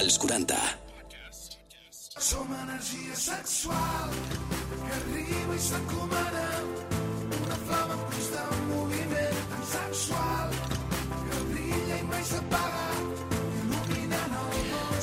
als 0.00 0.18
40. 0.18 0.56
Som 2.18 2.48
energia 2.64 3.14
sexual 3.14 4.10
que 4.86 4.92
arriba 5.00 5.54
i 5.54 5.62
s'encomana 5.68 6.46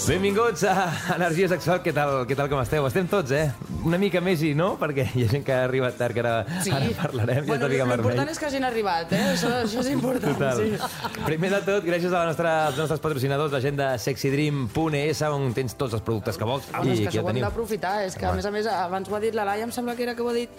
Benvinguts 0.07 0.63
a 0.63 0.87
Energia 1.17 1.49
Sexual. 1.51 1.81
Què 1.83 1.91
tal, 1.91 2.21
què 2.29 2.35
tal 2.39 2.47
com 2.47 2.61
esteu? 2.61 2.85
Estem 2.87 3.09
tots, 3.11 3.33
eh? 3.35 3.49
Una 3.83 3.97
mica 3.99 4.21
més 4.23 4.39
i 4.47 4.53
no, 4.55 4.69
perquè 4.79 5.03
hi 5.19 5.25
ha 5.25 5.31
gent 5.33 5.43
que 5.43 5.51
ha 5.51 5.65
arribat 5.65 5.97
tard, 5.99 6.15
que 6.15 6.21
ara, 6.23 6.45
Sí. 6.63 6.71
ara 6.71 6.87
parlarem. 6.95 7.43
Bueno, 7.45 7.67
ja 7.67 7.83
l'important 7.89 8.31
és 8.31 8.39
que 8.39 8.47
hagin 8.47 8.63
arribat, 8.63 9.11
eh? 9.11 9.19
Això, 9.33 9.51
això 9.65 9.83
és 9.83 9.89
important, 9.91 10.37
Total. 10.39 10.63
sí. 10.63 11.19
Primer 11.25 11.49
de 11.57 11.61
tot, 11.67 11.83
gràcies 11.83 12.07
a 12.13 12.21
la 12.21 12.25
nostra, 12.31 12.55
als 12.69 12.79
nostres 12.79 13.03
patrocinadors, 13.03 13.51
la 13.51 13.59
gent 13.59 13.75
de 13.75 13.89
sexydream.es, 13.99 15.21
on 15.27 15.51
tens 15.53 15.75
tots 15.75 15.99
els 15.99 16.01
productes 16.07 16.37
que 16.39 16.45
vols. 16.47 16.71
Bueno, 16.71 16.93
és 16.93 17.01
que 17.01 17.09
això 17.11 17.25
ho 17.25 17.29
hem 17.29 17.41
d'aprofitar. 17.43 17.97
És 18.07 18.15
que, 18.15 18.25
a 18.25 18.31
més 18.31 18.45
a 18.47 18.51
més, 18.51 18.65
abans 18.65 19.09
ho 19.11 19.15
ha 19.15 19.19
dit 19.19 19.35
la 19.35 19.43
Laia, 19.43 19.67
em 19.67 19.75
sembla 19.75 19.97
que 19.99 20.07
era 20.07 20.15
que 20.15 20.23
ho 20.23 20.29
ha 20.29 20.33
dit, 20.39 20.49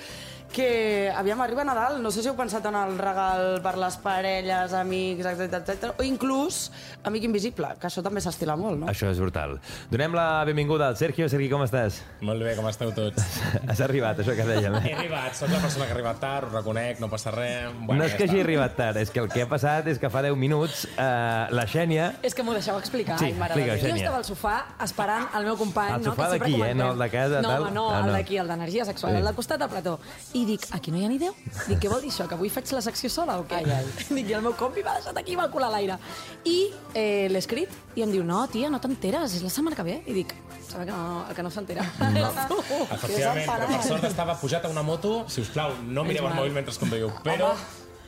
que 0.53 1.11
aviam, 1.15 1.41
arriba 1.41 1.63
Nadal, 1.65 2.03
no 2.03 2.11
sé 2.11 2.23
si 2.23 2.29
heu 2.31 2.35
pensat 2.37 2.65
en 2.67 2.75
el 2.75 2.97
regal 2.99 3.61
per 3.63 3.75
les 3.79 3.97
parelles, 4.01 4.73
amics, 4.75 5.27
etc 5.27 5.59
etc. 5.61 5.91
o 5.99 6.03
inclús 6.07 6.71
amic 7.05 7.25
invisible, 7.29 7.69
que 7.81 7.87
això 7.87 8.03
també 8.03 8.21
s'estila 8.25 8.57
molt, 8.57 8.79
no? 8.81 8.87
Això 8.91 9.11
és 9.13 9.21
brutal. 9.21 9.59
Donem 9.93 10.15
la 10.17 10.45
benvinguda 10.49 10.89
al 10.89 10.97
Sergio. 10.97 11.29
Sergi, 11.29 11.49
com 11.53 11.63
estàs? 11.67 12.01
Molt 12.25 12.43
bé, 12.43 12.55
com 12.57 12.67
esteu 12.71 12.93
tots? 12.97 13.23
Has 13.71 13.81
arribat, 13.85 14.19
això 14.25 14.35
que 14.37 14.47
dèiem. 14.49 14.79
He 14.83 14.93
Eh? 14.93 14.97
arribat, 14.99 15.35
soc 15.37 15.51
la 15.53 15.61
persona 15.61 15.85
que 15.87 15.93
ha 15.93 15.97
arribat 15.99 16.19
tard, 16.21 16.49
ho 16.49 16.57
reconec, 16.57 16.99
no 17.01 17.09
passa 17.13 17.31
res. 17.35 17.69
Bueno, 17.85 18.01
no 18.03 18.09
és 18.09 18.13
ja 18.13 18.19
que 18.19 18.25
hagi 18.31 18.41
arribat 18.41 18.75
tard, 18.77 18.97
és 19.03 19.11
que 19.13 19.21
el 19.21 19.29
que 19.29 19.43
ha 19.45 19.49
passat 19.49 19.87
és 19.93 19.99
que 20.01 20.09
fa 20.11 20.23
10 20.25 20.35
minuts 20.37 20.87
eh, 20.97 21.47
la 21.55 21.67
Xènia... 21.69 22.09
És 22.23 22.35
que 22.35 22.43
m'ho 22.43 22.57
deixeu 22.57 22.79
explicar. 22.81 23.19
Sí, 23.21 23.31
Ai, 23.31 23.37
mare 23.39 23.55
de 23.55 23.67
Déu. 23.69 23.77
Jo 23.85 23.95
estava 24.01 24.17
al 24.23 24.27
sofà 24.27 24.57
esperant 24.85 25.29
el 25.37 25.45
meu 25.45 25.57
company, 25.61 25.95
El 26.01 26.05
no? 26.07 26.13
sofà 26.15 26.31
d'aquí, 26.35 26.57
eh? 26.63 26.73
No 26.75 26.93
el 26.97 26.99
de 27.05 27.11
casa, 27.13 27.43
no, 27.45 27.49
tal? 27.53 27.63
Home, 27.69 27.75
no, 27.77 27.87
Ah, 27.93 28.01
el 28.01 28.07
no. 28.11 28.13
d'aquí, 28.17 28.37
el 28.41 28.49
d'energia 28.49 28.85
sexual, 28.89 29.13
Sí. 29.13 29.19
el 29.23 29.25
del 29.31 29.35
costat 29.37 29.61
de 29.61 29.69
plató. 29.69 29.99
I 30.38 30.38
dic, 30.47 30.67
aquí 30.77 30.93
no 30.93 30.99
hi 31.01 31.07
ha 31.07 31.09
ni 31.11 31.19
Déu? 31.19 31.35
Dic, 31.67 31.79
què 31.83 31.91
vol 31.91 32.03
dir 32.05 32.11
això, 32.13 32.27
que 32.29 32.37
avui 32.37 32.51
faig 32.53 32.71
la 32.77 32.83
secció 32.85 33.11
sola 33.11 33.39
o 33.41 33.47
què? 33.49 33.63
Ai, 33.63 33.79
ai. 33.79 33.89
Dic, 34.19 34.29
i 34.31 34.37
el 34.37 34.45
meu 34.45 34.55
compi 34.59 34.85
m'ha 34.85 34.99
deixat 34.99 35.19
aquí 35.19 35.35
amb 35.37 35.47
el 35.47 35.51
cul 35.55 35.67
a 35.67 35.71
l'aire. 35.73 35.99
I 36.45 36.59
eh, 36.93 37.27
l'he 37.33 37.43
escrit 37.43 37.75
i 37.99 38.05
em 38.05 38.13
diu, 38.15 38.25
no, 38.27 38.45
tia, 38.53 38.71
no 38.71 38.81
t'enteres, 38.83 39.35
és 39.39 39.45
la 39.47 39.51
setmana 39.53 39.79
que 39.79 39.87
ve. 39.87 39.99
I 40.07 40.17
dic, 40.21 40.35
sabe 40.69 40.87
que 40.87 40.93
no, 40.93 41.25
el 41.29 41.35
que 41.35 41.47
no 41.47 41.51
s'entera. 41.55 41.85
No. 42.15 42.31
Efectivament, 42.99 43.49
però 43.49 43.69
per 43.73 43.83
sort 43.89 44.09
estava 44.11 44.39
pujat 44.39 44.69
a 44.69 44.73
una 44.73 44.87
moto. 44.87 45.21
Si 45.33 45.43
us 45.43 45.53
plau, 45.55 45.75
no 45.89 46.07
mireu 46.09 46.31
el 46.31 46.39
mòbil 46.39 46.57
mentre 46.61 46.77
conduïu, 46.79 47.13
però 47.27 47.55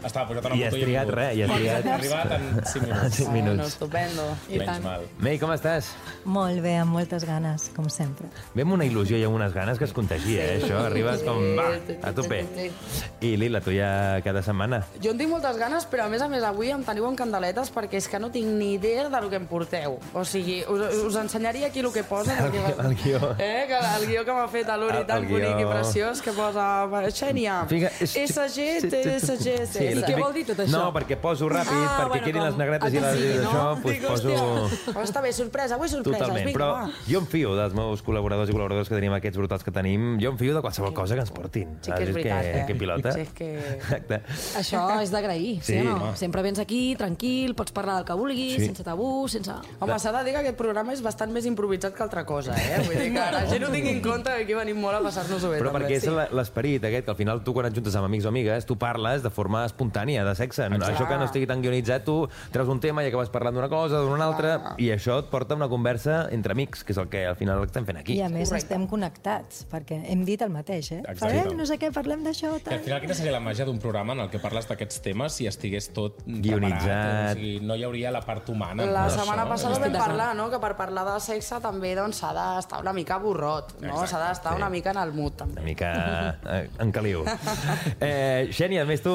estava 0.05 0.29
pujat 0.29 0.45
a 0.45 0.49
una 0.49 0.57
I 0.57 0.63
has 0.65 0.75
trigat 0.75 1.07
vingut. 1.07 1.15
res, 1.15 1.37
i 1.37 1.43
has 1.43 1.51
trigat- 1.51 1.85
He 1.85 1.91
arribat 1.93 2.33
en 2.33 2.61
5 2.67 2.85
En 2.85 2.91
minuts. 2.91 3.15
5 3.17 3.31
Bueno, 3.31 3.51
minuts. 3.51 3.69
estupendo. 3.69 4.23
I 4.49 4.59
Menys 4.59 4.67
tant. 4.71 4.85
mal. 4.85 5.01
Mei, 5.19 5.39
com 5.39 5.51
estàs? 5.53 5.91
Molt 6.25 6.61
bé, 6.63 6.77
amb 6.77 6.93
moltes 6.93 7.25
ganes, 7.25 7.71
com 7.75 7.89
sempre. 7.91 8.27
Ve 8.55 8.63
amb 8.63 8.73
una 8.73 8.85
il·lusió 8.85 9.19
i 9.19 9.25
amb 9.25 9.35
unes 9.35 9.53
ganes 9.53 9.79
que 9.79 9.85
es 9.85 9.93
contagia, 9.93 10.45
eh? 10.45 10.63
Això, 10.63 10.79
arribes 10.87 11.23
com, 11.23 11.39
va, 11.57 12.09
a 12.09 12.13
tope. 12.13 12.45
I 13.21 13.37
Lila, 13.37 13.61
tu 13.61 13.71
ja 13.73 14.21
cada 14.25 14.43
setmana. 14.43 14.85
Jo 15.03 15.11
en 15.13 15.19
tinc 15.19 15.31
moltes 15.31 15.57
ganes, 15.57 15.87
però 15.91 16.05
a 16.05 16.09
més 16.09 16.23
a 16.23 16.29
més 16.29 16.43
avui 16.43 16.71
em 16.71 16.83
teniu 16.85 17.07
en 17.09 17.17
candeletes 17.17 17.73
perquè 17.73 17.95
és 18.01 18.09
que 18.09 18.19
no 18.19 18.31
tinc 18.31 18.47
ni 18.47 18.75
idea 18.75 19.09
del 19.09 19.29
que 19.31 19.37
em 19.37 19.47
porteu. 19.47 19.99
O 20.15 20.25
sigui, 20.25 20.63
us, 20.69 20.95
us 21.07 21.17
ensenyaria 21.17 21.67
aquí 21.69 21.81
el 21.81 21.93
que 21.93 22.03
posa. 22.05 22.37
El 22.39 22.51
perquè- 22.53 22.75
guió- 22.77 22.81
el 22.89 22.95
guió. 22.97 23.35
Eh, 23.39 23.65
que 23.69 23.79
el 23.99 24.07
guió 24.07 24.25
que 24.25 24.33
m'ha 24.33 24.49
fet 24.49 24.69
a 24.69 24.77
l'Uri 24.77 24.99
El- 24.99 25.07
tan 25.07 25.25
el 25.25 25.29
bonic 25.29 25.61
i 25.61 25.65
preciós 25.65 26.21
que 26.23 26.33
posa 26.33 26.87
Xènia, 27.11 27.67
Fica- 27.69 27.91
és- 28.01 28.17
SG, 28.17 28.81
TSG, 28.89 29.67
Sí, 29.67 29.90
I 29.99 30.01
què 30.03 30.07
típic- 30.07 30.25
vol 30.25 30.33
dir 30.35 30.45
tot 30.47 30.59
això? 30.59 30.71
No, 30.71 30.93
perquè 30.95 31.17
poso 31.21 31.49
ràpid, 31.49 31.73
Ah, 31.73 31.97
perquè 32.01 32.09
bueno, 32.09 32.25
quedin 32.25 32.41
com- 32.41 32.49
les 32.51 32.57
negretes 32.57 32.89
i 32.89 32.97
que 32.97 33.01
les 33.01 33.21
i 33.21 33.39
no? 33.43 33.51
això, 33.51 33.65
doncs 33.75 33.85
Dic, 33.91 34.07
poso... 34.07 34.93
però 34.93 35.03
està 35.05 35.21
bé, 35.23 35.33
sorpresa, 35.33 35.75
avui 35.75 35.89
sorpreses. 35.89 36.21
Totalment, 36.21 36.47
Vinga, 36.47 36.59
però 36.59 36.73
va. 36.73 36.91
jo 37.09 37.19
em 37.19 37.27
fio 37.27 37.55
dels 37.57 37.75
meus 37.75 38.03
col·laboradors 38.05 38.49
i 38.51 38.53
col·laboradors 38.53 38.89
que 38.89 38.95
tenim, 38.95 39.13
aquests 39.13 39.37
brutals 39.39 39.65
que 39.65 39.71
tenim, 39.71 40.19
jo 40.21 40.31
em 40.31 40.39
fio 40.39 40.55
de 40.55 40.61
qualsevol 40.61 40.93
cosa 40.95 41.15
que 41.15 41.21
ens 41.21 41.31
portin. 41.31 41.77
Sí 41.81 41.91
que 41.93 42.03
és 42.05 42.13
veritat, 42.15 42.43
que, 42.43 42.61
eh? 42.61 42.67
que 42.67 42.75
pilota. 42.75 43.13
Sí, 43.13 43.21
és 43.21 43.29
que- 43.33 43.51
Exacte. 43.81 44.21
Això 44.59 45.01
és 45.03 45.11
d'agrair, 45.11 45.61
sí, 45.63 45.73
Sí, 45.73 45.79
o 45.81 45.85
no? 45.85 45.97
home. 45.97 46.17
Sempre 46.17 46.43
vens 46.43 46.59
aquí, 46.59 46.95
tranquil, 46.97 47.55
pots 47.55 47.73
parlar 47.73 47.97
del 47.97 48.05
que 48.05 48.13
vulguis, 48.15 48.57
Sí. 48.57 48.67
sense 48.67 48.85
tabú, 48.85 49.29
sense... 49.29 49.51
Home, 49.81 49.99
s'ha 49.99 50.13
de 50.13 50.25
dir 50.25 50.33
que 50.35 50.39
aquest 50.41 50.57
programa 50.57 50.93
és 50.93 51.03
bastant 51.03 51.31
més 51.33 51.47
improvisat 51.47 51.95
que 51.95 52.03
altra 52.03 52.25
cosa, 52.27 52.55
eh? 52.57 52.83
Vull 52.87 52.97
dir 52.99 53.13
que 53.13 53.19
la 53.33 53.47
gent 53.47 53.65
ho 53.65 53.71
tingui 53.71 53.91
en 53.97 54.01
compte 54.03 54.31
que 54.31 54.43
aquí 54.45 54.55
venim 54.55 54.77
molt 54.81 54.97
a 54.97 55.01
passar-nos-ho 55.01 55.51
bé. 55.51 55.59
Però 55.61 55.73
també. 55.73 55.87
perquè 55.87 55.97
és 55.97 56.07
la- 56.07 56.29
l'esperit 56.33 56.85
aquest, 56.85 57.05
que 57.05 57.11
al 57.11 57.17
final 57.17 57.43
tu 57.45 57.53
quan 57.55 57.67
et 57.67 57.75
juntes 57.75 57.95
amb 57.97 58.05
amics 58.07 58.25
o 58.25 58.29
amigues, 58.29 58.67
tu 58.67 58.77
parles 58.77 59.23
de 59.23 59.31
forma 59.31 59.65
espontània, 59.81 60.25
de 60.25 60.35
sexe. 60.37 60.69
No, 60.69 60.77
Exacte. 60.77 60.95
això 60.95 61.09
que 61.09 61.17
no 61.19 61.25
estigui 61.25 61.47
tan 61.49 61.63
guionitzat, 61.63 62.05
tu 62.05 62.29
treus 62.53 62.69
un 62.69 62.81
tema 62.81 63.03
i 63.05 63.09
acabes 63.09 63.31
parlant 63.33 63.55
d'una 63.57 63.69
cosa, 63.73 64.01
d'una 64.05 64.27
altra, 64.27 64.75
i 64.79 64.91
això 64.93 65.19
et 65.23 65.31
porta 65.33 65.55
a 65.55 65.57
una 65.57 65.69
conversa 65.69 66.29
entre 66.31 66.53
amics, 66.53 66.85
que 66.85 66.93
és 66.93 66.99
el 66.99 67.09
que 67.09 67.25
al 67.27 67.37
final 67.37 67.63
estem 67.65 67.87
fent 67.87 67.99
aquí. 67.99 68.17
I 68.19 68.23
a 68.23 68.29
més 68.29 68.49
Correcte. 68.51 68.67
estem 68.67 68.87
connectats, 68.91 69.65
perquè 69.71 70.01
hem 70.13 70.25
dit 70.25 70.41
el 70.43 70.51
mateix, 70.51 70.93
eh? 70.93 71.01
Exacte. 71.01 71.21
Farem 71.25 71.57
no 71.57 71.67
sé 71.67 71.79
què, 71.79 71.91
parlem 71.93 72.25
d'això, 72.25 72.53
Que 72.63 72.75
al 72.75 72.81
final, 72.85 73.01
quina 73.01 73.15
seria 73.15 73.33
la 73.33 73.41
màgia 73.41 73.65
d'un 73.65 73.79
programa 73.79 74.13
en 74.13 74.21
el 74.21 74.31
que 74.31 74.39
parles 74.39 74.67
d'aquests 74.69 75.01
temes 75.03 75.33
si 75.33 75.47
estigués 75.47 75.91
tot 75.93 76.21
Guionitzat. 76.27 76.81
preparat? 76.81 77.31
O 77.31 77.41
sigui, 77.41 77.61
no 77.61 77.75
hi 77.77 77.85
hauria 77.85 78.11
la 78.11 78.21
part 78.21 78.49
humana. 78.49 78.85
La 78.87 79.07
tot 79.09 79.19
setmana 79.21 79.45
això. 79.45 79.49
passada 79.49 79.79
vam 79.79 79.93
parlar, 79.93 80.35
no?, 80.37 80.51
que 80.51 80.59
per 80.59 80.77
parlar 80.77 81.05
de 81.15 81.21
sexe 81.21 81.61
també 81.61 81.95
doncs, 81.95 82.17
s'ha 82.21 82.33
d'estar 82.35 82.81
una 82.81 82.93
mica 82.93 83.19
burrot, 83.19 83.81
no? 83.81 84.07
S'ha 84.07 84.19
d'estar 84.29 84.53
sí. 84.53 84.57
una 84.61 84.69
mica 84.71 84.91
en 84.91 84.99
el 84.99 85.13
mood, 85.13 85.33
Una 85.41 85.47
també. 85.47 85.63
mica 85.63 86.37
eh, 86.47 86.69
en 86.79 86.93
caliu. 86.93 87.25
Eh, 88.01 88.49
Xènia, 88.53 88.83
a 88.83 88.87
més 88.89 89.03
tu, 89.03 89.13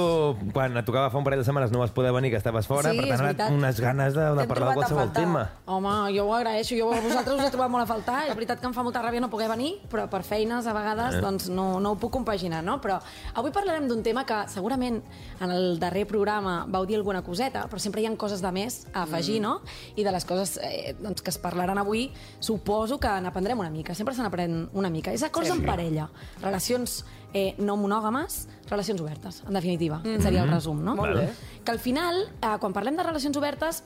quan 0.56 0.72
et 0.80 0.86
tocava 0.88 1.10
fa 1.12 1.20
un 1.20 1.26
parell 1.28 1.42
de 1.42 1.46
setmanes 1.46 1.72
no 1.76 1.82
vas 1.84 1.92
poder 1.92 2.14
venir, 2.16 2.32
que 2.32 2.38
estaves 2.40 2.66
fora, 2.66 2.92
Sí, 2.94 2.98
per 2.98 3.06
és 3.06 3.12
tant, 3.12 3.20
ara 3.20 3.34
veritat. 3.34 3.52
unes 3.52 3.80
ganes 3.84 4.14
de, 4.16 4.22
de 4.24 4.38
T'hem 4.40 4.48
parlar 4.48 4.48
de 4.48 4.56
trobat 4.56 4.72
a 4.72 4.80
qualsevol 4.80 5.04
faltar. 5.04 5.24
tema. 5.24 5.44
Home, 5.68 5.94
jo 6.16 6.26
ho 6.30 6.34
agraeixo, 6.34 6.76
jo 6.80 6.88
a 6.96 7.02
vosaltres 7.04 7.36
us 7.42 7.46
he 7.46 7.52
trobat 7.52 7.70
molt 7.74 7.84
a 7.84 7.90
faltar, 7.90 8.22
és 8.30 8.34
veritat 8.40 8.62
que 8.64 8.70
em 8.70 8.74
fa 8.74 8.84
molta 8.88 9.02
ràbia 9.04 9.20
no 9.20 9.30
poder 9.30 9.50
venir, 9.52 9.74
però 9.92 10.08
per 10.10 10.24
feines 10.24 10.66
a 10.66 10.74
vegades 10.74 11.20
doncs 11.22 11.50
no, 11.50 11.80
no 11.84 11.92
ho 11.92 12.00
puc 12.00 12.14
compaginar, 12.16 12.64
no? 12.64 12.80
Però 12.82 12.98
avui 13.36 13.52
parlarem 13.52 13.88
d'un 13.92 14.02
tema 14.02 14.24
que 14.26 14.40
segurament 14.48 15.02
en 15.42 15.52
el 15.52 15.78
darrer 15.80 16.06
programa 16.08 16.66
vau 16.70 16.86
dir 16.88 16.96
alguna 16.96 17.22
coseta, 17.22 17.68
però 17.70 17.78
sempre 17.84 18.02
hi 18.02 18.08
ha 18.08 18.16
coses 18.16 18.42
de 18.42 18.52
més 18.56 18.86
a 18.94 19.04
afegir, 19.04 19.42
no? 19.42 19.60
I 19.98 20.04
de 20.08 20.12
les 20.16 20.24
coses 20.26 20.56
eh, 20.64 20.96
doncs, 21.02 21.22
que 21.22 21.30
es 21.34 21.38
parlaran 21.38 21.78
avui, 21.78 22.08
suposo 22.40 22.98
que 22.98 23.12
n'aprendrem 23.20 23.60
una 23.60 23.70
mica, 23.70 23.94
sempre 23.94 24.16
se 24.16 24.24
n'aprèn 24.24 24.70
una 24.74 24.90
mica. 24.90 25.12
És 25.12 25.24
acords 25.24 25.50
Sí. 25.52 25.54
en 25.58 25.66
parella, 25.66 26.10
relacions 26.42 27.04
eh, 27.36 27.54
no 27.60 27.76
monògames, 27.76 28.48
relacions 28.70 29.02
obertes, 29.04 29.44
en 29.46 29.54
definitiva, 29.54 29.98
mm 30.00 30.06
-hmm. 30.08 30.22
seria 30.22 30.44
el 30.44 30.50
resum, 30.50 30.82
no? 30.84 30.96
Molt 30.96 31.16
bé. 31.16 31.30
que 31.66 31.72
al 31.72 31.80
final, 31.80 32.16
eh, 32.42 32.58
quan 32.60 32.72
parlem 32.74 32.96
de 32.96 33.04
relacions 33.04 33.36
obertes, 33.38 33.84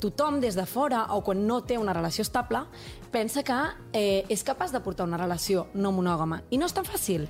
tothom 0.00 0.40
des 0.40 0.54
de 0.54 0.64
fora 0.66 1.06
o 1.14 1.22
quan 1.22 1.46
no 1.46 1.62
té 1.62 1.76
una 1.78 1.92
relació 1.92 2.22
estable 2.22 2.60
pensa 3.10 3.42
que 3.42 3.54
eh, 3.92 4.24
és 4.28 4.44
capaç 4.44 4.70
de 4.72 4.80
portar 4.80 5.06
una 5.06 5.16
relació 5.16 5.66
no 5.74 5.90
monògama. 5.92 6.42
I 6.50 6.58
no 6.58 6.66
és 6.66 6.72
tan 6.72 6.84
fàcil. 6.84 7.26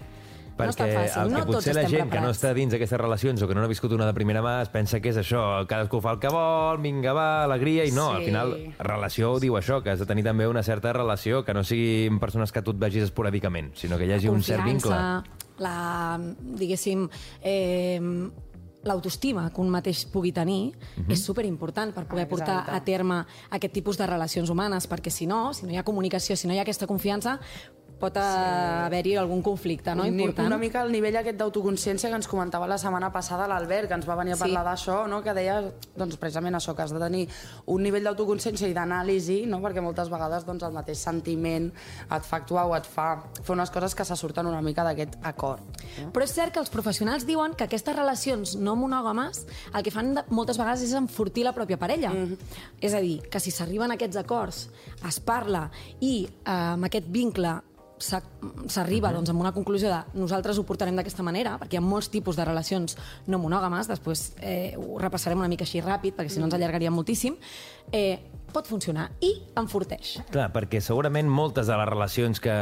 no 0.59 0.65
és 0.65 0.77
tan 0.77 0.89
Perquè 0.89 1.05
fàcil. 1.09 1.23
el 1.23 1.29
que 1.29 1.39
no 1.39 1.47
potser 1.47 1.75
la 1.75 1.81
gent 1.83 1.93
que 1.93 2.05
no 2.05 2.11
preparats. 2.11 2.39
està 2.43 2.53
dins 2.55 2.73
d'aquestes 2.73 2.99
relacions 3.01 3.43
o 3.43 3.47
que 3.49 3.55
no 3.55 3.61
n'ha 3.61 3.69
viscut 3.69 3.93
una 3.93 4.07
de 4.07 4.13
primera 4.13 4.43
mà 4.43 4.61
es 4.63 4.69
pensa 4.69 4.99
que 5.01 5.09
és 5.11 5.17
això, 5.17 5.65
cadascú 5.69 6.01
fa 6.01 6.11
el 6.11 6.19
que 6.19 6.29
vol, 6.29 6.79
vinga, 6.83 7.13
va, 7.13 7.45
alegria, 7.45 7.85
i 7.85 7.91
no, 7.93 8.11
Sí. 8.11 8.17
al 8.17 8.25
final 8.25 8.75
relació 8.79 9.39
diu 9.39 9.55
això, 9.55 9.83
que 9.83 9.91
has 9.91 10.01
de 10.01 10.07
tenir 10.07 10.25
també 10.25 10.49
una 10.49 10.63
certa 10.63 10.93
relació, 10.93 11.45
que 11.45 11.55
no 11.55 11.63
siguin 11.63 12.19
persones 12.19 12.51
que 12.53 12.61
tu 12.63 12.73
et 12.73 12.77
vegis 12.79 13.05
esporàdicament, 13.05 13.71
sinó 13.75 13.97
que 13.99 14.07
hi 14.07 14.13
hagi 14.13 14.29
un 14.29 14.43
cert 14.43 14.65
vincle. 14.65 14.97
La, 15.59 16.19
diguéssim, 16.41 17.09
eh, 17.43 18.01
l'autoestima 18.85 19.51
que 19.51 19.61
un 19.61 19.69
mateix 19.69 20.05
pugui 20.07 20.33
tenir 20.33 20.73
Mhm. 20.97 21.11
és 21.11 21.23
superimportant 21.25 21.93
per 21.93 22.07
poder 22.07 22.29
portar 22.29 22.61
Exacte. 22.61 22.77
a 22.77 22.85
terme 22.85 23.27
aquest 23.51 23.75
tipus 23.75 23.99
de 23.99 24.07
relacions 24.07 24.49
humanes, 24.51 24.89
perquè 24.89 25.11
si 25.11 25.27
no, 25.27 25.53
si 25.53 25.67
no 25.67 25.73
hi 25.73 25.77
ha 25.77 25.83
comunicació, 25.83 26.37
si 26.37 26.47
no 26.47 26.55
hi 26.55 26.59
ha 26.59 26.63
aquesta 26.63 26.87
confiança, 26.87 27.41
pot 27.99 28.15
sí. 28.15 28.23
haver-hi 28.23 29.17
algun 29.19 29.43
conflicte 29.43 29.95
no? 29.95 30.07
Important. 30.07 30.47
Una 30.47 30.59
mica 30.59 30.83
el 30.83 30.93
nivell 30.93 31.17
aquest 31.21 31.39
d'autoconsciència 31.41 32.11
que 32.11 32.19
ens 32.21 32.29
comentava 32.31 32.69
la 32.71 32.79
setmana 32.79 33.11
passada 33.13 33.49
l'Albert, 33.51 33.89
que 33.89 33.95
ens 33.99 34.09
va 34.09 34.17
venir 34.17 34.33
a 34.33 34.37
Sí. 34.37 34.43
parlar 34.45 34.65
d'això, 34.65 35.07
no? 35.09 35.23
que 35.23 35.35
deia 35.35 35.61
doncs, 35.97 36.17
precisament 36.17 36.55
això, 36.55 36.75
que 36.75 36.83
has 36.83 36.93
de 36.93 36.99
tenir 36.99 37.29
un 37.67 37.83
nivell 37.83 38.05
d'autoconsciència 38.05 38.69
i 38.69 38.75
d'anàlisi, 38.75 39.47
no? 39.47 39.61
perquè 39.61 39.83
moltes 39.83 40.11
vegades 40.11 40.47
doncs, 40.47 40.63
el 40.63 40.73
mateix 40.73 40.99
sentiment 40.99 41.71
et 42.11 42.23
fa 42.23 42.37
actuar 42.37 42.67
o 42.67 42.77
et 42.77 42.87
fa 42.87 43.23
fer 43.43 43.55
unes 43.57 43.71
coses 43.71 43.95
que 43.95 44.05
se 44.05 44.17
surten 44.17 44.47
una 44.47 44.63
mica 44.63 44.85
d'aquest 44.85 45.19
acord. 45.23 45.61
No? 46.03 46.13
Però 46.13 46.23
és 46.23 46.33
cert 46.35 46.53
que 46.55 46.61
els 46.61 46.71
professionals 46.71 47.27
diuen 47.27 47.55
que 47.55 47.65
aquestes 47.65 47.97
relacions 47.97 48.57
no 48.57 48.77
monògames 48.77 49.47
el 49.75 49.83
que 49.83 49.91
fan 49.91 50.15
moltes 50.31 50.59
vegades 50.59 50.83
és 50.83 50.95
enfortir 50.95 51.45
la 51.45 51.55
pròpia 51.55 51.79
parella. 51.79 52.11
Mm 52.11 52.27
-hmm. 52.27 52.39
És 52.81 52.95
a 52.95 53.01
dir, 53.01 53.29
que 53.29 53.41
si 53.41 53.51
s'arriben 53.51 53.91
a 53.91 53.95
aquests 53.95 54.17
acords, 54.17 54.69
es 55.07 55.21
parla 55.21 55.71
i 56.01 56.29
eh, 56.45 56.51
amb 56.51 56.85
aquest 56.85 57.07
vincle 57.09 57.61
s'arriba 58.01 59.13
doncs, 59.13 59.31
amb 59.33 59.43
una 59.43 59.53
conclusió 59.53 59.91
de 59.93 60.19
nosaltres 60.19 60.59
ho 60.59 60.65
portarem 60.69 60.97
d'aquesta 60.99 61.25
manera, 61.27 61.57
perquè 61.61 61.77
hi 61.77 61.81
ha 61.81 61.85
molts 61.85 62.11
tipus 62.13 62.39
de 62.39 62.47
relacions 62.47 62.97
no 63.27 63.41
monògames, 63.43 63.91
després 63.91 64.33
eh, 64.41 64.75
ho 64.79 64.99
repassarem 65.03 65.39
una 65.39 65.51
mica 65.51 65.67
així 65.67 65.83
ràpid, 65.85 66.17
perquè 66.17 66.33
si 66.33 66.43
no 66.43 66.49
ens 66.49 66.57
allargaria 66.59 66.93
moltíssim, 66.95 67.37
eh, 67.93 68.19
pot 68.53 68.67
funcionar 68.67 69.11
i 69.25 69.31
enforteix. 69.61 70.19
Clar, 70.33 70.49
perquè 70.55 70.81
segurament 70.85 71.29
moltes 71.29 71.67
de 71.69 71.77
les 71.77 71.89
relacions 71.89 72.41
que 72.41 72.53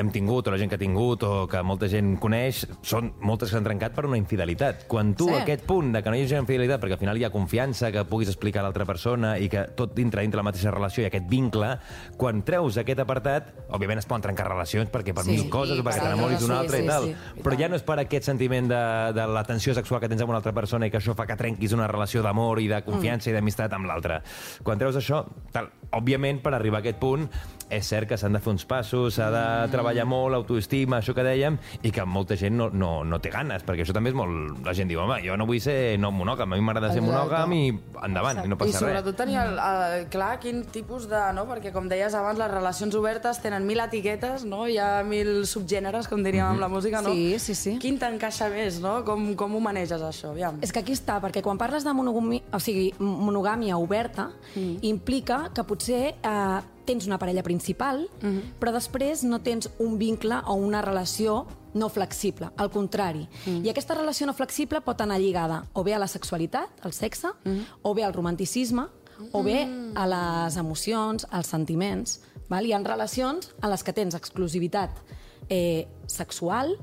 hem 0.00 0.10
tingut, 0.14 0.48
o 0.48 0.54
la 0.54 0.58
gent 0.58 0.70
que 0.70 0.76
ha 0.78 0.82
tingut, 0.82 1.22
o 1.26 1.46
que 1.50 1.62
molta 1.62 1.88
gent 1.92 2.16
coneix, 2.22 2.64
són 2.82 3.12
moltes 3.20 3.50
que 3.50 3.56
s'han 3.56 3.64
trencat 3.66 3.94
per 3.94 4.06
una 4.06 4.16
infidelitat. 4.18 4.86
Quan 4.88 5.14
tu, 5.14 5.28
Sí. 5.28 5.34
aquest 5.34 5.64
punt 5.66 5.92
de 5.92 6.02
que 6.02 6.10
no 6.10 6.16
hi 6.16 6.22
hagi 6.24 6.36
infidelitat, 6.36 6.80
perquè 6.80 6.92
al 6.92 6.98
final 6.98 7.18
hi 7.18 7.24
ha 7.24 7.30
confiança, 7.30 7.92
que 7.92 8.04
puguis 8.04 8.28
explicar 8.28 8.60
a 8.60 8.62
l'altra 8.64 8.84
persona 8.84 9.38
i 9.38 9.48
que 9.48 9.64
tot 9.76 9.94
dintre, 9.94 10.22
dintre 10.22 10.36
la 10.38 10.42
mateixa 10.44 10.70
relació 10.70 11.04
ha 11.04 11.08
aquest 11.08 11.28
vincle, 11.28 11.78
quan 12.16 12.42
treus 12.42 12.76
aquest 12.78 12.98
apartat, 13.00 13.52
òbviament 13.70 13.98
es 13.98 14.06
poden 14.06 14.22
trencar 14.22 14.48
relacions 14.48 14.90
perquè 14.90 15.12
per 15.14 15.24
Sí, 15.24 15.30
mil 15.32 15.50
coses, 15.50 15.76
i 15.76 15.80
o 15.80 15.84
perquè 15.84 16.00
per 16.00 16.08
t'enamoris 16.10 16.40
d'un 16.40 16.48
sí, 16.50 16.54
altre 16.56 16.78
sí, 16.78 16.84
i 16.84 16.88
tal. 16.88 17.04
sí, 17.04 17.42
Però 17.42 17.58
ja 17.58 17.68
no 17.68 17.76
és 17.76 17.82
per 17.82 17.98
aquest 17.98 18.24
sentiment 18.24 18.68
de, 18.68 19.12
de 19.12 19.26
la 19.26 19.44
tensió 19.44 19.74
sexual 19.74 20.00
que 20.00 20.08
tens 20.08 20.22
amb 20.22 20.30
una 20.30 20.38
altra 20.38 20.52
persona 20.52 20.86
i 20.86 20.90
que 20.90 20.98
això 20.98 21.14
fa 21.14 21.26
que 21.26 21.36
trenquis 21.36 21.72
una 21.72 21.86
relació 21.86 22.22
d'amor 22.22 22.60
i 22.60 22.68
de 22.68 22.80
confiança 22.82 23.30
i 23.30 23.32
d'amistat 23.34 23.72
amb 23.72 23.86
l'altra. 23.86 24.22
Quan 24.62 24.78
treus 24.78 24.96
això, 24.96 25.25
tal, 25.52 25.70
òbviament, 25.96 26.42
per 26.44 26.54
arribar 26.56 26.80
a 26.80 26.84
aquest 26.84 26.98
punt, 27.00 27.28
és 27.66 27.86
cert 27.86 28.06
que 28.06 28.16
s'han 28.18 28.36
de 28.36 28.40
fer 28.42 28.52
uns 28.52 28.64
passos, 28.68 29.16
s'ha 29.16 29.26
de 29.32 29.44
treballar 29.72 30.04
molt, 30.06 30.36
autoestima, 30.36 31.00
això 31.00 31.14
que 31.16 31.24
dèiem, 31.26 31.56
i 31.82 31.90
que 31.94 32.04
molta 32.06 32.36
gent 32.38 32.54
no, 32.54 32.68
no, 32.70 32.90
no 33.04 33.18
té 33.22 33.32
ganes, 33.34 33.64
perquè 33.66 33.82
això 33.82 33.96
també 33.96 34.12
és 34.12 34.18
molt... 34.18 34.60
La 34.66 34.74
gent 34.76 34.90
diu, 34.90 35.00
home, 35.02 35.18
jo 35.24 35.34
no 35.38 35.46
vull 35.48 35.58
ser 35.62 35.96
no 36.02 36.12
monògam, 36.14 36.52
a 36.52 36.58
mi 36.58 36.62
m'agrada 36.62 36.92
ser 36.92 37.00
Exacte. 37.00 37.10
monògam 37.10 37.54
i 37.56 37.62
endavant, 38.06 38.42
i 38.44 38.50
no 38.50 38.58
I 38.58 38.60
passa 38.60 38.72
res. 38.72 38.82
sobretot 38.84 39.18
tenir 39.18 39.38
el, 39.42 39.58
el, 39.58 40.06
clar 40.12 40.36
quin 40.42 40.62
tipus 40.72 41.08
de... 41.10 41.22
No? 41.36 41.46
Perquè, 41.50 41.72
com 41.74 41.88
deies 41.90 42.14
abans, 42.14 42.38
les 42.38 42.50
relacions 42.52 42.94
obertes 42.98 43.40
tenen 43.42 43.66
mil 43.66 43.82
etiquetes, 43.82 44.46
no? 44.46 44.64
hi 44.70 44.78
ha 44.82 45.02
mil 45.06 45.42
subgèneres, 45.48 46.10
com 46.10 46.22
diríem 46.22 46.52
amb 46.52 46.62
la 46.62 46.70
música, 46.70 47.02
no? 47.02 47.14
Sí, 47.14 47.40
sí, 47.42 47.58
sí. 47.58 47.76
Quin 47.82 47.98
t'encaixa 48.02 48.48
més, 48.52 48.78
no? 48.82 49.00
Com, 49.06 49.32
com 49.38 49.58
ho 49.58 49.62
maneges, 49.62 50.02
això? 50.06 50.30
Aviam. 50.34 50.60
És 50.62 50.74
que 50.74 50.82
aquí 50.84 50.94
està, 50.94 51.18
perquè 51.22 51.42
quan 51.44 51.58
parles 51.58 51.86
de 51.86 51.94
monogàmia, 51.96 52.46
o 52.54 52.62
sigui, 52.62 52.88
monogàmia 53.02 53.78
oberta, 53.82 54.30
mm. 54.54 54.78
implica 54.86 55.15
que 55.24 55.64
potser 55.64 56.16
eh, 56.16 56.60
tens 56.86 57.06
una 57.06 57.18
parella 57.18 57.42
principal, 57.42 58.08
mm 58.20 58.26
-hmm. 58.26 58.42
però 58.60 58.72
després 58.72 59.24
no 59.24 59.40
tens 59.40 59.70
un 59.78 59.98
vincle 59.98 60.40
o 60.46 60.54
una 60.54 60.82
relació 60.82 61.46
no 61.74 61.88
flexible, 61.88 62.50
al 62.56 62.70
contrari. 62.70 63.28
Mm. 63.46 63.64
I 63.64 63.68
aquesta 63.68 63.94
relació 63.94 64.26
no 64.26 64.32
flexible 64.32 64.80
pot 64.80 65.00
anar 65.00 65.20
lligada 65.20 65.66
o 65.74 65.84
bé 65.84 65.94
a 65.94 65.98
la 65.98 66.06
sexualitat, 66.06 66.68
al 66.82 66.92
sexe, 66.92 67.28
mm. 67.44 67.60
o 67.82 67.94
bé 67.94 68.04
al 68.04 68.14
romanticisme, 68.14 68.86
o 69.32 69.42
bé 69.42 69.66
a 69.94 70.06
les 70.06 70.56
emocions, 70.56 71.26
als 71.30 71.46
sentiments. 71.46 72.20
Val? 72.48 72.66
Hi 72.66 72.72
ha 72.72 72.78
relacions 72.78 73.54
en 73.62 73.70
les 73.70 73.82
que 73.82 73.92
tens 73.92 74.14
exclusivitat 74.14 74.90
eh, 75.48 75.86
sexual, 76.06 76.76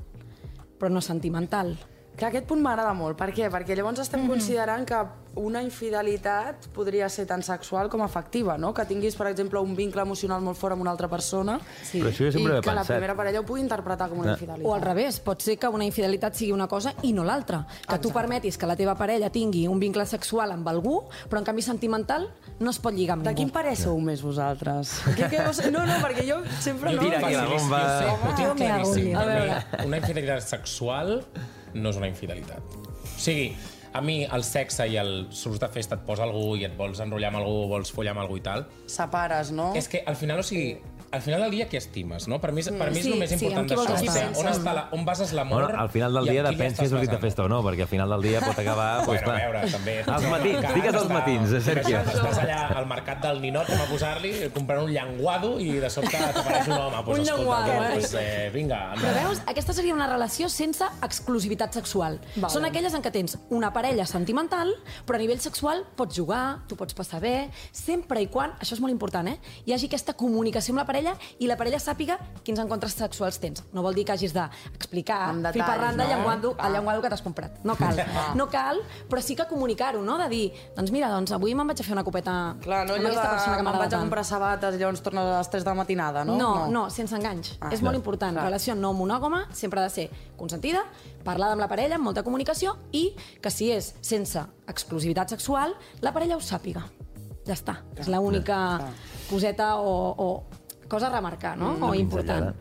però 0.78 0.90
no 0.90 1.00
sentimental. 1.00 1.76
Que 2.16 2.26
aquest 2.26 2.46
punt 2.46 2.60
m'agrada 2.62 2.92
molt. 2.94 3.16
Per 3.18 3.32
què? 3.34 3.50
Perquè 3.50 3.74
llavors 3.76 3.98
estem 3.98 4.20
mm 4.20 4.24
-hmm. 4.24 4.30
considerant 4.30 4.86
que 4.86 4.98
una 5.36 5.60
infidelitat 5.62 6.68
podria 6.72 7.08
ser 7.08 7.26
tant 7.26 7.42
sexual 7.42 7.88
com 7.90 8.02
afectiva, 8.02 8.56
no? 8.56 8.72
Que 8.72 8.84
tinguis, 8.84 9.16
per 9.16 9.26
exemple, 9.26 9.58
un 9.58 9.74
vincle 9.74 10.02
emocional 10.02 10.40
molt 10.40 10.56
fort 10.56 10.72
amb 10.72 10.82
una 10.82 10.90
altra 10.92 11.08
persona 11.08 11.58
Sí. 11.82 12.00
Però 12.00 12.08
això 12.10 12.24
jo 12.26 12.32
sempre 12.32 12.54
i 12.54 12.56
he 12.58 12.60
que 12.60 12.70
la 12.70 12.74
pensat. 12.76 12.96
primera 12.96 13.16
parella 13.16 13.40
ho 13.40 13.44
pugui 13.44 13.60
interpretar 13.60 14.08
com 14.08 14.18
una 14.18 14.28
Clar. 14.28 14.38
infidelitat. 14.38 14.70
O 14.70 14.74
al 14.74 14.82
revés, 14.82 15.18
pot 15.20 15.40
ser 15.42 15.58
que 15.58 15.68
una 15.68 15.84
infidelitat 15.84 16.34
sigui 16.34 16.52
una 16.52 16.68
cosa 16.68 16.94
i 17.02 17.12
no 17.12 17.24
l'altra. 17.24 17.66
Que 17.66 17.98
tu 17.98 18.08
Exacte. 18.08 18.12
permetis 18.12 18.58
que 18.58 18.66
la 18.66 18.76
teva 18.76 18.94
parella 18.94 19.30
tingui 19.30 19.66
un 19.66 19.80
vincle 19.80 20.06
sexual 20.06 20.52
amb 20.52 20.68
algú, 20.68 21.02
però 21.28 21.38
en 21.38 21.44
canvi 21.44 21.62
sentimental 21.62 22.30
no 22.60 22.70
es 22.70 22.78
pot 22.78 22.94
lligar 22.94 23.14
amb 23.14 23.24
De 23.24 23.30
ningú. 23.30 23.36
quin 23.38 23.50
parer 23.50 23.76
sou 23.76 23.98
més 24.00 24.22
vosaltres? 24.22 25.00
Que, 25.16 25.28
que 25.28 25.42
vos... 25.42 25.70
No, 25.70 25.84
no, 25.84 25.94
perquè 25.94 26.28
jo 26.28 26.42
sempre 26.60 26.90
Jo 26.90 26.96
no... 26.96 27.02
Tira 27.02 27.18
aquí 27.18 27.34
la 27.34 27.44
bomba. 27.46 27.80
Jo, 27.80 27.98
sé, 27.98 28.06
ho 28.06 28.30
Jo 28.30 28.34
tinc 28.36 28.56
claríssim. 28.56 29.12
Per 29.12 29.26
mi, 29.80 29.86
una 29.86 29.96
infidelitat 29.96 30.42
sexual 30.42 31.24
no 31.74 31.90
és 31.90 32.00
una 32.00 32.10
infidelitat. 32.10 32.76
O 33.04 33.18
sigui, 33.18 33.52
a 33.94 34.00
mi 34.02 34.24
el 34.24 34.42
sexe 34.46 34.88
i 34.90 34.96
el 34.98 35.28
surts 35.30 35.60
de 35.62 35.68
festa 35.70 35.98
et 35.98 36.02
posa 36.06 36.24
algú 36.26 36.56
i 36.58 36.64
et 36.66 36.74
vols 36.78 36.98
enrotllar 37.04 37.30
amb 37.30 37.42
algú, 37.42 37.68
vols 37.70 37.92
follar 37.94 38.14
amb 38.16 38.24
algú 38.24 38.40
i 38.40 38.42
tal, 38.42 38.66
Separes, 38.90 39.52
no? 39.54 39.70
és 39.78 39.88
que 39.90 40.02
al 40.06 40.18
final, 40.18 40.42
o 40.42 40.46
sigui, 40.46 40.74
al 41.14 41.22
final 41.22 41.40
del 41.44 41.50
dia 41.54 41.66
què 41.70 41.78
estimes, 41.78 42.26
no? 42.28 42.40
Per 42.42 42.50
mi, 42.52 42.60
és- 42.60 42.70
per 42.74 42.90
mi 42.90 42.98
és 42.98 43.04
Sí, 43.04 43.12
el 43.12 43.18
més 43.20 43.30
sí, 43.30 43.36
important 43.46 43.70
vols 43.74 43.88
d'això. 43.88 44.08
estar. 44.08 44.26
On, 44.40 44.46
està 44.52 44.74
la, 44.74 44.88
on 44.92 45.04
bases 45.04 45.32
l'amor 45.32 45.62
Bueno, 45.64 45.78
al 45.80 45.88
final 45.90 46.12
del 46.18 46.26
dia 46.28 46.42
depèn 46.42 46.74
si 46.74 46.84
és 46.84 46.90
sortit 46.90 47.10
de 47.10 47.18
festa 47.22 47.44
o 47.44 47.48
no, 47.48 47.62
perquè 47.62 47.82
al 47.82 47.88
final 47.88 48.10
del 48.10 48.22
dia 48.22 48.40
pot 48.40 48.58
acabar... 48.58 49.04
pues, 49.04 49.22
Bueno, 49.22 49.38
a 49.38 49.40
clar. 49.40 49.52
veure, 49.52 49.70
també. 49.70 49.94
Els 50.00 50.28
matins, 50.30 50.74
digues 50.74 50.94
els 50.94 51.08
matins, 51.08 51.52
eh, 51.52 51.60
Sergio. 51.60 51.98
Estàs 52.00 52.38
allà 52.44 52.60
al 52.76 52.86
mercat 52.86 53.20
del 53.22 53.40
ninot, 53.40 53.66
com 53.66 53.80
a 53.80 53.86
posar-li, 53.90 54.32
comprant 54.54 54.82
un 54.84 54.90
llenguado 54.92 55.54
i 55.60 55.70
de 55.80 55.90
sobte 55.90 56.18
t'apareix 56.18 56.66
un 56.68 56.72
home. 56.78 57.02
Pues, 57.04 57.18
Un 57.18 57.24
escolta, 57.24 57.38
llenguado, 57.38 57.84
eh? 57.84 57.90
pues, 57.94 58.14
eh, 58.18 58.50
vinga, 58.52 58.80
Però 58.96 59.12
veus, 59.20 59.42
aquesta 59.46 59.72
seria 59.72 59.94
una 59.94 60.06
relació 60.10 60.48
sense 60.48 60.84
exclusivitat 61.02 61.72
sexual. 61.76 62.18
Vale. 62.36 62.52
Són 62.52 62.64
aquelles 62.64 62.94
en 62.96 63.02
què 63.04 63.12
tens 63.14 63.36
una 63.54 63.72
parella 63.72 64.06
sentimental, 64.08 64.72
però 65.06 65.18
a 65.18 65.22
nivell 65.22 65.40
sexual 65.40 65.84
pots 65.96 66.16
jugar, 66.16 66.60
tu 66.66 66.76
pots 66.80 66.94
passar 66.96 67.20
bé, 67.20 67.50
sempre 67.72 68.22
i 68.24 68.26
quan, 68.32 68.54
això 68.58 68.74
és 68.74 68.80
molt 68.80 68.92
important, 68.94 69.28
eh? 69.28 69.36
hi 69.66 69.74
hagi 69.76 69.86
aquesta 69.90 70.14
comunicació 70.18 70.72
amb 70.72 70.80
la 70.82 70.86
parella 70.88 71.03
i 71.38 71.46
la 71.50 71.56
parella 71.60 71.78
sàpiga 71.82 72.16
quins 72.44 72.58
encontres 72.62 72.94
sexuals 72.94 73.38
tens. 73.42 73.62
No 73.72 73.82
vol 73.82 73.94
dir 73.94 74.04
que 74.06 74.12
hagis 74.12 74.32
d'explicar 74.34 75.20
Amb 75.30 75.46
fil 75.52 75.62
per 75.64 75.76
randa 75.80 76.04
no? 76.04 76.10
llenguado, 76.10 76.54
Ah. 76.58 76.66
el 76.68 76.72
llenguado 76.74 77.02
que 77.02 77.08
t'has 77.10 77.22
comprat. 77.22 77.58
No 77.64 77.76
cal. 77.76 77.96
No 78.34 78.48
cal, 78.50 78.80
però 79.08 79.20
sí 79.22 79.36
que 79.36 79.46
comunicar-ho, 79.46 80.02
no? 80.02 80.16
De 80.18 80.28
dir, 80.28 80.52
doncs 80.76 80.90
mira, 80.90 81.08
doncs 81.10 81.32
avui 81.32 81.54
me'n 81.54 81.66
vaig 81.66 81.80
a 81.80 81.84
fer 81.84 81.92
una 81.92 82.04
copeta 82.04 82.56
Clar, 82.60 82.86
no 82.86 82.94
amb 82.94 83.06
aquesta 83.06 83.22
de 83.22 83.28
persona 83.34 83.56
que 83.56 83.62
me'n 83.62 83.64
m'agrada 83.64 83.84
vaig 83.84 83.86
a 83.86 83.96
tant. 83.96 84.02
comprar 84.08 84.24
sabates 84.24 84.74
i 84.74 84.78
llavors 84.78 85.02
tornes 85.02 85.24
a 85.24 85.38
les 85.38 85.50
3 85.50 85.64
de 85.64 85.70
la 85.70 85.74
matinada, 85.74 86.24
no? 86.24 86.36
No, 86.36 86.54
no, 86.54 86.66
no 86.70 86.90
sense 86.90 87.14
enganys. 87.16 87.54
Ah, 87.60 87.68
és 87.72 87.80
clar, 87.80 87.84
molt 87.90 87.96
important. 87.96 88.32
clar. 88.36 88.44
Relació 88.46 88.74
no 88.74 88.92
monògama 88.92 89.46
sempre 89.52 89.80
ha 89.80 89.84
de 89.84 89.90
ser 89.90 90.10
consentida, 90.36 90.84
parlada 91.24 91.52
amb 91.52 91.60
la 91.60 91.68
parella, 91.68 91.94
amb 91.96 92.04
molta 92.04 92.22
comunicació 92.22 92.76
i 92.92 93.14
que 93.40 93.50
si 93.50 93.70
és 93.70 93.94
sense 94.00 94.40
exclusivitat 94.66 95.28
sexual, 95.30 95.74
la 96.00 96.12
parella 96.12 96.36
ho 96.36 96.40
sàpiga. 96.40 96.82
Ja 97.46 97.52
està. 97.54 97.76
És 97.96 98.08
l'única 98.08 98.80
coseta 99.30 99.76
o, 99.76 100.14
o 100.16 100.28
cosa 100.88 101.08
a 101.08 101.14
remarcar, 101.14 101.56
no? 101.58 101.74
o 101.80 101.94
important. 101.94 102.54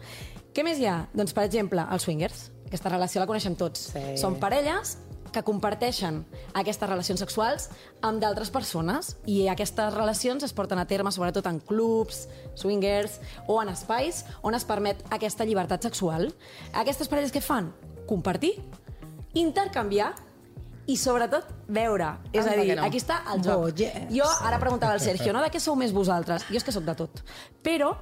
Què 0.54 0.66
més 0.66 0.80
hi 0.80 0.86
ha? 0.90 1.04
Doncs, 1.14 1.34
per 1.34 1.48
exemple, 1.48 1.82
els 1.92 2.06
swingers. 2.06 2.50
Aquesta 2.68 2.92
relació 2.94 3.22
la 3.22 3.30
coneixem 3.30 3.56
tots. 3.58 3.90
Sí. 3.94 4.04
Són 4.22 4.38
parelles 4.42 4.98
que 5.34 5.42
comparteixen 5.42 6.22
aquestes 6.54 6.90
relacions 6.90 7.24
sexuals 7.24 7.68
amb 8.06 8.22
d'altres 8.22 8.52
persones 8.54 9.16
i 9.26 9.48
aquestes 9.50 9.96
relacions 9.96 10.46
es 10.46 10.54
porten 10.54 10.78
a 10.78 10.86
terme 10.86 11.12
sobretot 11.12 11.50
en 11.50 11.58
clubs, 11.60 12.28
swingers 12.60 13.18
o 13.50 13.58
en 13.64 13.74
espais 13.74 14.24
on 14.46 14.54
es 14.54 14.68
permet 14.70 15.02
aquesta 15.10 15.48
llibertat 15.50 15.90
sexual. 15.90 16.30
Aquestes 16.74 17.10
parelles 17.10 17.34
què 17.34 17.42
fan? 17.42 17.72
Compartir, 18.06 18.54
intercanviar 19.34 20.14
i 20.86 20.98
sobretot 21.00 21.48
veure. 21.72 22.10
És 22.36 22.48
a 22.48 22.56
dir, 22.60 22.74
no. 22.76 22.84
aquí 22.84 23.00
està 23.00 23.22
el 23.32 23.44
joc. 23.46 23.68
Oh, 23.70 23.70
yes. 23.78 24.10
Jo 24.12 24.28
ara 24.44 24.60
preguntava 24.60 24.98
al 24.98 25.02
Sergio, 25.04 25.32
no? 25.36 25.44
De 25.44 25.52
què 25.54 25.62
sou 25.64 25.78
més 25.80 25.94
vosaltres? 25.96 26.44
Jo 26.50 26.60
és 26.60 26.66
que 26.68 26.74
sóc 26.76 26.84
de 26.88 26.96
tot. 27.00 27.22
Però 27.64 27.94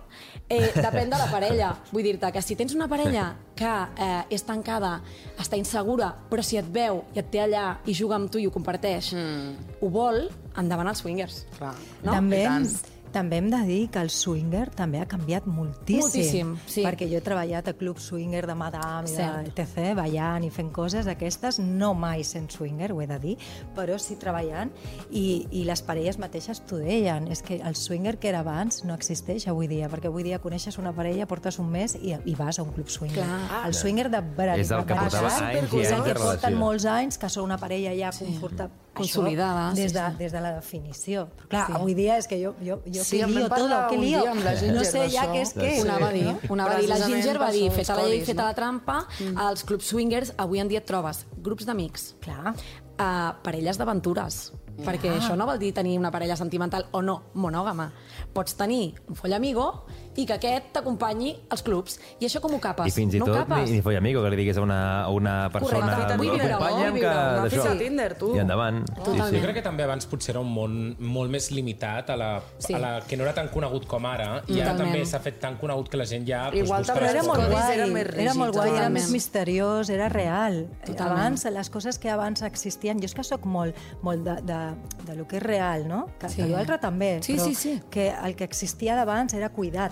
eh, 0.47 0.71
depèn 0.73 1.11
de 1.11 1.19
la 1.19 1.27
parella. 1.31 1.71
Vull 1.91 2.07
dir-te 2.09 2.31
que 2.33 2.41
si 2.41 2.57
tens 2.57 2.73
una 2.77 2.89
parella 2.91 3.27
que 3.57 3.73
eh, 4.01 4.33
és 4.33 4.45
tancada, 4.47 4.95
està 5.41 5.59
insegura, 5.59 6.09
però 6.31 6.45
si 6.45 6.57
et 6.57 6.71
veu 6.73 7.03
i 7.13 7.21
et 7.21 7.29
té 7.33 7.43
allà 7.45 7.67
i 7.85 7.95
juga 7.97 8.17
amb 8.17 8.31
tu 8.33 8.41
i 8.41 8.47
ho 8.49 8.53
comparteix, 8.53 9.13
mm. 9.13 9.77
ho 9.81 9.91
vol, 9.93 10.25
endavant 10.57 10.89
els 10.89 11.05
swingers. 11.05 11.43
Clar. 11.59 11.75
No? 12.01 12.15
també, 12.15 12.41
I 12.41 12.49
hem, 12.49 12.65
tant. 12.65 13.00
També 13.11 13.37
hem 13.41 13.49
de 13.51 13.59
dir 13.67 13.89
que 13.91 13.99
el 14.01 14.09
swinger 14.09 14.69
també 14.75 14.99
ha 15.01 15.05
canviat 15.05 15.45
moltíssim. 15.47 16.01
Moltíssim, 16.01 16.53
sí. 16.65 16.83
Perquè 16.85 17.07
jo 17.11 17.17
he 17.19 17.21
treballat 17.25 17.67
a 17.67 17.73
club 17.77 17.99
swinger 17.99 18.45
de 18.47 18.55
madame, 18.55 19.07
i 19.09 19.11
de 19.11 19.17
Cert. 19.17 19.59
etc, 19.59 19.93
ballant 19.97 20.43
i 20.43 20.49
fent 20.49 20.71
coses 20.71 21.05
d'aquestes, 21.05 21.59
no 21.59 21.93
mai 21.93 22.23
sent 22.23 22.49
swinger, 22.51 22.91
ho 22.93 23.01
he 23.01 23.07
de 23.07 23.19
dir, 23.19 23.37
però 23.75 23.97
sí 23.99 24.15
treballant, 24.15 24.71
i, 25.11 25.47
i 25.51 25.63
les 25.67 25.81
parelles 25.81 26.17
mateixes 26.21 26.61
t'ho 26.67 26.77
deien, 26.81 27.27
és 27.31 27.41
que 27.41 27.59
el 27.61 27.75
swinger 27.75 28.17
que 28.19 28.29
era 28.29 28.39
abans 28.45 28.83
no 28.85 28.93
existeix 28.95 29.47
avui 29.51 29.67
dia, 29.67 29.89
perquè 29.91 30.07
avui 30.11 30.23
dia 30.23 30.39
coneixes 30.39 30.77
una 30.81 30.93
parella, 30.93 31.27
portes 31.27 31.59
un 31.59 31.69
mes 31.71 31.95
i, 32.01 32.15
i 32.25 32.35
vas 32.35 32.59
a 32.59 32.63
un 32.63 32.71
club 32.71 32.89
swinger. 32.89 33.23
Clar. 33.23 33.65
El 33.67 33.73
swinger 33.73 34.09
de 34.09 34.21
veritat, 34.21 34.59
És 34.65 34.71
el 34.71 34.85
que 34.85 34.95
portava 34.95 35.27
anys 35.31 35.73
i 35.73 35.81
és 35.81 35.91
el 35.91 35.97
anys 35.97 36.05
de 36.05 36.13
que 36.13 36.19
porten 36.19 36.39
relació. 36.41 36.57
molts 36.59 36.85
anys, 36.85 37.17
que 37.21 37.29
són 37.29 37.43
una 37.49 37.57
parella 37.61 37.93
ja 37.97 38.11
confortable. 38.17 38.77
Consolidada, 38.93 39.69
Això, 39.71 39.75
des, 39.75 39.91
sí, 39.91 39.97
de, 39.97 40.05
sí. 40.11 40.17
des 40.19 40.31
de 40.33 40.41
la 40.43 40.49
definició. 40.57 41.21
Però 41.37 41.47
clar, 41.47 41.65
Sí. 41.67 41.73
avui 41.77 41.93
dia 41.95 42.17
és 42.17 42.27
que 42.27 42.37
jo, 42.43 42.53
jo, 42.59 42.81
jo 42.85 43.00
Sí, 43.03 43.19
que 43.19 43.27
lío 43.27 43.49
todo, 43.49 43.87
que 43.89 43.97
lío. 43.97 44.23
no 44.35 44.83
sé 44.83 45.09
ja 45.09 45.27
què 45.31 45.41
és 45.41 45.53
què. 45.55 45.79
Ho 45.79 45.83
anava 45.87 46.09
a 46.09 46.13
dir. 46.13 46.27
Ho 46.49 46.53
anava 46.53 46.75
a 46.75 46.79
dir. 46.79 46.89
La 46.89 46.99
Ginger 47.05 47.37
va 47.41 47.51
dir, 47.51 47.69
feta 47.71 47.95
la 47.95 48.07
llei, 48.07 48.23
feta 48.25 48.45
la 48.45 48.53
trampa, 48.57 49.05
als 49.35 49.63
clubs 49.63 49.85
swingers 49.91 50.33
avui 50.37 50.59
en 50.59 50.67
dia 50.71 50.79
et 50.79 50.85
trobes 50.85 51.25
grups 51.41 51.65
d'amics, 51.65 52.15
Clar. 52.21 52.53
uh, 52.53 53.33
parelles 53.43 53.77
d'aventures, 53.77 54.51
perquè 54.85 55.11
això 55.17 55.35
no 55.37 55.45
vol 55.49 55.59
dir 55.59 55.73
tenir 55.73 55.97
una 55.99 56.11
parella 56.11 56.37
sentimental 56.37 56.87
o 56.91 57.01
no 57.01 57.23
monògama. 57.33 57.91
Pots 58.33 58.55
tenir 58.55 58.93
un 59.07 59.15
follamigo 59.15 59.85
i 60.17 60.25
que 60.25 60.33
aquest 60.33 60.71
t'acompanyi 60.73 61.35
als 61.49 61.61
clubs. 61.63 61.99
I 62.19 62.25
això 62.27 62.41
com 62.43 62.53
ho 62.55 62.59
capes? 62.59 62.87
I 62.87 62.91
fins 62.91 63.13
i 63.15 63.19
no 63.19 63.25
tot 63.25 63.37
capes. 63.47 63.69
ni, 63.69 63.77
ni 63.77 63.81
foll 63.81 63.95
amigo, 63.95 64.21
que 64.23 64.29
li 64.29 64.35
digués 64.41 64.57
a 64.57 64.61
una, 64.61 64.79
a 65.03 65.09
una 65.09 65.49
persona... 65.53 65.85
Correcte, 65.87 66.17
vull 66.17 66.29
viure-ho, 66.31 66.55
acompanya'm, 66.57 66.91
vull 66.91 67.01
que 67.01 67.13
viure-ho. 67.13 67.49
Fitxa 67.49 67.69
de 67.73 67.79
Tinder, 67.85 68.09
tu. 68.17 68.31
I 68.35 68.39
endavant. 68.43 68.81
Totalment. 68.91 69.35
Jo 69.37 69.41
crec 69.45 69.55
que 69.55 69.63
també 69.63 69.83
abans 69.83 70.05
potser 70.11 70.33
era 70.35 70.41
un 70.43 70.51
món 70.51 70.75
molt 70.99 71.31
més 71.31 71.49
limitat 71.51 72.09
a 72.11 72.17
la, 72.19 72.31
Sí. 72.59 72.73
a 72.73 72.79
la 72.79 72.91
que 73.07 73.15
no 73.17 73.23
era 73.23 73.33
tan 73.33 73.47
conegut 73.49 73.87
com 73.87 74.05
ara 74.05 74.41
i 74.47 74.59
ara 74.59 74.71
Totalment. 74.73 74.77
també 74.77 75.05
s'ha 75.05 75.19
fet 75.19 75.39
tan 75.39 75.55
conegut 75.57 75.89
que 75.89 75.97
la 75.97 76.05
gent 76.05 76.27
ja 76.27 76.43
doncs, 76.49 76.59
Igual 76.65 76.81
busca 76.81 76.93
també 76.93 77.07
Però 77.07 77.11
era 77.15 77.23
molt 77.23 77.47
guai, 77.51 77.73
eren 77.77 77.93
més 77.93 78.07
era 78.25 78.33
molt 78.33 78.53
guai, 78.55 78.69
era 78.75 78.89
més 78.89 79.09
misteriós, 79.11 79.89
era 79.89 80.09
real. 80.09 80.67
Totalment. 80.85 81.17
Abans, 81.19 81.45
les 81.45 81.69
coses 81.69 81.97
que 81.99 82.09
abans 82.09 82.41
existien, 82.43 82.99
jo 82.99 83.05
és 83.05 83.13
que 83.15 83.23
sóc 83.23 83.45
molt, 83.45 83.75
molt 84.01 84.23
de, 84.27 84.35
de, 84.43 84.59
de 85.07 85.15
lo 85.15 85.27
que 85.27 85.37
és 85.37 85.43
real, 85.43 85.87
no? 85.87 86.07
Que, 86.19 86.29
Sí. 86.29 86.35
sí. 86.35 86.41
que 86.43 86.47
l'altre 86.49 86.77
també, 86.79 87.19
Sí, 87.23 87.33
però 87.35 87.45
sí, 87.45 87.55
sí. 87.55 87.81
que 87.89 88.09
el 88.23 88.35
que 88.35 88.43
existia 88.43 88.95
d'abans 88.95 89.33
era 89.33 89.49
cuidat. 89.49 89.91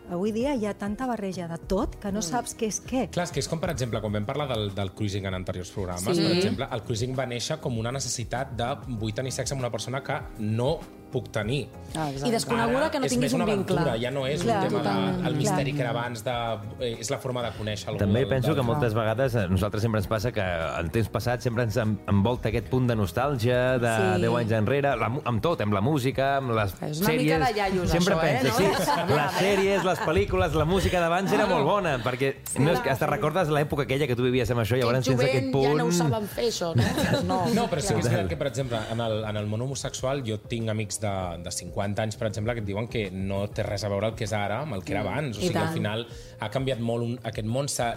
Avui 0.11 0.31
dia 0.35 0.53
hi 0.55 0.65
ha 0.67 0.73
tanta 0.75 1.05
barreja 1.07 1.47
de 1.47 1.57
tot 1.57 1.95
que 1.95 2.11
no 2.11 2.19
Mm. 2.19 2.23
saps 2.23 2.55
què 2.57 2.67
és 2.67 2.81
què. 2.83 3.09
Clar, 3.09 3.23
és 3.25 3.31
que 3.31 3.39
és 3.39 3.47
com, 3.47 3.59
per 3.59 3.69
exemple, 3.71 4.01
quan 4.01 4.11
vam 4.13 4.25
parlar 4.25 4.47
del, 4.49 4.73
del 4.75 4.91
cruising 4.91 5.25
en 5.25 5.33
anteriors 5.33 5.71
programes, 5.71 6.03
Sí. 6.03 6.21
per 6.21 6.31
exemple, 6.37 6.67
el 6.71 6.81
cruising 6.83 7.15
va 7.17 7.25
néixer 7.25 7.59
com 7.59 7.77
una 7.79 7.91
necessitat 7.91 8.51
de 8.51 8.75
vull 8.99 9.13
tenir 9.13 9.31
sexe 9.31 9.53
amb 9.53 9.61
una 9.61 9.71
persona 9.71 10.03
que 10.03 10.19
no 10.39 10.79
puc 11.11 11.27
tenir. 11.29 11.67
Ah, 11.93 12.05
exacte. 12.09 12.29
I 12.29 12.31
desconeguda 12.31 12.77
Ara 12.85 12.89
que 12.91 12.99
no 12.99 13.05
és 13.05 13.11
tinguis 13.11 13.33
més 13.33 13.33
un 13.33 13.41
una 13.41 13.53
vincle. 13.53 13.75
aventura, 13.75 13.97
ja 13.99 14.11
no 14.11 14.25
és 14.27 14.43
Clar, 14.43 14.61
un 14.63 14.69
tema 14.69 14.77
totalment. 14.81 15.17
de, 15.21 15.27
el 15.27 15.35
misteri 15.35 15.71
Clar. 15.71 15.75
que 15.75 15.81
era 15.81 15.89
abans 15.89 16.23
de... 16.23 16.31
Eh, 16.79 16.97
és 17.01 17.09
la 17.11 17.17
forma 17.17 17.43
de 17.43 17.49
conèixer 17.57 17.89
algú. 17.89 17.99
També 17.99 18.19
del- 18.21 18.29
penso 18.29 18.47
del- 18.47 18.55
que 18.55 18.61
moltes 18.63 18.93
vegades 18.93 19.35
a 19.35 19.45
nosaltres 19.49 19.81
sempre 19.83 19.99
ens 19.99 20.07
passa 20.07 20.31
que 20.31 20.39
en 20.41 20.89
temps 20.89 21.09
passat 21.09 21.41
sempre 21.41 21.63
ens 21.63 21.75
en- 21.75 21.99
envolta 22.07 22.47
aquest 22.47 22.67
punt 22.69 22.87
de 22.87 22.95
nostàlgia 22.95 23.77
de 23.77 23.91
Sí. 24.15 24.21
10 24.21 24.37
anys 24.39 24.51
enrere, 24.53 24.95
la, 24.95 25.11
amb 25.25 25.41
tot, 25.41 25.59
amb 25.59 25.73
la 25.73 25.81
música, 25.81 26.37
amb 26.37 26.51
les 26.51 26.71
És 26.81 27.01
una 27.01 27.09
sèries... 27.09 27.23
mica 27.23 27.39
de 27.45 27.57
iaios, 27.59 27.89
sempre 27.89 28.15
això, 28.15 28.23
eh, 28.23 28.31
penses, 28.31 28.51
no? 28.53 28.57
sí, 28.57 29.13
les 29.13 29.31
sèries, 29.33 29.83
les 29.83 29.99
pel·lícules, 30.07 30.55
la 30.57 30.65
música 30.69 31.01
d'abans 31.03 31.31
era 31.35 31.47
molt 31.49 31.65
bona, 31.67 31.95
perquè 32.03 32.33
no 32.61 32.73
és 32.73 32.81
que 32.83 32.91
hasta 32.93 33.09
recordes 33.09 33.51
l'època 33.53 33.85
aquella 33.87 34.07
que 34.09 34.17
tu 34.17 34.25
vivies 34.25 34.51
amb 34.53 34.63
això 34.63 34.77
i 34.77 34.83
llavors 34.83 35.07
tens 35.07 35.23
aquest 35.25 35.51
punt... 35.53 35.67
ja 35.69 35.75
no 35.79 35.87
ho 35.89 35.95
saben 35.95 36.27
fer, 36.31 36.47
això, 36.51 36.71
no? 36.77 36.87
Pues 37.01 37.23
no. 37.27 37.39
No, 37.55 37.65
però 37.71 37.83
sí 37.83 37.93
que 37.93 38.03
és 38.03 38.09
veritat 38.09 38.29
que, 38.31 38.39
per 38.39 38.49
exemple, 38.51 38.79
en 38.93 39.03
el, 39.03 39.17
en 39.29 39.41
el 39.41 39.49
món 39.51 39.65
homosexual 39.65 40.23
jo 40.27 40.39
tinc 40.51 40.71
amics 40.73 41.01
de, 41.03 41.13
de 41.45 41.55
50 41.55 42.05
anys, 42.05 42.19
per 42.19 42.29
exemple, 42.29 42.55
que 42.57 42.63
et 42.63 42.67
diuen 42.67 42.89
que 42.91 43.07
no 43.11 43.43
té 43.53 43.65
res 43.67 43.85
a 43.87 43.91
veure 43.91 44.11
el 44.11 44.17
que 44.19 44.27
és 44.27 44.35
ara 44.37 44.61
amb 44.65 44.77
el 44.77 44.85
que 44.85 44.95
era 44.95 45.05
abans. 45.05 45.37
O 45.37 45.41
sigui, 45.41 45.59
al 45.59 45.73
final 45.75 46.05
ha 46.39 46.51
canviat 46.53 46.83
molt, 46.83 47.07
un, 47.07 47.17
aquest 47.31 47.49
món 47.49 47.69
s'ha 47.71 47.93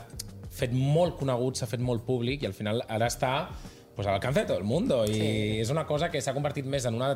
fet 0.55 0.75
molt 0.75 1.19
conegut, 1.19 1.59
s'ha 1.59 1.69
fet 1.71 1.83
molt 1.83 2.05
públic 2.07 2.45
i 2.45 2.51
al 2.51 2.55
final 2.57 2.83
ara 2.87 3.09
està 3.11 3.35
pues, 3.95 4.07
al 4.07 4.15
alcance 4.15 4.43
de 4.43 4.47
tot 4.51 4.61
el 4.61 4.67
mundo 4.67 5.03
i 5.07 5.15
sí. 5.15 5.33
és 5.65 5.73
una 5.75 5.87
cosa 5.87 6.11
que 6.13 6.23
s'ha 6.23 6.35
convertit 6.37 6.67
més 6.71 6.87
en 6.87 6.99
una 6.99 7.15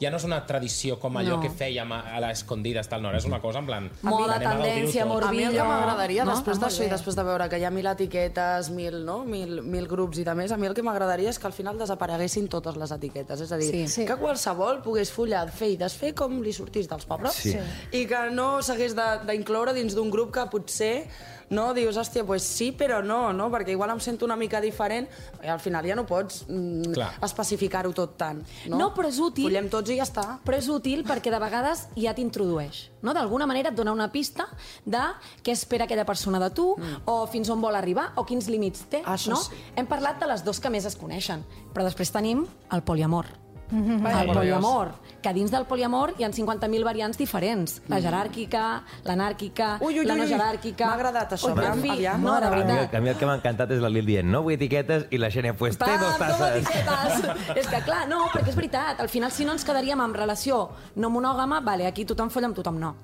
ja 0.00 0.10
no 0.10 0.16
és 0.18 0.24
una 0.26 0.40
tradició 0.46 0.98
com 0.98 1.16
allò 1.16 1.36
No. 1.36 1.40
que 1.40 1.48
fèiem 1.50 1.92
a, 1.92 2.00
a 2.16 2.20
les 2.20 2.38
escondides, 2.42 2.88
tal, 2.88 3.00
no, 3.02 3.12
és 3.14 3.24
una 3.24 3.40
cosa 3.40 3.60
en 3.60 3.66
plan... 3.66 3.90
Moda, 4.02 4.38
tendència, 4.38 5.02
amor, 5.04 5.24
A 5.24 5.30
mi 5.30 5.44
el 5.44 5.52
que 5.54 5.60
Orbillo, 5.60 5.64
m'agradaria, 5.68 6.24
no? 6.24 6.32
després 6.34 6.56
Està 6.58 6.66
d'això 6.66 6.84
i 6.84 6.90
després 6.90 7.16
de 7.16 7.24
veure 7.24 7.48
que 7.48 7.58
hi 7.58 7.64
ha 7.64 7.70
mil 7.70 7.86
etiquetes, 7.86 8.70
mil, 8.70 9.04
no? 9.06 9.24
mil, 9.24 9.62
mil 9.62 9.86
grups 9.88 10.18
i 10.18 10.24
de 10.26 10.34
més, 10.34 10.52
a 10.52 10.56
mi 10.58 10.66
el 10.66 10.74
que 10.74 10.82
m'agradaria 10.82 11.30
és 11.30 11.38
que 11.38 11.46
al 11.46 11.52
final 11.56 11.78
desapareguessin 11.78 12.48
totes 12.48 12.76
les 12.76 12.90
etiquetes. 12.90 13.40
És 13.40 13.52
a 13.52 13.56
dir, 13.56 13.70
Sí. 13.70 13.86
sí. 13.88 14.04
que 14.06 14.16
qualsevol 14.16 14.82
pogués 14.82 15.12
follar, 15.12 15.46
fer 15.50 15.70
i 15.70 15.76
desfer 15.80 16.12
com 16.14 16.40
li 16.42 16.52
sortís 16.52 16.88
dels 16.90 17.06
pobles 17.06 17.32
Sí. 17.34 17.54
i 17.92 18.04
que 18.06 18.30
no 18.30 18.60
s'hagués 18.62 18.94
de- 18.94 19.20
d'incloure 19.30 19.72
dins 19.72 19.94
d'un 19.94 20.10
grup 20.10 20.32
que 20.34 20.44
potser 20.50 21.06
no 21.50 21.72
dius, 21.74 21.96
hòstia, 22.00 22.24
pues 22.24 22.46
sí, 22.46 22.70
però 22.72 23.02
no, 23.04 23.32
no? 23.36 23.50
perquè 23.52 23.74
igual 23.74 23.92
em 23.94 24.00
sento 24.00 24.24
una 24.24 24.36
mica 24.36 24.60
diferent 24.62 25.08
i 25.42 25.50
al 25.52 25.60
final 25.60 25.86
ja 25.86 25.96
no 25.98 26.06
pots 26.08 26.44
mm, 26.48 26.94
especificar-ho 27.24 27.92
tot 27.96 28.16
tant. 28.20 28.42
No? 28.70 28.78
No, 28.80 28.88
però 28.96 29.10
és 29.10 29.20
útil. 29.22 29.48
Follem 29.48 29.68
tots 29.72 29.92
i 29.92 29.98
ja 30.00 30.08
està. 30.08 30.26
Però 30.44 30.58
és 30.58 30.68
útil 30.72 31.04
perquè 31.06 31.32
de 31.34 31.40
vegades 31.42 31.86
ja 32.00 32.14
t'introdueix. 32.16 32.88
No? 33.04 33.14
D'alguna 33.16 33.48
manera 33.50 33.72
et 33.72 33.78
dona 33.78 33.92
una 33.92 34.10
pista 34.12 34.48
de 34.84 35.02
què 35.44 35.54
espera 35.54 35.88
aquella 35.88 36.06
persona 36.08 36.40
de 36.42 36.50
tu, 36.56 36.72
mm. 36.78 37.04
o 37.10 37.20
fins 37.30 37.52
on 37.52 37.62
vol 37.62 37.76
arribar, 37.76 38.10
o 38.16 38.26
quins 38.28 38.48
límits 38.52 38.88
té. 38.90 39.04
Això 39.04 39.36
no? 39.36 39.40
sí. 39.44 39.60
Hem 39.76 39.88
parlat 39.90 40.20
de 40.22 40.30
les 40.30 40.44
dos 40.44 40.60
que 40.60 40.72
més 40.72 40.88
es 40.88 40.98
coneixen, 40.98 41.44
però 41.74 41.86
després 41.86 42.12
tenim 42.14 42.46
el 42.72 42.86
poliamor. 42.86 43.43
Vaja, 43.70 44.20
el 44.20 44.26
por 44.26 44.36
poliamor, 44.36 44.90
que 45.22 45.32
dins 45.32 45.50
del 45.50 45.64
poliamor 45.64 46.12
hi 46.18 46.24
ha 46.24 46.28
50.000 46.30 46.84
variants 46.84 47.16
diferents. 47.18 47.78
La 47.88 47.98
jeràrquica, 48.00 48.82
l'anàrquica, 49.04 49.78
Ui, 49.80 49.98
ui, 49.98 50.04
la 50.04 50.14
no 50.14 50.22
ui, 50.22 50.28
ui. 50.28 50.34
jeràrquica... 50.34 50.86
M'ha 50.90 50.98
agradat 50.98 51.32
això, 51.38 51.48
Ui, 51.48 51.58
aviam, 51.58 51.78
en 51.78 51.82
fi, 51.82 51.90
aviam. 51.96 52.22
No, 52.22 52.34
de 52.40 52.46
A 52.46 52.50
mi, 52.50 52.62
veritat. 52.62 52.94
a 52.94 53.00
mi 53.00 53.08
el 53.08 53.16
que 53.16 53.26
m'ha 53.30 53.38
encantat 53.40 53.72
és 53.72 53.80
la 53.80 53.88
Lil 53.88 54.06
dient 54.06 54.28
no 54.30 54.42
vull 54.44 54.54
etiquetes 54.58 55.06
i 55.10 55.18
la 55.18 55.30
Xènia 55.32 55.56
pues 55.56 55.78
té 55.80 55.96
dos 55.98 56.18
tasses. 56.20 56.68
és 57.60 57.66
que 57.72 57.80
clar, 57.88 58.04
no, 58.10 58.26
perquè 58.34 58.52
és 58.52 58.56
veritat. 58.60 59.00
Al 59.00 59.08
final, 59.08 59.32
si 59.32 59.44
no 59.48 59.56
ens 59.56 59.64
quedaríem 59.64 60.00
amb 60.04 60.16
relació 60.16 60.68
no 60.96 61.10
monògama, 61.10 61.60
vale, 61.64 61.86
aquí 61.88 62.04
tothom 62.04 62.30
folla 62.30 62.52
amb 62.52 62.60
tothom, 62.60 62.78
no. 62.78 62.94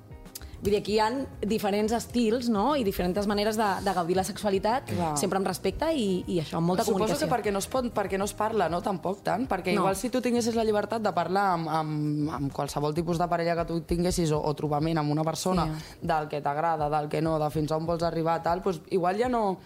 Vull 0.61 0.75
dir, 0.75 0.79
aquí 0.83 0.93
hi 0.93 0.99
ha 1.01 1.07
diferents 1.49 1.93
estils 1.97 2.51
no? 2.53 2.75
i 2.77 2.83
diferents 2.85 3.25
maneres 3.27 3.57
de, 3.57 3.69
de 3.81 3.95
gaudir 3.97 4.17
la 4.19 4.25
sexualitat, 4.29 4.91
Clar. 4.91 5.15
sempre 5.17 5.39
amb 5.41 5.49
respecte 5.49 5.89
i, 5.97 6.21
i 6.29 6.37
això, 6.43 6.59
amb 6.59 6.69
molta 6.69 6.85
Suposo 6.85 6.99
comunicació. 6.99 7.27
que 7.27 7.33
perquè 7.33 7.53
no, 7.55 7.63
es 7.65 7.69
pot, 7.73 7.89
perquè 7.97 8.19
no 8.21 8.27
es 8.29 8.35
parla, 8.37 8.69
no? 8.69 8.83
Tampoc 8.85 9.23
tant. 9.25 9.47
Perquè 9.49 9.73
No. 9.75 9.81
igual 9.87 9.97
si 9.97 10.11
tu 10.13 10.21
tinguessis 10.21 10.55
la 10.55 10.65
llibertat 10.69 11.01
de 11.01 11.13
parlar 11.17 11.47
amb, 11.55 11.69
amb, 11.69 12.29
amb 12.37 12.53
qualsevol 12.53 12.93
tipus 12.95 13.17
de 13.19 13.27
parella 13.33 13.57
que 13.57 13.65
tu 13.73 13.81
tinguessis 13.89 14.33
o, 14.37 14.43
o 14.45 14.53
trobament 14.55 14.99
amb 15.01 15.11
una 15.11 15.25
persona 15.25 15.65
Sí. 15.71 15.97
del 16.03 16.29
que 16.29 16.43
t'agrada, 16.45 16.91
del 16.93 17.09
que 17.09 17.23
no, 17.23 17.39
de 17.41 17.49
fins 17.51 17.73
on 17.73 17.87
vols 17.87 18.03
arribar, 18.03 18.43
tal, 18.43 18.61
doncs 18.61 18.83
igual 18.91 19.17
ja 19.17 19.29
no 19.33 19.59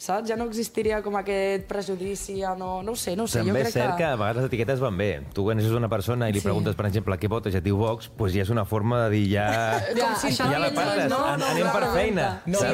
saps? 0.00 0.28
Ja 0.30 0.36
no 0.36 0.46
existiria 0.48 1.02
com 1.04 1.16
aquest 1.20 1.66
prejudici, 1.68 2.38
ja 2.40 2.54
no, 2.56 2.82
no 2.82 2.92
ho 2.92 2.96
sé, 2.96 3.14
no 3.16 3.24
ho 3.24 3.28
sé. 3.30 3.40
També 3.44 3.52
jo 3.52 3.66
és 3.68 3.72
crec 3.74 3.84
cert 3.84 3.96
que... 3.98 4.04
a 4.08 4.16
vegades 4.16 4.36
les 4.42 4.48
etiquetes 4.50 4.80
van 4.80 4.96
bé. 4.96 5.10
Tu 5.36 5.44
coneixes 5.44 5.72
una 5.76 5.88
persona 5.92 6.28
i 6.28 6.32
li 6.32 6.40
Sí. 6.40 6.44
preguntes, 6.44 6.74
per 6.74 6.86
exemple, 6.86 7.18
què 7.20 7.28
vota, 7.28 7.50
ja 7.52 7.58
et 7.60 7.64
diu 7.64 7.76
Vox, 7.76 8.10
doncs 8.16 8.32
ja 8.34 8.42
és 8.42 8.50
una 8.50 8.64
forma 8.64 9.02
de 9.04 9.10
dir 9.16 9.26
ja... 9.34 9.46
Ja, 10.00 10.10
Com 10.14 10.16
si 10.22 10.28
això 10.32 10.46
ja 10.50 10.58
la 10.58 10.70
no 10.70 10.74
parles, 10.80 11.04
és- 11.04 11.10
no, 11.10 11.18
no, 11.36 11.46
anem 11.50 11.66
no, 11.66 11.72
per 11.72 11.82
no, 11.84 11.92
feina. 11.94 12.26
No, 12.46 12.58
Sí, 12.60 12.66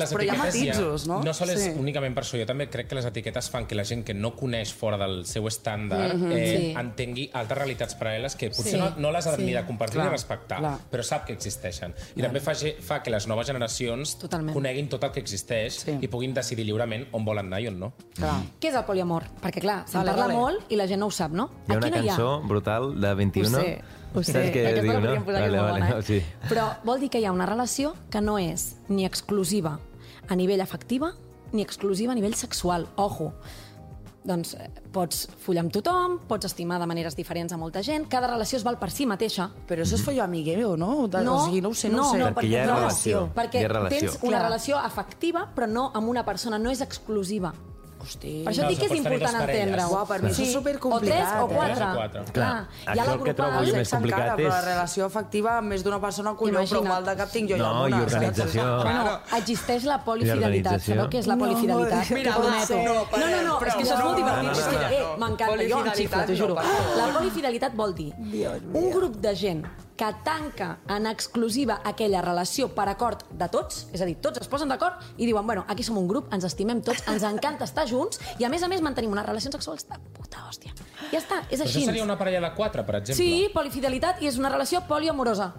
les 0.00 0.12
però 0.12 0.22
hi 0.24 0.28
ha 0.30 0.34
matitzos, 0.40 1.06
no? 1.06 1.20
No 1.22 1.34
sol 1.34 1.50
és 1.50 1.60
Sí. 1.66 1.70
únicament 1.76 2.14
per 2.16 2.24
això. 2.24 2.38
Jo 2.40 2.46
també 2.48 2.68
crec 2.72 2.88
que 2.88 2.94
les 2.98 3.04
etiquetes 3.08 3.50
fan 3.50 3.66
que 3.66 3.74
la 3.76 3.84
gent 3.84 4.04
que 4.04 4.14
no 4.14 4.34
coneix 4.36 4.72
fora 4.72 4.96
del 4.96 5.24
seu 5.26 5.44
estàndard 5.50 6.12
eh, 6.12 6.16
Mhm, 6.16 6.32
sí. 6.32 6.74
entengui 6.78 7.28
altres 7.34 7.58
realitats 7.58 7.96
paral·leles 7.98 8.36
que 8.36 8.48
potser 8.50 8.72
Sí. 8.76 8.80
no, 8.80 8.90
no 8.96 9.12
les 9.12 9.26
ha 9.26 9.36
Sí. 9.36 9.42
ni 9.44 9.52
de 9.52 9.64
compartir 9.66 9.96
Clar, 10.00 10.06
ni 10.06 10.12
respectar, 10.12 10.58
clar. 10.58 10.78
però 10.90 11.02
sap 11.02 11.26
que 11.26 11.32
existeixen. 11.34 11.94
I 12.16 12.22
també 12.22 12.40
fa, 12.40 12.52
fa 12.80 13.02
que 13.02 13.10
les 13.10 13.26
noves 13.26 13.46
generacions 13.46 14.16
Totalment. 14.18 14.54
coneguin 14.54 14.88
tot 14.88 15.04
el 15.04 15.12
que 15.12 15.20
existeix 15.20 15.82
Sí. 15.84 15.98
i 16.00 16.08
puguin 16.08 16.32
decidir 16.32 16.45
lliurement 16.54 17.06
on 17.12 17.24
volen 17.24 17.46
anar 17.46 17.60
i 17.60 17.66
on 17.68 17.80
no. 17.80 17.92
Clar. 18.14 18.36
Què 18.60 18.70
és 18.70 18.76
el 18.78 18.84
poliamor? 18.86 19.26
Perquè, 19.42 19.60
clar, 19.64 19.80
se'n 19.88 20.00
Vale, 20.00 20.12
parla 20.14 20.26
vale. 20.26 20.38
molt 20.38 20.72
i 20.72 20.76
la 20.76 20.86
gent 20.86 21.00
no 21.00 21.10
ho 21.10 21.10
sap, 21.10 21.32
no? 21.32 21.50
Hi 21.66 21.72
ha 21.72 21.78
Aquí 21.78 21.88
una 21.88 21.96
no 21.96 22.06
cançó 22.06 22.40
brutal 22.46 23.00
de 23.00 23.14
21. 23.14 23.48
Ho 23.48 23.60
sé, 23.60 23.82
ho 24.14 24.22
sé. 24.22 24.32
Saps 24.32 24.54
què 24.54 24.64
Aquesta 24.68 24.82
diu, 24.82 24.92
la 24.92 25.00
no? 25.00 25.24
Vale, 25.26 25.40
vale, 25.40 25.60
bona, 25.60 25.90
no, 25.90 25.98
eh? 25.98 26.02
sí. 26.06 26.22
Però 26.48 26.70
vol 26.84 27.00
dir 27.00 27.10
que 27.10 27.18
hi 27.18 27.26
ha 27.26 27.32
una 27.32 27.46
relació 27.46 27.96
que 28.10 28.20
no 28.20 28.38
és 28.38 28.76
ni 28.88 29.04
exclusiva 29.04 29.78
a 30.28 30.36
nivell 30.36 30.60
afectiva 30.60 31.12
ni 31.52 31.62
exclusiva 31.62 32.12
a 32.12 32.14
nivell 32.14 32.34
sexual. 32.34 32.88
Ojo, 32.96 33.32
doncs 34.26 34.54
eh, 34.58 34.68
pots 34.92 35.26
follar 35.44 35.62
amb 35.64 35.72
tothom, 35.74 36.18
pots 36.28 36.48
estimar 36.48 36.80
de 36.82 36.86
maneres 36.90 37.16
diferents 37.16 37.52
a 37.54 37.58
molta 37.60 37.82
gent, 37.86 38.08
cada 38.10 38.28
relació 38.32 38.58
es 38.58 38.64
val 38.66 38.78
per 38.80 38.90
si 38.90 39.06
mateixa. 39.06 39.48
Però 39.68 39.84
això 39.86 39.96
és 39.98 40.04
follo 40.04 40.24
amigueo, 40.24 40.74
no? 40.76 41.06
De, 41.08 41.22
o 41.28 41.38
sigui, 41.46 41.62
no 41.62 41.70
ho 41.70 41.74
sé, 41.78 41.88
no, 41.88 42.02
no, 42.02 42.08
ho 42.08 42.12
sé. 42.12 42.18
no, 42.18 42.32
Perquè 42.34 42.50
hi 42.50 42.56
ha 42.58 42.66
no, 42.66 42.80
relació, 42.80 43.22
Perquè 43.36 43.62
hi 43.62 43.64
ha 43.64 43.72
relació. 43.72 44.00
tens 44.10 44.18
una 44.22 44.36
Clar. 44.38 44.42
relació 44.50 44.78
afectiva, 44.82 45.46
però 45.54 45.70
no 45.70 45.90
amb 45.94 46.08
una 46.12 46.24
persona, 46.26 46.58
no 46.58 46.70
és 46.70 46.82
exclusiva. 46.84 47.54
Hosti. 48.06 48.32
Per 48.44 48.52
això 48.52 48.62
No, 48.62 48.68
et 48.68 48.70
dic 48.70 48.78
que 48.78 48.86
és 48.86 48.98
important 49.00 49.36
entendre-ho. 49.42 49.90
Uau, 49.92 50.06
per 50.06 50.18
mi 50.22 50.30
això 50.30 50.42
és 50.46 50.52
supercomplicat, 50.52 51.16
O 51.16 51.20
tres 51.20 51.42
o 51.42 51.46
eh? 51.46 51.54
quatre. 51.56 51.74
Tres 51.74 51.86
o 51.86 51.96
quatre. 51.96 52.24
Clar, 52.32 52.50
ha 52.86 52.92
això 52.92 53.06
la 53.06 53.12
el 53.16 53.22
que 53.26 53.34
trobo 53.34 53.64
jo 53.66 53.74
més 53.76 53.90
complicat 53.90 54.20
encara, 54.20 54.36
però 54.36 54.48
la 54.52 54.58
és- 54.60 54.64
relació 54.66 55.04
afectiva 55.06 55.56
amb 55.58 55.68
més 55.74 55.82
d'una 55.84 56.00
persona, 56.00 56.34
colló, 56.34 56.60
però 56.70 56.82
mal 56.86 57.04
de 57.04 57.16
cap 57.16 57.30
tinc 57.32 57.50
jo 57.50 57.56
ja 57.56 57.62
No, 57.72 57.88
i 57.88 57.92
organització. 57.92 58.62
Bueno, 58.82 59.18
existeix 59.36 59.84
la 59.84 59.98
polifidelitat. 60.04 60.80
Sabeu 60.80 61.08
què 61.10 61.18
és 61.18 61.26
la 61.26 61.36
No, 61.36 61.44
polifidelitat? 61.44 62.10
mira, 62.10 62.30
no, 62.36 62.42
no, 62.42 62.50
no, 62.50 63.42
no, 63.42 63.58
és 63.66 63.74
que 63.74 63.82
això 63.82 63.96
és 63.98 64.04
molt 64.04 64.16
divertit. 64.16 64.50
És 64.56 64.66
que, 64.66 64.96
eh, 64.96 65.16
m'encanta, 65.18 65.68
jo 65.68 65.78
em 65.84 65.92
xifla, 65.94 66.24
t'ho 66.26 66.32
no, 66.32 66.38
juro. 66.38 66.54
La 66.54 67.06
polifidelitat 67.18 67.74
vol 67.74 67.94
dir 67.94 68.12
un 68.16 68.90
grup 68.92 69.16
de 69.16 69.34
gent 69.34 69.64
que 69.96 70.08
tanca 70.24 70.78
en 70.92 71.06
exclusiva 71.08 71.80
aquella 71.84 72.20
relació 72.22 72.68
per 72.74 72.88
acord 72.92 73.24
de 73.30 73.48
tots, 73.48 73.86
és 73.96 74.02
a 74.04 74.08
dir, 74.08 74.18
tots 74.20 74.42
es 74.42 74.48
posen 74.52 74.68
d'acord 74.68 75.00
i 75.16 75.24
diuen, 75.26 75.46
bueno, 75.46 75.64
aquí 75.68 75.82
som 75.86 75.96
un 75.96 76.06
grup, 76.08 76.28
ens 76.36 76.44
estimem 76.44 76.82
tots, 76.84 77.02
ens 77.08 77.24
encanta 77.24 77.64
estar 77.64 77.86
junts 77.88 78.20
i 78.38 78.44
a 78.44 78.50
més 78.52 78.62
a 78.62 78.68
més 78.68 78.84
mantenim 78.84 79.10
unes 79.16 79.26
relacions 79.26 79.56
sexuals 79.56 79.88
de 79.88 79.98
puta 80.12 80.44
hòstia. 80.48 80.74
Ja 81.12 81.18
està, 81.18 81.40
és 81.48 81.60
Però 81.60 81.66
així. 81.68 81.80
això 81.80 81.92
seria 81.92 82.04
una 82.04 82.18
parella 82.18 82.40
de 82.44 82.54
quatre, 82.54 82.84
per 82.84 83.00
exemple. 83.00 83.24
Sí, 83.24 83.48
polifidelitat 83.54 84.22
i 84.22 84.28
és 84.28 84.38
una 84.38 84.52
relació 84.52 84.82
poliamorosa. 84.88 85.54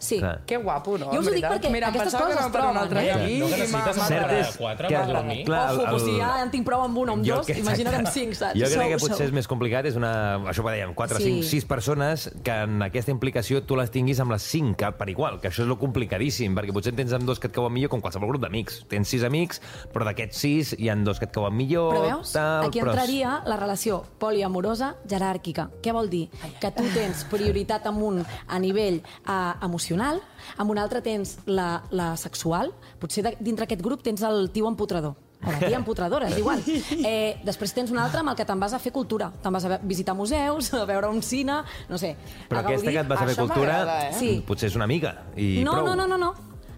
Sí. 0.00 0.18
Clar. 0.18 0.40
Que 0.46 0.56
guapo, 0.56 0.96
no? 0.98 1.12
Jo 1.12 1.20
us 1.20 1.28
ho 1.28 1.30
dic 1.30 1.44
perquè 1.44 1.70
Mira, 1.70 1.88
aquestes 1.88 2.14
coses 2.14 2.36
per 2.36 2.40
es 2.40 2.70
un 2.70 2.76
altre 2.78 3.00
troben, 3.02 3.04
eh? 3.04 3.10
camí 3.12 3.38
No 3.38 3.46
i 3.46 3.50
necessites 3.50 3.96
una 3.96 4.06
Cert 4.06 4.32
és 4.32 4.46
de 4.52 4.58
quatre 4.58 4.88
que- 4.88 4.94
per 4.96 5.06
dormir. 5.06 5.44
clar, 5.44 5.74
Ojo, 5.74 5.86
el- 5.94 6.00
si 6.00 6.16
ja 6.18 6.42
en 6.42 6.50
tinc 6.50 6.64
prou 6.66 6.80
amb 6.82 6.96
un 6.98 7.08
o 7.10 7.12
amb 7.12 7.24
Jo 7.24 7.36
dos, 7.36 7.46
que- 7.46 7.58
imagina't 7.60 7.94
amb 8.00 8.08
cinc, 8.08 8.32
saps? 8.34 8.58
Jo 8.58 8.66
crec 8.66 8.88
que 8.88 8.98
potser 8.98 9.16
sou- 9.18 9.26
és 9.26 9.32
més 9.32 9.46
complicat, 9.46 9.84
és 9.84 9.96
una, 9.96 10.38
això 10.38 10.64
ho 10.64 10.68
dèiem, 10.70 10.94
4, 10.94 11.18
Sí. 11.18 11.24
5, 11.24 11.42
6 11.44 11.64
persones 11.66 12.30
que 12.42 12.50
en 12.50 12.80
aquesta 12.82 13.10
implicació 13.10 13.62
tu 13.62 13.76
les 13.76 13.90
tinguis 13.90 14.18
amb 14.20 14.32
les 14.32 14.42
5 14.42 14.90
per 14.96 15.08
igual, 15.10 15.38
que 15.38 15.48
això 15.48 15.60
és 15.62 15.68
lo 15.68 15.78
complicadíssim, 15.78 16.54
perquè 16.56 16.72
potser 16.72 16.92
en 16.92 16.96
tens 16.96 17.12
amb 17.12 17.24
dos 17.26 17.38
que 17.38 17.48
et 17.48 17.52
cauen 17.52 17.70
millor 17.72 17.90
com 17.90 18.00
qualsevol 18.00 18.28
grup 18.30 18.40
d'amics. 18.42 18.86
Tens 18.88 19.06
6 19.06 19.22
amics, 19.22 19.60
però 19.92 20.04
d'aquests 20.06 20.36
6 20.38 20.74
hi 20.78 20.88
han 20.88 21.04
dos 21.04 21.18
que 21.18 21.26
et 21.26 21.30
cauen 21.30 21.54
millor, 21.54 21.92
Però 21.94 22.02
veus? 22.16 22.32
tal, 22.32 22.64
Aquí 22.64 22.80
però... 22.80 22.90
entraria 22.92 23.42
la 23.44 23.56
relació 23.56 24.02
poliamorosa 24.18 24.96
jeràrquica. 25.06 25.68
Què 25.82 25.92
vol 25.92 26.08
dir? 26.08 26.30
Que 26.58 26.70
tu 26.70 26.84
tens 26.94 27.24
prioritat 27.24 27.84
amb 27.86 28.02
un 28.02 28.24
a 28.48 28.58
nivell 28.58 29.02
eh, 29.28 29.52
emocional 29.62 29.89
emocional, 29.90 30.20
amb 30.56 30.70
un 30.70 30.78
altre 30.78 31.00
tens 31.02 31.38
la, 31.46 31.82
la 31.90 32.16
sexual, 32.16 32.70
potser 33.00 33.24
de, 33.24 33.32
dintre 33.40 33.64
aquest 33.66 33.82
grup 33.82 34.02
tens 34.02 34.22
el 34.22 34.50
tio 34.54 34.68
empotrador, 34.68 35.16
o 35.40 35.50
la 35.50 35.58
tia 35.58 35.78
empotradora, 35.78 36.28
és 36.28 36.38
igual. 36.38 36.60
Eh, 37.10 37.40
després 37.44 37.72
tens 37.72 37.90
un 37.90 37.98
altre 37.98 38.20
amb 38.20 38.30
el 38.30 38.36
que 38.36 38.44
te'n 38.44 38.60
vas 38.60 38.74
a 38.76 38.78
fer 38.78 38.92
cultura. 38.92 39.30
Te'n 39.42 39.52
vas 39.52 39.64
a 39.64 39.78
visitar 39.82 40.14
museus, 40.14 40.72
a 40.74 40.84
veure 40.84 41.08
un 41.08 41.22
cine, 41.22 41.62
no 41.88 41.98
sé. 41.98 42.14
Però 42.48 42.60
a 42.60 42.64
aquesta 42.66 42.84
gaudir. 42.86 42.92
que 42.94 43.00
et 43.00 43.08
vas 43.08 43.22
a 43.22 43.26
fer 43.26 43.36
cultura, 43.40 43.78
eh? 44.08 44.12
Sí. 44.18 44.30
potser 44.46 44.68
és 44.70 44.76
una 44.76 44.84
amiga. 44.84 45.14
I 45.36 45.62
no, 45.64 45.72
prou. 45.78 45.86
no, 45.90 45.96
no, 45.96 46.06
no, 46.06 46.18
no. 46.18 46.34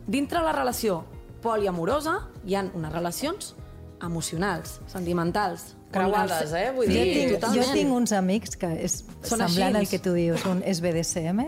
Dintre 0.07 0.40
la 0.42 0.52
relació 0.52 1.02
poliamorosa 1.42 2.28
hi 2.47 2.54
han 2.57 2.71
unes 2.75 2.92
relacions 2.92 3.54
emocionals, 4.02 4.81
sentimentals. 4.90 5.75
Creuades, 5.92 6.52
eh? 6.57 6.71
Vull 6.75 6.87
Jo 6.88 6.95
dir, 6.95 7.28
tinc, 7.37 7.45
jo 7.54 7.64
tinc 7.75 7.90
uns 7.92 8.14
amics 8.16 8.57
que 8.57 8.71
és 8.81 9.02
Són 9.21 9.42
semblant 9.42 9.76
així. 9.76 9.85
al 9.85 9.90
que 9.90 9.99
tu 10.00 10.14
dius. 10.16 10.47
Un 10.49 10.62
és 10.64 10.81
BDSM, 10.81 11.42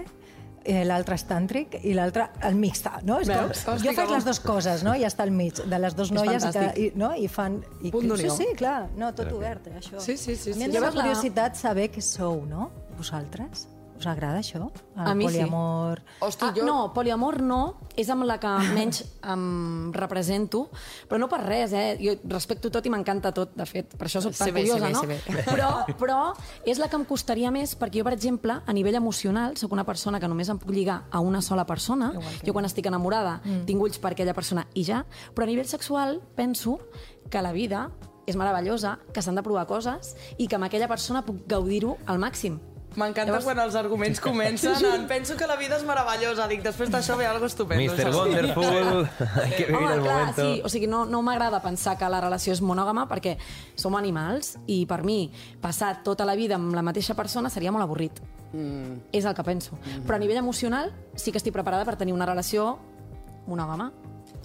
l'altre 0.89 1.15
és 1.19 1.25
tàntric 1.29 1.75
i 1.85 1.93
l'altre 1.93 2.29
el 2.49 2.55
mixta, 2.57 2.95
no? 3.05 3.19
És 3.21 3.29
com, 3.29 3.49
Veus? 3.51 3.65
Hosti, 3.69 3.89
jo 3.89 3.93
faig 3.99 4.11
les 4.15 4.25
dues 4.25 4.41
coses, 4.41 4.85
no? 4.87 4.95
I 4.97 5.05
està 5.05 5.23
al 5.27 5.31
mig 5.31 5.59
de 5.61 5.79
les 5.79 5.95
dues 5.99 6.11
noies 6.13 6.47
que, 6.57 6.65
i, 6.81 6.87
no? 6.97 7.13
I 7.15 7.29
fan... 7.29 7.61
I, 7.83 7.91
Punt 7.93 8.07
sí, 8.07 8.09
d'unió. 8.15 8.33
sí, 8.37 8.47
clar. 8.57 8.89
No, 8.97 9.13
tot 9.13 9.33
obert, 9.37 9.67
eh, 9.69 9.77
això. 9.83 10.01
Sí, 10.01 10.17
sí, 10.17 10.37
sí, 10.37 10.53
A 10.53 10.57
mi 10.57 10.65
sí. 10.65 10.71
em 10.71 10.73
veig 10.73 10.83
la- 10.89 10.95
curiositat 11.03 11.57
saber 11.61 11.91
què 11.93 12.01
sou, 12.01 12.45
no? 12.49 12.71
Vosaltres? 12.97 13.69
Us 13.99 14.07
agrada 14.11 14.41
això? 14.41 14.69
El 14.97 15.09
A 15.09 15.15
mi 15.15 15.27
sí. 15.27 15.33
poliamor... 15.33 16.01
Hosti, 16.21 16.47
ah, 16.47 16.53
jo... 16.57 16.65
No, 16.67 16.77
poliamor 16.95 17.41
no, 17.43 17.61
és 17.97 18.09
amb 18.11 18.27
la 18.27 18.37
que 18.43 18.51
menys 18.75 19.03
em 19.31 19.93
represento, 19.95 20.65
però 21.09 21.21
no 21.23 21.29
per 21.31 21.41
res, 21.45 21.75
eh? 21.77 21.95
Jo 22.01 22.17
respecto 22.33 22.71
tot 22.75 22.87
i 22.87 22.93
m'encanta 22.93 23.33
tot, 23.37 23.55
de 23.57 23.67
fet, 23.69 23.95
per 23.99 24.09
això 24.09 24.23
soc 24.25 24.35
tan 24.37 24.51
Sí, 24.51 24.55
bé, 24.55 24.65
sí, 24.65 24.73
curiosa, 24.73 24.87
bé, 24.87 24.93
no? 24.95 25.03
sí, 25.05 25.35
bé. 25.35 25.45
Però, 25.55 25.69
però 26.01 26.19
és 26.67 26.81
la 26.81 26.89
que 26.91 26.99
em 26.99 27.05
costaria 27.07 27.51
més, 27.55 27.77
perquè 27.79 28.01
jo, 28.01 28.07
per 28.07 28.15
exemple, 28.17 28.57
a 28.65 28.75
nivell 28.75 28.99
emocional, 28.99 29.55
sóc 29.61 29.73
una 29.77 29.85
persona 29.87 30.19
que 30.21 30.31
només 30.31 30.51
em 30.51 30.59
puc 30.59 30.73
lligar 30.75 31.05
a 31.11 31.21
una 31.23 31.43
sola 31.45 31.67
persona. 31.69 32.11
Jo 32.45 32.55
quan 32.57 32.67
estic 32.67 32.89
enamorada 32.91 33.39
mm. 33.43 33.63
tinc 33.69 33.83
ulls 33.83 34.01
per 34.03 34.15
aquella 34.15 34.35
persona 34.35 34.67
i 34.75 34.85
ja, 34.87 35.05
però 35.35 35.47
a 35.47 35.51
nivell 35.51 35.69
sexual 35.71 36.19
penso 36.35 36.79
que 37.31 37.43
la 37.43 37.53
vida 37.55 37.89
és 38.27 38.37
meravellosa, 38.41 38.99
que 39.13 39.23
s'han 39.23 39.37
de 39.39 39.45
provar 39.45 39.67
coses 39.69 40.15
i 40.39 40.49
que 40.49 40.57
amb 40.57 40.69
aquella 40.69 40.89
persona 40.89 41.25
puc 41.27 41.45
gaudir-ho 41.51 41.99
al 42.07 42.21
màxim. 42.23 42.59
M'encanta 42.97 43.33
Llavors- 43.33 43.45
quan 43.45 43.59
els 43.59 43.75
arguments 43.75 44.21
comencen 44.29 44.85
en 44.95 45.07
penso 45.09 45.37
que 45.37 45.47
la 45.47 45.57
vida 45.57 45.77
és 45.77 45.85
meravellosa, 45.85 46.47
dic, 46.49 46.63
després 46.63 46.91
d'això 46.93 47.17
ve 47.19 47.27
algo 47.27 47.47
estupendo. 47.47 47.93
Mr. 47.93 48.13
Wonderful, 48.15 49.09
hay 49.43 49.51
que 49.57 49.65
vivir 49.67 49.77
Home, 49.81 49.95
el 49.95 50.01
clar, 50.03 50.21
momento. 50.21 50.43
sí, 50.43 50.63
o 50.65 50.69
sigui, 50.69 50.87
no, 50.87 51.05
no 51.05 51.23
m'agrada 51.23 51.61
pensar 51.63 51.97
que 51.99 52.09
la 52.09 52.21
relació 52.21 52.53
és 52.55 52.63
monògama 52.63 53.09
perquè 53.11 53.37
som 53.75 53.97
animals 53.99 54.55
i 54.67 54.85
per 54.87 55.03
mi 55.03 55.33
passar 55.61 56.03
tota 56.07 56.25
la 56.25 56.35
vida 56.39 56.55
amb 56.55 56.75
la 56.75 56.83
mateixa 56.87 57.15
persona 57.19 57.51
seria 57.51 57.73
molt 57.73 57.83
avorrit. 57.83 58.21
Mm. 58.55 59.11
És 59.13 59.25
el 59.25 59.35
que 59.35 59.43
penso. 59.43 59.75
Mm. 59.75 60.05
Però 60.07 60.15
a 60.15 60.19
nivell 60.23 60.39
emocional 60.39 60.93
sí 61.17 61.33
que 61.33 61.39
estic 61.43 61.53
preparada 61.53 61.85
per 61.85 61.97
tenir 61.99 62.15
una 62.15 62.27
relació 62.27 62.79
monògama, 63.49 63.91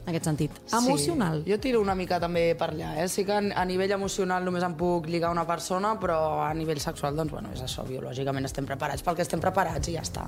en 0.10 0.16
aquest 0.16 0.26
sentit. 0.26 0.60
Emocional. 0.74 1.44
Sí. 1.44 1.52
Jo 1.52 1.60
tiro 1.62 1.82
una 1.82 1.96
mica 1.96 2.20
també 2.20 2.56
per 2.60 2.72
allà, 2.74 2.96
eh? 3.04 3.08
Sí 3.08 3.26
que 3.26 3.38
a 3.38 3.66
nivell 3.70 3.94
emocional 3.96 4.46
només 4.46 4.66
em 4.66 4.76
puc 4.80 5.08
lligar 5.08 5.32
una 5.32 5.46
persona, 5.48 5.96
però 6.02 6.20
a 6.48 6.54
nivell 6.58 6.82
sexual, 6.82 7.16
doncs, 7.16 7.32
bueno, 7.32 7.54
és 7.54 7.62
això, 7.66 7.86
biològicament 7.88 8.50
estem 8.50 8.66
preparats 8.66 9.06
pel 9.06 9.16
que 9.16 9.26
estem 9.28 9.42
preparats 9.44 9.92
i 9.92 9.96
ja 9.98 10.04
està. 10.06 10.26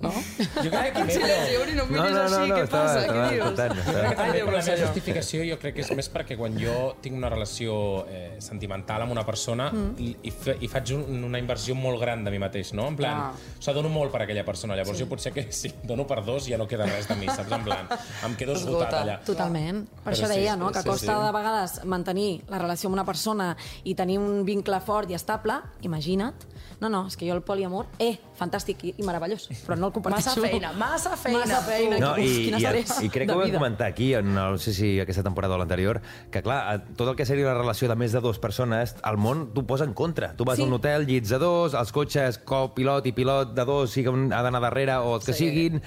No? 0.00 0.10
Jo 0.12 0.70
crec 0.70 0.92
que 0.94 1.04
Sí, 1.10 1.18
però... 1.18 1.36
Uri, 1.62 1.72
no 1.74 1.82
em 1.82 1.90
No, 1.90 2.02
miris 2.02 2.12
no, 2.14 2.18
no, 2.18 2.36
així, 2.38 2.50
no, 2.50 2.56
què 2.56 2.62
estava- 2.68 2.84
passa? 2.84 3.00
estava 3.00 3.18
Què 3.18 3.30
dius? 3.32 3.40
escoltant, 3.42 3.78
estava- 3.78 4.22
Ai, 4.24 4.32
Déu 4.36 4.46
la 4.46 4.60
meva 4.62 4.76
justificació 4.84 5.40
jo 5.48 5.56
crec 5.58 5.74
que 5.74 5.82
és 5.82 5.90
més 5.98 6.08
perquè 6.14 6.36
quan 6.38 6.54
jo 6.60 6.74
tinc 7.02 7.16
una 7.18 7.28
relació 7.32 8.06
eh, 8.06 8.36
sentimental 8.38 9.02
amb 9.02 9.12
una 9.16 9.24
persona 9.26 9.66
mm. 9.72 9.94
i, 9.98 10.10
i, 10.22 10.30
fa, 10.30 10.54
i 10.60 10.68
faig 10.70 10.92
un, 10.94 11.24
una 11.26 11.40
inversió 11.42 11.74
molt 11.74 11.98
gran 12.00 12.22
de 12.24 12.30
mi 12.30 12.38
mateix, 12.38 12.72
no? 12.78 12.86
En 12.86 12.96
plan, 13.00 13.16
Ah. 13.18 13.32
o 13.32 13.62
sigui, 13.62 13.74
dono 13.80 13.88
molt 13.90 14.12
per 14.14 14.22
aquella 14.22 14.44
persona. 14.46 14.76
Llavors 14.78 14.96
sí. 14.98 15.02
jo 15.04 15.08
potser 15.10 15.32
que 15.34 15.48
si 15.50 15.72
dono 15.82 16.06
per 16.06 16.20
dos 16.24 16.46
ja 16.46 16.56
no 16.58 16.68
queda 16.68 16.86
res 16.86 17.08
de 17.08 17.16
mi, 17.16 17.26
saps? 17.26 17.50
En 17.50 17.64
plan, 17.64 17.88
em 18.24 18.36
quedo 18.38 18.52
esgotat 18.54 18.88
Esgota. 18.92 19.02
allà. 19.02 19.18
Totalment. 19.26 19.82
Per 19.88 20.12
Però 20.12 20.14
això 20.14 20.28
sí, 20.30 20.34
deia, 20.38 20.54
sí, 20.54 20.60
no?, 20.60 20.70
que 20.70 20.82
sí, 20.82 20.88
costa 20.88 21.18
sí. 21.18 21.26
de 21.26 21.32
vegades 21.32 21.84
mantenir 21.84 22.44
la 22.48 22.58
relació 22.62 22.86
amb 22.88 22.94
una 23.00 23.04
persona 23.04 23.56
i 23.82 23.94
tenir 23.98 24.18
un 24.22 24.44
vincle 24.46 24.78
fort 24.80 25.10
i 25.10 25.14
estable, 25.18 25.58
imagina't. 25.82 26.46
No, 26.80 26.88
no, 26.88 27.06
és 27.08 27.16
que 27.18 27.26
jo 27.26 27.34
el 27.34 27.42
poliamor, 27.42 27.86
eh, 27.98 28.20
fantàstic 28.38 28.84
i, 28.84 28.94
i 28.98 29.02
meravellós, 29.06 29.48
però 29.66 29.76
no 29.78 29.88
el 29.88 29.92
comparteixo. 29.92 30.30
Massa 30.30 30.48
feina, 30.48 30.72
massa 30.72 31.16
feina. 31.16 31.38
Massa 31.40 31.60
feina. 31.66 31.98
No, 31.98 32.12
i, 32.16 32.28
i, 32.48 32.54
estrès 32.54 33.02
i 33.02 33.10
crec 33.10 33.28
que 33.28 33.34
ho 33.34 33.40
vam 33.42 33.52
comentar 33.52 33.88
aquí, 33.88 34.12
no 34.22 34.56
sé 34.58 34.72
si 34.72 35.00
aquesta 35.00 35.22
temporada 35.26 35.54
o 35.54 35.58
l'anterior, 35.58 36.00
que 36.30 36.42
clar, 36.42 36.60
a- 36.74 36.78
tot 36.96 37.08
el 37.08 37.16
que 37.16 37.26
seria 37.26 37.46
la 37.50 37.54
relació 37.58 37.88
de 37.88 37.96
més 37.96 38.12
de 38.12 38.20
dues 38.20 38.38
persones, 38.38 38.94
el 39.04 39.16
món 39.18 39.48
t'ho 39.54 39.66
posa 39.66 39.84
en 39.84 39.94
contra. 39.94 40.32
Tu 40.36 40.44
vas 40.44 40.56
Sí. 40.58 40.62
a 40.62 40.66
un 40.66 40.72
hotel, 40.72 41.06
llits 41.06 41.28
de 41.30 41.38
dos, 41.38 41.74
els 41.74 41.92
cotxes, 41.92 42.38
copilot 42.38 43.06
i 43.06 43.12
pilot 43.12 43.54
de 43.54 43.64
dos, 43.64 43.90
sigui 43.90 44.08
un 44.08 44.32
ha 44.32 44.42
d'anar 44.42 44.60
darrere 44.60 44.96
o 44.98 45.14
els 45.16 45.24
que 45.24 45.32
Sí. 45.32 45.46
siguin, 45.48 45.82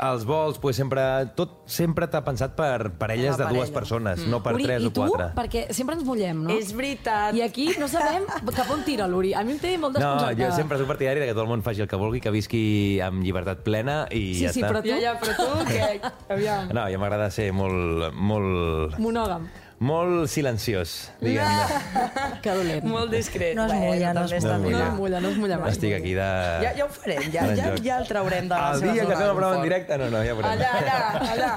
els 0.00 0.24
vols, 0.24 0.58
pues 0.58 0.76
sempre, 0.76 1.02
tot 1.36 1.62
sempre 1.66 2.06
t'ha 2.08 2.22
pensat 2.24 2.54
per 2.56 2.92
parelles 2.98 3.36
de 3.36 3.44
dues 3.46 3.70
persones, 3.70 4.26
no 4.26 4.42
per 4.42 4.54
Uri, 4.54 4.64
tres 4.64 4.82
i 4.82 4.86
o 4.86 4.90
tu, 4.92 5.04
quatre. 5.06 5.32
perquè 5.34 5.66
sempre 5.72 5.94
ens 5.96 6.04
mullem, 6.04 6.42
no? 6.44 6.50
És 6.50 6.72
veritat. 6.74 7.34
I 7.34 7.42
aquí 7.42 7.70
no 7.78 7.88
sabem 7.88 8.24
cap 8.54 8.70
on 8.70 8.84
tira 8.84 9.06
l'Uri. 9.08 9.34
A 9.34 9.42
mi 9.44 9.52
em 9.52 9.58
té 9.58 9.76
molt 9.78 9.94
No, 9.98 10.00
desconcertada. 10.00 10.50
jo 10.50 10.56
sempre 10.56 10.78
soc 10.78 10.86
partidari 10.86 11.20
de 11.20 11.26
que 11.26 11.34
tot 11.34 11.42
el 11.42 11.48
món 11.48 11.62
faci 11.62 11.80
el 11.82 11.88
que 11.94 12.00
vulgui, 12.02 12.20
que 12.20 12.30
visqui 12.34 12.64
amb 13.00 13.22
llibertat 13.24 13.62
plena 13.64 14.04
i 14.10 14.34
Sí, 14.34 14.44
ja 14.48 14.52
sí, 14.52 14.60
està. 14.62 14.70
però 14.72 14.82
tu- 14.82 14.90
Ja, 14.90 14.98
ja, 15.00 15.18
però 15.20 15.36
tu, 15.38 15.66
què? 15.70 16.00
Aviam. 16.34 16.68
No, 16.74 16.88
ja 16.90 16.98
m'agrada 16.98 17.30
ser 17.30 17.52
molt, 17.54 18.10
molt, 18.14 18.98
Monògam. 18.98 19.46
molt 19.84 20.28
silenciós, 20.30 21.10
diguem-ne. 21.20 22.40
Que 22.42 22.52
dolent. 22.56 22.84
Molt 22.88 23.10
discret. 23.12 23.54
No 23.56 23.66
es 23.66 23.72
mulla, 23.74 24.12
no 24.14 24.20
també 24.22 24.36
es 24.38 24.44
està 24.44 24.58
mulla. 24.58 24.78
No 24.78 24.84
es 24.84 24.98
mulla, 24.98 25.20
no 25.20 25.28
es 25.32 25.36
mulla 25.36 25.58
mai. 25.58 25.70
Estic 25.72 25.94
aquí 25.98 26.14
de... 26.14 26.28
Ja, 26.64 26.72
ja 26.78 26.84
ho 26.84 26.88
farem, 26.94 27.26
ja, 27.32 27.46
ja, 27.56 27.72
ja 27.82 27.98
el 27.98 28.06
traurem 28.08 28.48
de 28.48 28.54
la 28.54 28.70
El 28.72 28.80
seva 28.80 28.92
dia 28.92 29.06
que 29.08 29.16
fem 29.16 29.26
el 29.28 29.34
programa 29.36 29.56
en 29.56 29.62
directe, 29.68 29.98
no, 29.98 30.10
no, 30.10 30.22
ja 30.24 30.32
ho 30.32 30.36
veurem. 30.36 30.52
Allà, 30.52 30.70
allà, 30.80 31.32
allà. 31.34 31.52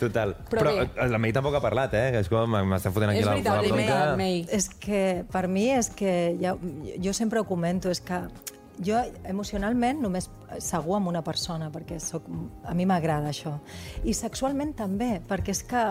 Total. 0.00 0.34
Però 0.48 0.62
Però, 0.62 0.70
bé. 0.76 0.90
eh, 0.96 1.08
la 1.12 1.18
Mei 1.18 1.32
tampoc 1.32 1.54
ha 1.54 1.60
parlat, 1.60 1.92
eh? 1.94 2.06
Que 2.14 2.20
és 2.24 2.28
com 2.32 2.54
m'està 2.56 2.90
fotent 2.92 3.10
aquí 3.12 3.20
És 3.20 3.26
la, 3.26 3.32
veritat, 3.36 3.56
la 3.56 3.62
és 3.62 3.68
bronca. 3.68 3.84
veritat, 3.84 4.16
Mei. 4.16 4.46
És 4.50 4.68
que 4.80 5.24
per 5.30 5.46
mi 5.48 5.66
és 5.76 5.90
que 5.90 6.36
ja, 6.40 6.54
jo 7.04 7.12
sempre 7.12 7.40
ho 7.40 7.44
comento, 7.44 7.90
és 7.90 8.00
que 8.00 8.22
jo 8.84 8.98
emocionalment 9.28 10.00
només 10.02 10.28
segur 10.62 10.96
amb 10.98 11.10
una 11.10 11.22
persona, 11.26 11.70
perquè 11.72 12.00
soc, 12.02 12.26
a 12.64 12.74
mi 12.74 12.86
m'agrada 12.88 13.30
això. 13.30 13.56
I 14.04 14.14
sexualment 14.16 14.74
també, 14.78 15.18
perquè 15.28 15.54
és 15.54 15.62
que 15.68 15.84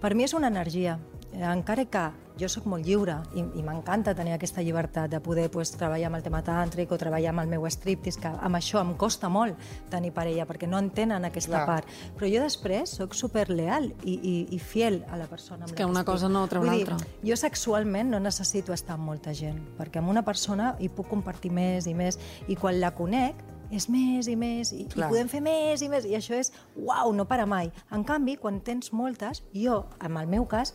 per 0.00 0.14
mi 0.16 0.24
és 0.24 0.34
una 0.36 0.48
energia. 0.48 0.98
Eh, 1.32 1.44
Encara 1.46 1.84
que 1.86 2.02
jo 2.40 2.48
sóc 2.48 2.64
molt 2.66 2.86
lliure 2.86 3.18
i, 3.36 3.42
i 3.60 3.62
m'encanta 3.62 4.14
tenir 4.16 4.32
aquesta 4.32 4.62
llibertat 4.64 5.10
de 5.12 5.18
poder 5.20 5.50
pues, 5.52 5.70
treballar 5.76 6.08
amb 6.08 6.16
el 6.16 6.22
tema 6.24 6.40
tàntric 6.42 6.90
o 6.90 6.98
treballar 6.98 7.34
amb 7.34 7.42
el 7.44 7.50
meu 7.52 7.66
striptease, 7.68 8.18
que 8.22 8.30
amb 8.32 8.56
això 8.56 8.80
em 8.80 8.94
costa 8.98 9.28
molt 9.28 9.58
tenir 9.92 10.10
parella, 10.16 10.46
perquè 10.48 10.66
no 10.70 10.80
entenen 10.80 11.24
aquesta 11.28 11.60
Clar. 11.60 11.66
part. 11.68 11.92
Però 12.16 12.30
jo 12.32 12.40
després 12.42 12.96
sóc 12.96 13.14
superleal 13.14 13.90
i, 14.02 14.16
i, 14.16 14.34
i 14.56 14.58
fiel 14.58 15.02
a 15.10 15.20
la 15.20 15.28
persona 15.30 15.66
amb 15.66 15.74
És 15.74 15.76
que 15.76 15.84
una 15.84 16.00
estic. 16.00 16.12
cosa 16.14 16.30
no 16.32 16.46
treu 16.48 16.64
l'altra. 16.64 16.96
jo 17.22 17.36
sexualment 17.36 18.10
no 18.10 18.20
necessito 18.24 18.72
estar 18.72 18.96
amb 18.96 19.04
molta 19.12 19.34
gent, 19.36 19.60
perquè 19.78 20.00
amb 20.00 20.08
una 20.10 20.24
persona 20.24 20.74
hi 20.80 20.88
puc 20.88 21.08
compartir 21.12 21.52
més 21.52 21.86
i 21.86 21.94
més, 21.94 22.18
i 22.48 22.56
quan 22.56 22.80
la 22.80 22.90
conec 22.96 23.44
és 23.70 23.86
més 23.88 24.26
i 24.26 24.34
més, 24.34 24.72
i, 24.74 24.80
i 24.82 24.88
podem 24.98 25.28
fer 25.30 25.38
més 25.44 25.82
i 25.82 25.88
més, 25.88 26.08
i 26.08 26.16
això 26.18 26.34
és, 26.34 26.48
uau, 26.74 27.12
no 27.14 27.22
para 27.30 27.44
mai. 27.46 27.68
En 27.94 28.02
canvi, 28.02 28.34
quan 28.40 28.58
tens 28.66 28.90
moltes, 28.92 29.44
jo, 29.54 29.84
en 30.02 30.16
el 30.18 30.26
meu 30.26 30.48
cas, 30.50 30.74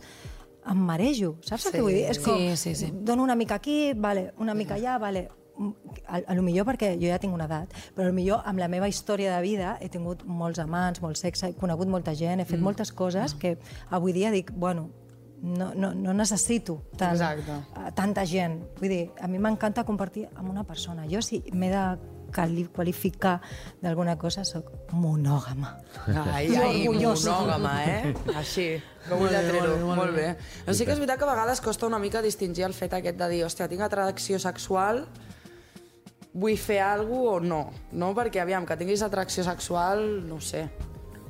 em 0.70 0.78
marejo, 0.78 1.36
saps 1.42 1.64
Sí. 1.68 1.72
que 1.72 1.82
vull 1.82 1.94
dir? 1.94 2.04
És 2.10 2.18
com, 2.18 2.36
Sí, 2.36 2.56
sí, 2.56 2.74
sí. 2.74 2.92
dono 2.92 3.22
una 3.22 3.36
mica 3.36 3.54
aquí, 3.56 3.92
vale, 3.94 4.32
una 4.38 4.54
mica 4.54 4.74
allà, 4.74 4.98
vale, 4.98 5.28
a, 6.06 6.20
a 6.26 6.34
lo 6.34 6.42
millor 6.42 6.66
perquè 6.66 6.94
jo 7.00 7.08
ja 7.08 7.18
tinc 7.18 7.34
una 7.34 7.46
edat, 7.48 7.72
però 7.94 8.04
a 8.06 8.10
lo 8.10 8.16
millor 8.16 8.42
amb 8.44 8.58
la 8.58 8.68
meva 8.68 8.88
història 8.88 9.34
de 9.34 9.42
vida 9.42 9.78
he 9.80 9.88
tingut 9.88 10.24
molts 10.24 10.58
amants, 10.58 11.00
molt 11.02 11.16
sexe, 11.16 11.48
he 11.48 11.54
conegut 11.54 11.88
molta 11.88 12.14
gent, 12.14 12.40
he 12.40 12.44
fet 12.44 12.58
mm. 12.60 12.64
moltes 12.64 12.92
coses 12.92 13.34
que 13.34 13.56
avui 13.90 14.12
dia 14.12 14.30
dic, 14.30 14.52
bueno, 14.52 14.90
no, 15.42 15.72
no, 15.74 15.94
no 15.94 16.12
necessito 16.14 16.82
tant, 16.96 17.12
Exacte. 17.12 17.52
a 17.74 17.92
tanta 17.92 18.24
gent. 18.26 18.62
Vull 18.80 18.88
dir, 18.88 19.02
a 19.20 19.28
mi 19.28 19.38
m'encanta 19.38 19.84
compartir 19.84 20.26
amb 20.34 20.50
una 20.50 20.64
persona. 20.64 21.04
Jo 21.08 21.20
si 21.22 21.42
m'he 21.52 21.70
de 21.70 21.84
quali- 22.36 22.68
qualificar 22.68 23.38
d'alguna 23.82 24.18
cosa, 24.20 24.44
sóc 24.44 24.68
monògama. 24.92 25.72
Ai, 26.06 26.52
ai, 26.54 26.86
Orgullosa. 26.86 27.32
monògama, 27.32 27.74
eh? 27.88 28.14
Així, 28.36 28.68
com 29.08 29.22
un 29.24 29.32
lletrero. 29.32 29.76
Molt 29.96 30.12
bé. 30.14 30.28
Però 30.66 30.74
sí 30.76 30.84
que 30.84 30.92
és 30.92 31.00
veritat 31.00 31.18
que 31.18 31.24
a 31.24 31.32
vegades 31.32 31.60
costa 31.64 31.88
una 31.88 31.98
mica 32.02 32.20
distingir 32.22 32.68
el 32.68 32.74
fet 32.76 32.92
aquest 33.00 33.16
de 33.18 33.28
dir, 33.32 33.42
hòstia, 33.48 33.68
tinc 33.72 33.82
atracció 33.88 34.38
sexual, 34.42 35.06
vull 36.36 36.56
fer 36.60 36.82
alguna 36.84 37.30
cosa 37.30 37.36
o 37.36 37.40
no, 37.40 37.62
no? 37.96 38.12
Perquè, 38.14 38.42
aviam, 38.44 38.66
que 38.68 38.76
tinguis 38.76 39.00
atracció 39.02 39.42
sexual, 39.46 40.04
no 40.28 40.36
ho 40.36 40.40
sé. 40.44 40.66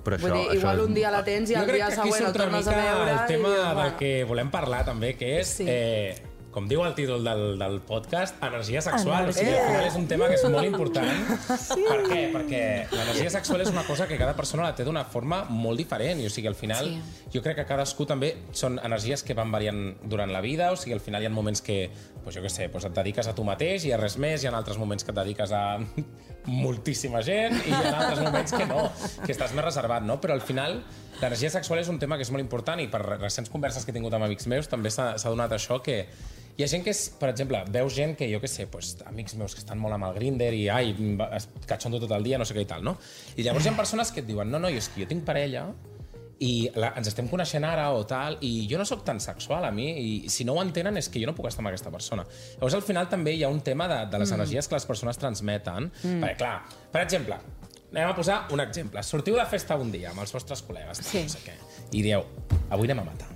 Però 0.06 0.18
Vull 0.22 0.30
això, 0.30 0.38
dir, 0.50 0.58
igual 0.60 0.76
això... 0.80 0.84
un 0.86 0.94
dia 0.94 1.10
la 1.10 1.20
tens 1.26 1.50
i 1.50 1.54
jo 1.56 1.60
el 1.62 1.66
crec 1.66 1.80
dia 1.80 1.86
que 1.88 1.94
aquí 2.00 2.10
següent 2.10 2.22
el 2.22 2.26
surt 2.28 2.36
una 2.36 2.44
tornes 2.44 2.66
a 2.66 2.70
mica 2.70 2.82
veure 2.84 3.12
el 3.12 3.22
tema 3.30 3.48
i... 3.54 3.76
del 3.80 3.92
que 3.98 4.10
volem 4.28 4.50
parlar 4.54 4.84
també, 4.86 5.14
que 5.18 5.32
és, 5.40 5.48
Sí. 5.60 5.64
eh, 5.66 6.25
com 6.56 6.64
diu 6.70 6.80
el 6.86 6.94
títol 6.96 7.20
del, 7.20 7.58
del 7.60 7.74
podcast, 7.84 8.38
energia 8.40 8.80
sexual. 8.80 9.28
O 9.28 9.32
sigui, 9.36 9.50
Energia. 9.52 9.60
al 9.60 9.68
final 9.74 9.86
és 9.90 9.96
un 10.00 10.06
tema 10.08 10.28
que 10.30 10.38
és 10.38 10.44
molt 10.48 10.64
important. 10.64 11.34
sí. 11.60 11.82
Per 11.84 11.98
què? 12.06 12.20
Perquè 12.32 12.60
l'energia 12.94 13.28
sexual 13.34 13.60
és 13.60 13.68
una 13.68 13.82
cosa 13.84 14.06
que 14.08 14.16
cada 14.16 14.32
persona 14.38 14.64
la 14.64 14.70
té 14.74 14.86
d'una 14.88 15.02
forma 15.04 15.42
molt 15.52 15.76
diferent. 15.76 16.22
I, 16.24 16.30
o 16.30 16.32
sigui, 16.32 16.48
al 16.48 16.56
final, 16.56 16.88
Sí. 16.88 17.26
jo 17.34 17.42
crec 17.44 17.58
que 17.60 17.66
cadascú 17.68 18.06
també 18.08 18.30
són 18.56 18.78
energies 18.80 19.20
que 19.22 19.36
van 19.36 19.52
variant 19.52 19.98
durant 20.08 20.32
la 20.32 20.40
vida. 20.40 20.70
O 20.72 20.80
sigui, 20.80 20.94
al 20.96 21.04
final 21.04 21.20
hi 21.20 21.28
ha 21.28 21.34
moments 21.34 21.60
que, 21.60 21.90
pues, 22.24 22.34
jo 22.38 22.40
què 22.40 22.48
sé, 22.48 22.70
pues 22.72 22.88
et 22.88 22.96
dediques 22.96 23.28
a 23.28 23.34
tu 23.36 23.44
mateix 23.44 23.84
i 23.84 23.92
a 23.92 23.98
res 24.00 24.16
més. 24.16 24.40
Hi 24.42 24.48
ha 24.48 24.56
altres 24.56 24.78
moments 24.80 25.04
que 25.04 25.12
et 25.12 25.18
dediques 25.20 25.52
a 25.52 25.76
moltíssima 26.46 27.20
gent 27.26 27.52
i 27.66 27.68
hi 27.68 27.74
ha 27.82 27.98
altres 27.98 28.22
moments 28.24 28.52
que 28.56 28.64
no, 28.70 28.86
que 29.26 29.32
estàs 29.34 29.52
més 29.52 29.64
reservat, 29.66 30.08
no? 30.08 30.16
Però 30.22 30.32
al 30.32 30.40
final 30.40 30.80
l'energia 31.20 31.50
sexual 31.50 31.80
és 31.84 31.88
un 31.92 31.98
tema 32.00 32.16
que 32.16 32.24
és 32.24 32.30
molt 32.32 32.40
important 32.40 32.80
i 32.80 32.88
per 32.88 33.02
recents 33.18 33.50
converses 33.52 33.84
que 33.84 33.92
he 33.92 33.96
tingut 33.96 34.14
amb 34.16 34.24
amics 34.24 34.46
meus 34.52 34.68
també 34.68 34.88
s'ha 34.92 35.16
donat 35.28 35.52
això 35.52 35.82
que 35.82 36.06
hi 36.56 36.64
ha 36.64 36.68
gent 36.70 36.84
que, 36.86 36.92
és, 36.94 37.02
per 37.20 37.28
exemple, 37.32 37.60
veus 37.72 37.92
gent 37.96 38.14
que, 38.16 38.28
jo 38.32 38.40
què 38.40 38.48
sé, 38.48 38.64
pues, 38.72 38.94
amics 39.08 39.36
meus 39.36 39.56
que 39.56 39.60
estan 39.60 39.80
molt 39.80 39.96
amb 39.96 40.08
el 40.08 40.16
Grindr 40.16 40.54
i 40.56 40.62
ai, 40.72 40.94
catxondo 41.68 42.00
tot 42.00 42.14
el 42.16 42.24
dia, 42.24 42.38
no 42.40 42.46
sé 42.48 42.56
què 42.56 42.64
i 42.64 42.70
tal, 42.70 42.84
no? 42.86 42.96
I 43.36 43.44
llavors 43.44 43.66
hi 43.66 43.72
ha 43.72 43.76
persones 43.76 44.12
que 44.12 44.24
et 44.24 44.28
diuen, 44.28 44.48
no, 44.50 44.62
no, 44.62 44.72
jo 44.72 44.80
és 44.80 44.88
que 44.92 45.04
jo 45.04 45.10
tinc 45.10 45.26
parella 45.28 45.68
i 46.44 46.68
la, 46.76 46.90
ens 47.00 47.08
estem 47.08 47.28
coneixent 47.30 47.64
ara 47.64 47.86
o 47.96 48.02
tal, 48.08 48.36
i 48.44 48.66
jo 48.70 48.80
no 48.80 48.84
sóc 48.88 49.04
tan 49.06 49.20
sexual 49.24 49.64
a 49.64 49.70
mi, 49.72 49.86
i 49.96 50.32
si 50.32 50.44
no 50.44 50.56
ho 50.56 50.64
entenen 50.64 50.96
és 51.00 51.08
que 51.12 51.20
jo 51.22 51.28
no 51.30 51.36
puc 51.36 51.48
estar 51.48 51.64
amb 51.64 51.70
aquesta 51.70 51.92
persona. 51.92 52.26
Llavors, 52.56 52.76
al 52.76 52.84
final 52.84 53.08
també 53.12 53.36
hi 53.36 53.44
ha 53.46 53.52
un 53.52 53.62
tema 53.64 53.88
de, 53.92 54.02
de 54.12 54.20
les 54.20 54.32
mm. 54.32 54.40
energies 54.40 54.68
que 54.68 54.76
les 54.76 54.88
persones 54.88 55.20
transmeten, 55.20 55.88
mm. 55.92 56.18
perquè, 56.24 56.36
clar, 56.40 56.82
per 56.92 57.04
exemple, 57.06 57.40
anem 57.86 58.10
a 58.10 58.18
posar 58.18 58.42
un 58.52 58.64
exemple. 58.64 59.04
Sortiu 59.06 59.40
de 59.40 59.46
festa 59.48 59.80
un 59.80 59.92
dia 59.94 60.12
amb 60.12 60.24
els 60.24 60.36
vostres 60.36 60.64
col·legues, 60.66 61.00
Sí. 61.04 61.24
no 61.24 61.32
sé 61.36 61.44
què, 61.46 61.56
i 61.92 62.04
dieu, 62.04 62.28
avui 62.68 62.90
anem 62.90 63.06
a 63.06 63.10
matar. 63.12 63.35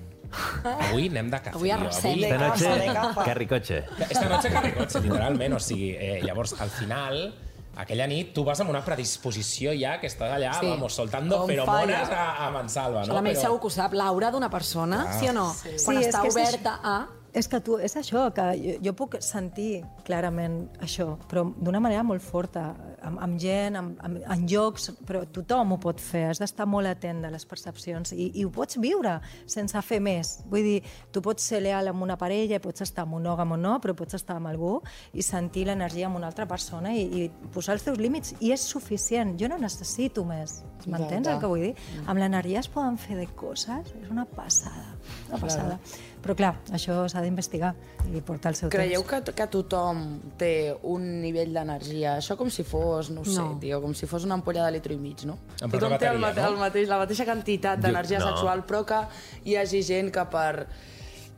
Avui 0.89 1.09
anem 1.09 1.31
de 1.31 1.39
cafè. 1.43 1.55
Avui 1.57 1.71
arrosem. 1.71 2.19
Esta 2.23 2.39
Capa, 2.39 2.57
de 2.57 2.67
noche, 2.77 2.93
capa. 2.95 3.25
carry 3.25 3.47
coche. 3.47 3.85
Esta 4.09 4.29
noche 4.29 4.51
carry 4.51 4.73
cotxe, 4.73 5.01
literalment. 5.01 5.55
O 5.55 5.61
sigui, 5.61 5.91
eh, 5.99 6.21
llavors, 6.23 6.55
al 6.61 6.71
final, 6.71 7.35
aquella 7.77 8.07
nit, 8.07 8.33
tu 8.35 8.45
vas 8.45 8.61
amb 8.61 8.71
una 8.71 8.83
predisposició 8.85 9.73
ja 9.79 9.99
que 10.01 10.07
estàs 10.07 10.31
allà, 10.33 10.53
Sí. 10.61 10.67
vamos, 10.69 10.95
soltando 10.95 11.43
On 11.43 11.49
feromones 11.49 12.11
a, 12.11 12.47
a 12.47 12.51
Mansalva, 12.51 13.05
no? 13.07 13.15
la 13.15 13.23
Mel 13.23 13.37
segur 13.37 13.61
que 13.61 13.67
ho 13.67 13.71
sap, 13.71 13.93
l'aura 13.95 14.31
d'una 14.31 14.51
persona, 14.51 15.13
sí 15.19 15.29
o 15.29 15.33
no? 15.33 15.53
Sí. 15.55 15.77
Quan 15.85 15.99
Sí, 16.03 16.09
està 16.09 16.23
oberta 16.23 16.79
a... 16.83 17.07
És 17.33 17.47
que 17.47 17.61
tu, 17.63 17.77
és 17.79 17.95
això, 17.97 18.25
que 18.35 18.45
jo, 18.59 18.77
jo 18.83 18.93
puc 18.99 19.17
sentir 19.23 19.85
clarament 20.07 20.65
això, 20.83 21.13
però 21.31 21.45
d'una 21.55 21.81
manera 21.83 22.03
molt 22.07 22.25
forta, 22.25 22.65
amb, 23.07 23.21
amb 23.23 23.39
gent, 23.41 23.77
amb, 23.79 24.01
amb, 24.05 24.19
en 24.35 24.47
llocs, 24.51 24.91
però 25.07 25.23
tothom 25.31 25.77
ho 25.77 25.79
pot 25.83 26.03
fer, 26.03 26.27
has 26.31 26.41
d'estar 26.43 26.67
molt 26.67 26.91
atent 26.91 27.23
de 27.25 27.31
les 27.31 27.47
percepcions 27.47 28.15
i, 28.17 28.31
i 28.35 28.47
ho 28.47 28.51
pots 28.55 28.81
viure 28.83 29.17
sense 29.51 29.83
fer 29.87 30.01
més. 30.03 30.39
Vull 30.51 30.67
dir, 30.67 30.79
tu 31.15 31.23
pots 31.25 31.47
ser 31.53 31.63
leal 31.63 31.93
amb 31.93 32.03
una 32.03 32.19
parella, 32.21 32.61
pots 32.63 32.83
estar 32.87 33.07
monògam 33.09 33.55
o 33.55 33.61
no, 33.61 33.77
però 33.83 33.95
pots 33.99 34.19
estar 34.19 34.41
amb 34.41 34.51
algú 34.51 34.77
i 35.13 35.23
sentir 35.23 35.69
l'energia 35.69 36.09
amb 36.11 36.19
una 36.19 36.31
altra 36.33 36.49
persona 36.51 36.95
i, 36.97 37.07
i 37.23 37.51
posar 37.55 37.79
els 37.79 37.87
teus 37.87 38.01
límits, 38.03 38.35
i 38.41 38.55
és 38.55 38.67
suficient. 38.67 39.37
Jo 39.41 39.51
no 39.51 39.61
necessito 39.61 40.27
més. 40.27 40.61
M'entens 40.89 41.29
el 41.29 41.41
que 41.41 41.49
vull 41.51 41.65
dir? 41.69 41.73
Amb 42.07 42.21
l'energia 42.23 42.63
es 42.63 42.71
poden 42.73 42.97
fer 43.01 43.19
de 43.19 43.27
coses, 43.37 43.93
és 44.01 44.11
una 44.11 44.25
passada, 44.25 44.97
una 45.29 45.39
passada. 45.39 45.79
Però 46.21 46.35
clar, 46.37 46.51
això 46.77 47.07
s'ha 47.09 47.23
d'investigar 47.25 47.71
i 48.13 48.21
portar 48.21 48.51
el 48.53 48.57
seu 48.59 48.69
Creieu 48.69 49.01
temps. 49.07 49.25
que, 49.31 49.33
que 49.39 49.47
tothom 49.49 50.03
té 50.37 50.51
un 50.83 51.07
nivell 51.23 51.55
d'energia? 51.57 52.19
Això 52.21 52.37
com 52.37 52.51
si 52.53 52.63
fos, 52.63 53.09
no 53.11 53.23
ho 53.23 53.25
sé, 53.25 53.39
No. 53.41 53.57
tio, 53.59 53.81
com 53.81 53.95
si 53.97 54.07
fos 54.07 54.25
una 54.29 54.35
ampolla 54.37 54.67
de 54.67 54.73
litro 54.73 54.93
i 54.93 54.99
mig, 55.01 55.25
no? 55.25 55.39
En 55.63 55.71
tothom 55.71 55.97
té 55.99 56.09
el, 56.11 56.19
mate 56.21 56.43
no? 56.43 56.49
el 56.53 56.59
mateix, 56.61 56.89
la 56.89 56.99
mateixa 57.01 57.25
quantitat 57.25 57.81
d'energia 57.81 58.19
no. 58.21 58.29
sexual, 58.35 58.67
però 58.69 58.85
que 58.85 59.01
hi 59.49 59.57
hagi 59.57 59.83
gent 59.83 60.13
que 60.13 60.25
per 60.29 60.67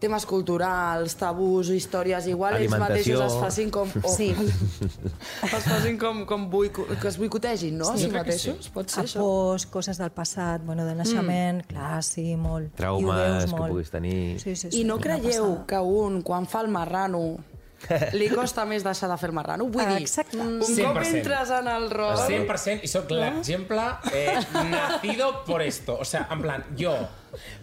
temes 0.02 0.26
culturals, 0.28 1.14
tabús 1.18 1.70
històries, 1.72 2.26
igual 2.30 2.58
ells 2.58 2.74
mateixos 2.74 3.22
es 3.28 3.36
facin 3.38 3.70
com... 3.74 3.90
O, 4.02 4.12
Sí. 4.12 4.32
es 5.46 5.64
facin 5.68 5.96
com, 6.00 6.24
com 6.28 6.48
boico, 6.50 6.84
que 7.00 7.08
es 7.08 7.16
boicotegin, 7.20 7.78
no? 7.78 7.86
Sí, 7.92 8.04
si 8.04 8.04
que 8.04 8.10
sí. 8.10 8.16
mateixos? 8.18 8.68
Pot 8.74 8.90
ser 8.92 9.04
A 9.04 9.06
això? 9.06 9.22
pors, 9.22 9.66
coses 9.70 10.00
del 10.02 10.10
passat, 10.14 10.64
bueno, 10.66 10.84
del 10.88 10.98
naixement, 10.98 11.62
mm. 11.62 11.70
clar, 11.70 12.02
sí, 12.06 12.26
molt. 12.36 12.74
Traumes 12.78 13.46
que 13.46 13.54
molt. 13.54 13.70
puguis 13.72 13.94
tenir. 13.94 14.40
Sí, 14.42 14.56
sí, 14.56 14.68
sí, 14.70 14.82
I 14.82 14.84
no 14.88 14.98
creieu 15.02 15.62
que 15.68 15.78
un, 15.78 16.20
quan 16.26 16.46
fa 16.50 16.64
el 16.66 16.70
marrano, 16.74 17.22
li 18.18 18.28
costa 18.32 18.64
més 18.68 18.84
deixar 18.86 19.10
de 19.10 19.16
fer 19.20 19.30
el 19.30 19.36
marrano? 19.36 19.66
Vull 19.72 19.90
dir, 19.94 20.02
exacte. 20.02 20.38
un 20.38 20.60
cop 20.60 21.00
100%. 21.00 21.16
entres 21.18 21.52
en 21.58 21.68
el 21.72 21.88
rol... 21.92 22.16
100% 22.28 22.86
i 22.86 22.90
sóc 22.90 23.10
l'exemple 23.14 23.88
eh, 24.12 24.38
nacido 24.70 25.32
por 25.46 25.62
esto. 25.62 25.98
O 26.00 26.04
sea, 26.08 26.26
en 26.30 26.42
plan, 26.42 26.64
jo 26.78 26.94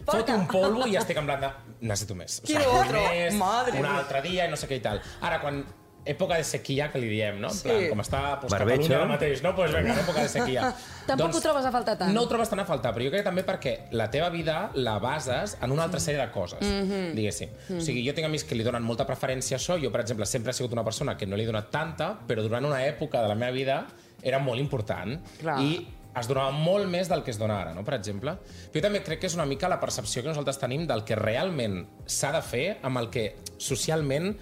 foto 0.05 0.33
un 0.33 0.47
polvo 0.49 0.87
i 0.89 0.97
estic 0.99 1.19
en 1.21 1.27
plan 1.29 1.43
de... 1.43 1.51
Necessito 1.79 2.15
més. 2.17 2.41
O 2.43 2.47
sea, 2.47 2.59
Quiero 2.59 2.79
otro. 2.81 3.03
més, 3.05 3.35
Madre 3.39 3.79
un 3.79 3.85
altre 3.87 4.23
dia 4.25 4.47
i 4.47 4.51
no 4.51 4.57
sé 4.59 4.67
què 4.67 4.79
i 4.79 4.83
tal. 4.83 4.99
Ara, 5.21 5.39
quan 5.43 5.61
època 6.05 6.37
de 6.37 6.43
sequia, 6.43 6.87
que 6.91 6.99
li 6.99 7.09
diem, 7.09 7.39
no? 7.41 7.49
En 7.49 7.53
Sí. 7.53 7.63
plan, 7.67 7.89
com 7.89 7.99
està 8.01 8.39
pues, 8.39 8.51
Barbecho. 8.51 8.81
Catalunya 8.83 8.97
ara 8.97 9.07
mateix, 9.07 9.43
no? 9.43 9.55
Pues 9.55 9.73
vinga, 9.73 9.95
època 10.01 10.21
de 10.23 10.29
sequia. 10.29 10.73
Tampoc 11.09 11.35
ho 11.35 11.41
trobes 11.41 11.65
a 11.65 11.71
faltar 11.71 11.97
tant. 11.97 12.13
No 12.13 12.23
ho 12.23 12.27
trobes 12.27 12.49
tant 12.49 12.59
a 12.61 12.65
faltar, 12.65 12.93
però 12.95 13.03
jo 13.05 13.11
crec 13.11 13.21
que 13.23 13.29
també 13.29 13.43
perquè 13.45 13.73
la 13.91 14.09
teva 14.09 14.29
vida 14.29 14.71
la 14.75 14.97
bases 14.99 15.57
en 15.61 15.71
una 15.71 15.83
altra 15.83 15.99
sèrie 15.99 16.19
de 16.21 16.31
coses, 16.31 16.59
diguéssim. 17.15 17.49
O 17.77 17.81
sigui, 17.81 18.05
jo 18.07 18.13
tinc 18.13 18.25
amics 18.29 18.43
que 18.45 18.55
li 18.55 18.63
donen 18.63 18.83
molta 18.83 19.05
preferència 19.05 19.57
a 19.57 19.59
això. 19.59 19.77
Jo, 19.81 19.91
per 19.91 20.01
exemple, 20.01 20.25
sempre 20.25 20.51
he 20.51 20.53
sigut 20.53 20.73
una 20.73 20.83
persona 20.83 21.17
que 21.17 21.25
no 21.27 21.35
li 21.35 21.43
he 21.43 21.47
donat 21.47 21.69
tanta, 21.71 22.13
però 22.27 22.41
durant 22.41 22.65
una 22.65 22.83
època 22.85 23.21
de 23.21 23.27
la 23.27 23.35
meva 23.35 23.51
vida 23.51 23.85
era 24.21 24.39
molt 24.39 24.59
important. 24.59 25.19
Clar. 25.41 25.59
I 25.61 25.87
es 26.19 26.27
donava 26.27 26.51
molt 26.51 26.87
més 26.89 27.07
del 27.07 27.21
que 27.23 27.31
es 27.31 27.37
dona 27.37 27.61
ara, 27.61 27.73
no? 27.73 27.83
per 27.85 27.93
exemple. 27.93 28.33
Però 28.71 28.81
jo 28.81 28.81
també 28.81 29.03
crec 29.05 29.19
que 29.21 29.27
és 29.29 29.35
una 29.35 29.45
mica 29.45 29.69
la 29.69 29.79
percepció 29.79 30.23
que 30.23 30.27
nosaltres 30.29 30.57
tenim 30.59 30.87
del 30.89 31.03
que 31.05 31.15
realment 31.15 31.85
s'ha 32.05 32.31
de 32.33 32.41
fer 32.41 32.77
amb 32.81 32.97
el 32.97 33.09
que 33.13 33.35
socialment 33.57 34.33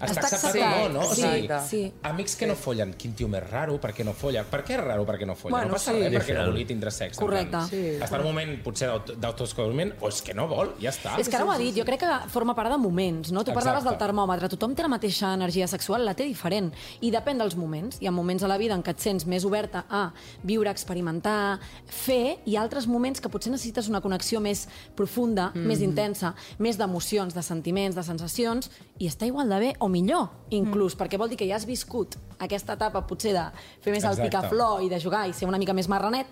està, 0.00 0.06
Està 0.06 0.20
acceptat 0.26 0.44
acceptat, 0.50 0.84
o 0.84 0.88
no, 0.88 1.00
no? 1.00 1.06
O 1.08 1.14
sí, 1.14 1.22
sigui, 1.22 1.48
sí. 1.68 1.92
amics 2.02 2.34
que 2.36 2.46
no 2.46 2.54
follen, 2.56 2.94
quin 2.98 3.12
tio 3.14 3.28
més 3.28 3.42
raro, 3.50 3.78
per 3.80 3.92
què 3.94 4.04
no 4.04 4.12
folla? 4.14 4.42
Per 4.44 4.62
què 4.64 4.74
és 4.74 4.80
raro 4.82 5.04
per 5.06 5.18
què 5.20 5.26
no 5.26 5.34
folla? 5.36 5.52
Bueno, 5.56 5.68
no 5.68 5.72
passa 5.74 5.92
sí. 5.92 6.00
res 6.02 6.12
perquè 6.16 6.34
no 6.38 6.46
vulgui 6.50 6.64
tindre 6.66 6.90
sexe. 6.90 7.20
Correcte. 7.20 7.50
plan. 7.50 7.68
Sí. 7.68 7.82
Està 8.00 8.16
en 8.16 8.20
un 8.22 8.26
moment, 8.32 8.62
potser, 8.64 8.88
d'aut- 8.88 9.12
d'autodescobriment, 9.16 9.92
o 10.00 10.08
és 10.08 10.22
que 10.22 10.34
no 10.34 10.48
vol, 10.48 10.74
ja 10.80 10.90
està. 10.90 11.18
És 11.20 11.28
que 11.28 11.36
ara 11.36 11.44
ho 11.46 11.50
ha 11.52 11.58
dit, 11.58 11.74
jo 11.76 11.84
crec 11.84 12.00
que 12.00 12.18
forma 12.30 12.54
part 12.54 12.70
de 12.70 12.78
moments, 12.78 13.30
no? 13.32 13.44
Tu 13.44 13.52
parlaves 13.52 13.82
Exacte. 13.82 13.98
del 13.98 14.08
termòmetre, 14.08 14.48
tothom 14.48 14.74
té 14.74 14.82
la 14.82 14.88
mateixa 14.88 15.32
energia 15.34 15.68
sexual, 15.68 16.04
la 16.04 16.14
té 16.14 16.24
diferent, 16.24 16.72
i 17.00 17.10
depèn 17.10 17.38
dels 17.38 17.54
moments. 17.56 17.98
Hi 18.00 18.06
ha 18.06 18.10
moments 18.10 18.42
a 18.42 18.48
la 18.48 18.58
vida 18.58 18.74
en 18.74 18.82
què 18.82 18.90
et 18.90 18.98
sents 19.00 19.26
més 19.26 19.44
oberta 19.44 19.84
a 19.88 20.12
viure, 20.42 20.70
experimentar, 20.70 21.60
fer, 21.86 22.38
i 22.44 22.56
altres 22.56 22.86
moments 22.86 23.20
que 23.20 23.28
potser 23.28 23.52
necessites 23.52 23.88
una 23.88 24.00
connexió 24.00 24.40
més 24.40 24.66
profunda, 24.96 25.50
Mm. 25.54 25.66
més 25.66 25.80
intensa, 25.80 26.34
més 26.58 26.76
d'emocions, 26.78 27.34
de 27.34 27.42
sentiments, 27.42 27.94
de 27.94 28.02
sensacions, 28.02 28.70
i 28.98 29.06
està 29.08 29.26
igual 29.26 29.48
de 29.48 29.58
bé 29.58 29.74
o 29.82 29.88
millor, 29.90 30.28
inclús, 30.54 30.94
perquè 30.98 31.18
vol 31.18 31.28
dir 31.32 31.36
que 31.40 31.46
ja 31.48 31.56
has 31.58 31.66
viscut 31.66 32.14
aquesta 32.38 32.74
etapa 32.78 33.02
potser 33.06 33.32
de 33.34 33.42
fer 33.82 33.92
més 33.92 34.04
el 34.04 34.14
Exacte. 34.14 34.28
picaflor 34.30 34.82
i 34.82 34.88
de 34.88 35.00
jugar 35.02 35.26
i 35.28 35.32
ser 35.34 35.48
una 35.50 35.58
mica 35.58 35.74
més 35.74 35.88
marranet, 35.90 36.26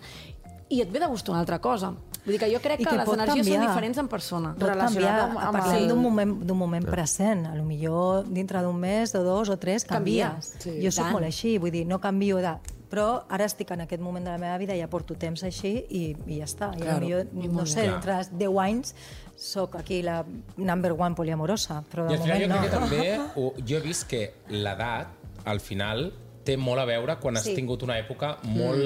i 0.71 0.79
et 0.81 0.89
ve 0.91 0.99
de 1.03 1.07
gust 1.11 1.27
una 1.29 1.39
altra 1.43 1.59
cosa. 1.59 1.91
Vull 2.23 2.35
dir 2.35 2.39
que 2.39 2.47
jo 2.53 2.59
crec 2.61 2.79
I 2.79 2.83
que, 2.85 2.89
que 2.91 2.97
les 2.97 3.07
energies 3.09 3.45
són 3.47 3.53
canviar. 3.55 3.69
diferents 3.71 3.97
en 3.97 4.07
persona. 4.07 4.53
Pot 4.53 4.69
Relacionat 4.69 4.93
canviar, 4.93 5.29
amb- 5.29 5.39
amb 5.41 5.57
parlem 5.57 5.77
el- 5.81 5.87
d'un 5.89 5.99
moment, 6.01 6.35
d'un 6.45 6.57
moment 6.57 6.85
present. 6.85 7.47
A 7.47 7.55
lo 7.55 7.63
millor 7.65 8.27
dintre 8.29 8.61
d'un 8.61 8.77
mes 8.79 9.13
o 9.15 9.23
dos 9.23 9.49
o 9.49 9.57
tres 9.57 9.83
Canvia. 9.85 10.29
canvies. 10.29 10.53
Sí. 10.59 10.77
jo 10.85 10.91
sóc 10.91 11.05
Tant. 11.05 11.13
molt 11.13 11.25
així, 11.25 11.57
vull 11.57 11.71
dir, 11.71 11.85
no 11.87 11.99
canvio 11.99 12.37
de... 12.37 12.53
Però 12.91 13.23
ara 13.31 13.45
estic 13.47 13.69
en 13.71 13.85
aquest 13.85 14.01
moment 14.03 14.25
de 14.27 14.31
la 14.33 14.37
meva 14.37 14.57
vida, 14.59 14.75
ja 14.75 14.89
porto 14.91 15.15
temps 15.15 15.43
així 15.47 15.69
i, 15.89 16.01
i 16.27 16.39
ja 16.41 16.47
està. 16.49 16.73
I 16.75 16.81
Claro. 16.81 17.07
claro. 17.07 17.25
jo, 17.33 17.51
no 17.53 17.65
sé, 17.65 17.85
Clar. 17.85 17.93
dintre 17.93 18.17
de 18.35 18.45
10 18.45 18.57
anys 18.65 18.95
sóc 19.41 19.75
aquí 19.79 20.01
la 20.03 20.25
number 20.57 20.91
one 20.93 21.15
poliamorosa, 21.15 21.83
però 21.89 22.05
I 22.05 22.09
de 22.09 22.15
al 22.17 22.21
final 22.25 22.41
jo 22.41 22.47
moment 22.49 22.61
crec 22.61 22.71
que 22.73 22.79
no. 22.79 22.85
també, 22.85 23.05
ho, 23.39 23.53
jo 23.65 23.77
he 23.77 23.81
vist 23.81 24.07
que 24.11 24.33
l'edat, 24.49 25.07
al 25.45 25.59
final, 25.63 26.11
té 26.43 26.55
molt 26.57 26.81
a 26.81 26.85
veure 26.89 27.15
quan 27.21 27.37
has 27.37 27.43
Sí. 27.45 27.53
tingut 27.55 27.83
una 27.85 27.95
època 28.01 28.35
molt 28.43 28.77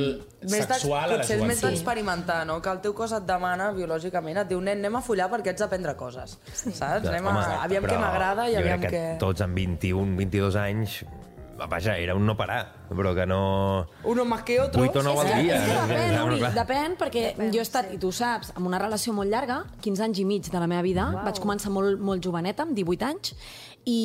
d'ex- 0.43 0.67
sexual 0.67 1.05
a 1.05 1.07
la 1.07 1.17
potser 1.17 1.37
és 1.37 1.41
més 1.41 1.59
joventut. 1.59 1.69
d'experimentar, 1.71 2.45
no? 2.45 2.61
Que 2.61 2.69
el 2.69 2.81
teu 2.83 2.93
cos 2.93 3.11
et 3.15 3.23
demana 3.25 3.71
biològicament, 3.71 4.37
et 4.43 4.47
diu, 4.49 4.59
nen, 4.61 4.77
anem 4.83 4.95
a 4.97 5.01
follar 5.01 5.29
perquè 5.31 5.53
ets 5.55 5.63
d'aprendre 5.63 5.95
coses, 5.95 6.37
saps? 6.53 7.07
Anem 7.07 7.25
a, 7.27 7.31
Home, 7.31 7.59
aviam 7.63 7.83
què 7.87 7.97
m'agrada 7.99 8.49
i 8.49 8.53
jo 8.53 8.59
aviam 8.59 8.79
crec 8.81 8.91
que 8.91 8.97
què... 9.15 9.19
tots 9.19 9.41
amb 9.41 9.55
21, 9.55 10.15
22 10.17 10.55
anys 10.61 11.03
vaja, 11.55 11.97
era 11.97 12.15
un 12.15 12.25
no 12.25 12.35
parar, 12.35 12.85
però 12.89 13.13
que 13.15 13.25
no... 13.25 13.87
Uno 14.03 14.25
más 14.25 14.43
que 14.43 14.59
otro. 14.59 14.81
8 14.81 14.99
o 14.99 15.03
9 15.03 15.15
És 15.15 15.19
al 15.19 15.27
que, 15.27 15.43
dia. 15.43 15.59
depèn, 15.87 16.15
Uri, 16.25 16.41
depèn, 16.55 16.97
perquè 16.99 17.23
jo 17.53 17.61
he 17.61 17.63
estat, 17.63 17.93
i 17.95 17.99
tu 18.01 18.11
ho 18.11 18.15
saps, 18.15 18.51
amb 18.55 18.67
una 18.67 18.79
relació 18.81 19.13
molt 19.15 19.31
llarga, 19.31 19.61
15 19.85 20.03
anys 20.09 20.19
i 20.19 20.25
mig 20.27 20.49
de 20.51 20.59
la 20.59 20.67
meva 20.67 20.83
vida, 20.85 21.07
wow. 21.13 21.23
vaig 21.29 21.39
començar 21.43 21.71
molt, 21.71 22.01
molt 22.03 22.23
joveneta, 22.23 22.67
amb 22.67 22.75
18 22.75 23.07
anys, 23.07 23.33
i, 23.85 23.99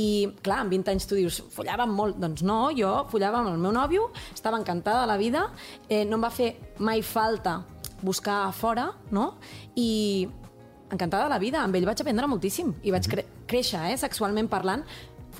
clar, 0.44 0.60
amb 0.64 0.76
20 0.76 0.92
anys 0.92 1.08
tu 1.08 1.18
dius, 1.18 1.40
follàvem 1.54 1.92
molt? 1.96 2.18
Doncs 2.20 2.44
no, 2.46 2.60
jo 2.76 2.92
follava 3.10 3.40
amb 3.40 3.54
el 3.54 3.60
meu 3.62 3.72
nòvio, 3.74 4.10
estava 4.34 4.60
encantada 4.60 5.06
de 5.06 5.10
la 5.10 5.18
vida, 5.20 5.48
eh, 5.88 6.04
no 6.04 6.20
em 6.20 6.26
va 6.28 6.30
fer 6.34 6.52
mai 6.78 7.02
falta 7.02 7.62
buscar 8.02 8.44
a 8.46 8.52
fora, 8.52 8.90
no? 9.10 9.34
I 9.76 10.28
encantada 10.90 11.24
de 11.24 11.30
la 11.32 11.38
vida, 11.38 11.62
amb 11.62 11.76
ell 11.76 11.86
vaig 11.86 12.02
aprendre 12.02 12.28
moltíssim 12.28 12.74
i 12.82 12.92
vaig 12.94 13.08
cre 13.10 13.26
créixer, 13.50 13.80
eh, 13.90 13.96
sexualment 13.98 14.46
parlant, 14.46 14.84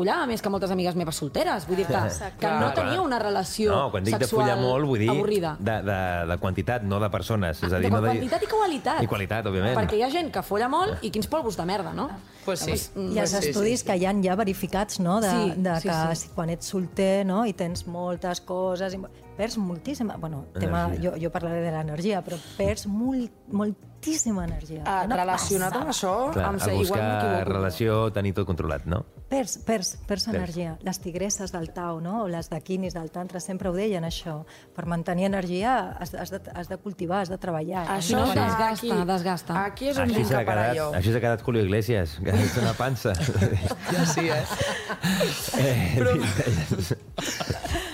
follava 0.01 0.25
més 0.31 0.41
que 0.43 0.51
moltes 0.53 0.73
amigues 0.73 0.97
meves 0.97 1.21
solteres. 1.21 1.67
Vull 1.69 1.77
dir 1.83 1.87
que, 1.91 2.01
que 2.41 2.51
no 2.61 2.73
tenia 2.77 3.03
una 3.05 3.19
relació 3.21 3.71
No, 3.77 3.85
quan 3.93 4.05
dic 4.07 4.17
de 4.17 4.25
sexual 4.25 4.47
follar 4.49 4.59
molt, 4.63 4.89
vull 4.89 4.99
dir 5.05 5.11
avorrida. 5.13 5.55
de, 5.61 5.77
de, 5.87 5.99
de 6.33 6.39
quantitat, 6.43 6.83
no 6.89 7.01
de 7.03 7.11
persones. 7.13 7.61
És 7.63 7.69
a 7.71 7.77
De 7.77 7.85
dir, 7.85 7.93
no 7.93 8.01
de... 8.01 8.09
quantitat 8.15 8.43
i 8.43 8.51
qualitat. 8.51 9.03
I 9.05 9.11
qualitat, 9.11 9.47
òbviament. 9.53 9.77
Perquè 9.79 10.01
hi 10.01 10.05
ha 10.07 10.11
gent 10.13 10.33
que 10.33 10.43
folla 10.47 10.69
molt 10.73 11.05
i 11.05 11.13
quins 11.13 11.29
polvos 11.31 11.59
de 11.61 11.67
merda, 11.69 11.93
no? 11.97 12.09
Pues 12.45 12.61
sí. 12.65 12.73
Llavors, 12.73 13.13
Hi 13.15 13.19
ha 13.19 13.23
els 13.27 13.31
Sí, 13.35 13.43
sí, 13.43 13.51
estudis 13.53 13.81
sí. 13.83 13.87
que 13.87 13.97
hi 14.01 14.07
ha 14.09 14.15
ja 14.25 14.35
verificats, 14.41 14.99
no?, 15.05 15.19
de, 15.21 15.29
Sí, 15.31 15.53
de 15.61 15.75
sí, 15.83 15.89
que 15.89 16.17
sí. 16.17 16.31
quan 16.35 16.51
ets 16.51 16.71
solter 16.73 17.27
no? 17.29 17.43
i 17.47 17.53
tens 17.53 17.85
moltes 17.87 18.41
coses, 18.41 18.97
i 18.97 19.01
perds 19.37 19.59
moltíssima... 19.61 20.17
Bueno, 20.17 20.47
tema, 20.59 20.87
jo, 21.03 21.13
jo 21.21 21.31
parlaré 21.31 21.61
de 21.67 21.71
l'energia, 21.75 22.23
però 22.25 22.39
perds 22.57 22.87
molt, 22.89 23.31
moltíssima 24.01 24.45
energia. 24.45 24.83
Ah, 24.87 25.03
Una 25.05 25.17
relacionat 25.17 25.73
passada. 25.73 25.83
amb 25.83 25.91
això, 25.91 26.33
Clar, 26.33 26.49
em 26.49 26.57
a 26.57 26.59
sé, 26.59 26.71
igual 26.71 26.81
buscar 26.81 27.23
m'equivoco. 27.23 27.53
relació, 27.53 28.13
tenir 28.13 28.33
tot 28.35 28.47
controlat, 28.47 28.85
no? 28.87 29.05
Perds, 29.29 29.59
perds, 29.59 29.97
perds 30.07 30.27
energia. 30.29 30.79
Les 30.83 30.99
tigresses 31.01 31.53
del 31.53 31.71
Tao, 31.73 32.01
no? 32.01 32.23
o 32.25 32.29
les 32.29 32.49
daquinis 32.49 32.95
del 32.95 33.11
Tantra, 33.11 33.41
sempre 33.41 33.69
ho 33.69 33.73
deien, 33.73 34.03
això. 34.05 34.45
Per 34.75 34.87
mantenir 34.87 35.27
energia 35.27 35.97
has, 36.01 36.15
has, 36.15 36.31
de, 36.31 36.41
has 36.55 36.69
de 36.69 36.79
cultivar, 36.79 37.21
has 37.23 37.29
de 37.29 37.39
treballar. 37.39 37.85
Si 38.03 38.15
no, 38.15 38.25
que 38.25 38.41
desgasta, 38.41 38.73
aquí, 38.73 39.05
desgasta. 39.07 39.65
Aquí 39.67 39.89
és 39.89 39.99
on 39.99 40.09
Així 40.11 40.25
s'ha 40.25 40.45
quedat, 40.45 40.95
així 40.97 41.13
s'ha 41.13 41.21
quedat 41.21 41.43
Julio 41.43 41.63
Iglesias, 41.63 42.19
que 42.25 42.31
és 42.31 42.57
una 42.57 42.73
pansa. 42.73 43.13
Ja 43.91 44.07
sí, 44.07 44.29
eh? 44.31 44.45
eh, 45.59 45.95
Però- 45.99 46.17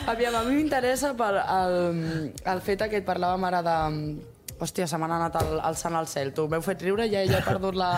Aviam, 0.07 0.35
a 0.37 0.43
mi 0.45 0.55
m'interessa 0.55 1.15
per 1.19 1.35
el, 1.43 2.33
el 2.45 2.61
fet 2.63 2.83
aquest, 2.87 3.05
parlàvem 3.07 3.45
ara 3.49 3.63
de... 3.67 4.36
Hòstia, 4.57 4.87
se 4.89 4.99
m'ha 4.99 5.09
anat 5.13 5.37
el 5.43 5.77
sant 5.77 5.97
al 5.99 6.09
cel. 6.09 6.33
Tu 6.37 6.47
m'heu 6.49 6.63
fet 6.65 6.83
riure 6.83 7.07
i 7.07 7.13
ja, 7.13 7.25
ja 7.29 7.41
he 7.41 7.45
perdut 7.45 7.77
la, 7.77 7.91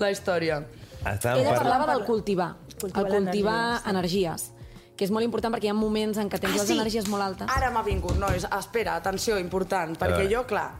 la 0.00 0.10
història. 0.10 0.58
Estàvem 1.00 1.44
Ella 1.44 1.52
parlant... 1.54 1.60
parlava 1.62 1.92
del 1.92 2.02
cultivar, 2.08 2.48
Cultivar 2.80 3.04
el 3.06 3.14
cultivar 3.14 3.60
l'energia, 3.84 3.92
energies, 3.92 4.48
que 4.96 5.06
és 5.06 5.12
molt 5.14 5.24
important 5.24 5.54
perquè 5.54 5.68
hi 5.68 5.72
ha 5.72 5.76
moments 5.76 6.18
en 6.20 6.28
què 6.32 6.40
tens 6.42 6.58
les 6.58 6.74
energies 6.74 7.08
molt 7.12 7.24
altes. 7.24 7.52
Ara 7.56 7.70
m'ha 7.72 7.84
vingut, 7.86 8.18
nois. 8.20 8.44
Espera, 8.58 8.98
atenció, 9.00 9.38
important, 9.40 9.94
perquè 10.00 10.26
jo, 10.32 10.42
clar, 10.50 10.72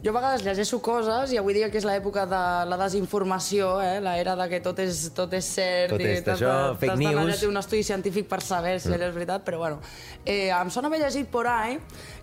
jo 0.00 0.12
a 0.12 0.16
vegades 0.16 0.44
llegeixo 0.46 0.78
coses 0.80 1.32
i 1.34 1.36
avui 1.36 1.52
dia 1.52 1.68
que 1.68 1.76
és 1.76 1.84
l'època 1.84 2.22
de 2.28 2.40
la 2.70 2.76
desinformació, 2.80 3.74
eh? 3.84 3.98
l'era 4.00 4.32
de 4.38 4.46
que 4.48 4.60
tot 4.64 4.78
és, 4.80 5.10
tot 5.16 5.34
és 5.36 5.50
cert 5.56 5.92
Tot 5.92 6.00
i 6.00 6.06
és 6.08 6.22
fake 6.22 6.38
t'has 6.38 7.02
d'anar 7.04 7.26
a 7.26 7.50
un 7.50 7.60
estudi 7.60 7.84
científic 7.84 8.28
per 8.30 8.40
saber 8.40 8.78
si 8.80 8.88
mm. 8.88 9.10
és 9.10 9.12
veritat, 9.18 9.44
però 9.44 9.60
bueno. 9.60 9.82
Eh, 10.24 10.48
em 10.48 10.72
sona 10.72 10.88
haver 10.88 11.02
llegit 11.02 11.28
por 11.28 11.50
ahí 11.52 11.76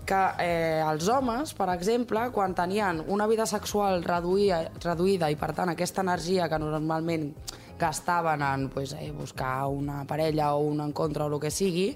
que 0.08 0.18
eh, 0.42 0.82
els 0.88 1.06
homes, 1.12 1.54
per 1.54 1.68
exemple, 1.76 2.26
quan 2.34 2.56
tenien 2.58 3.04
una 3.06 3.28
vida 3.30 3.46
sexual 3.46 4.02
reduïda, 4.02 4.64
reduïda 4.82 5.30
i, 5.30 5.38
per 5.38 5.52
tant, 5.54 5.70
aquesta 5.70 6.02
energia 6.02 6.48
que 6.50 6.58
normalment 6.58 7.30
gastaven 7.78 8.42
en 8.42 8.68
pues, 8.68 8.92
eh, 8.92 9.10
buscar 9.12 9.66
una 9.66 10.04
parella 10.04 10.54
o 10.54 10.64
un 10.66 10.80
encontre 10.80 11.22
o 11.22 11.28
el 11.32 11.40
que 11.40 11.50
sigui, 11.50 11.88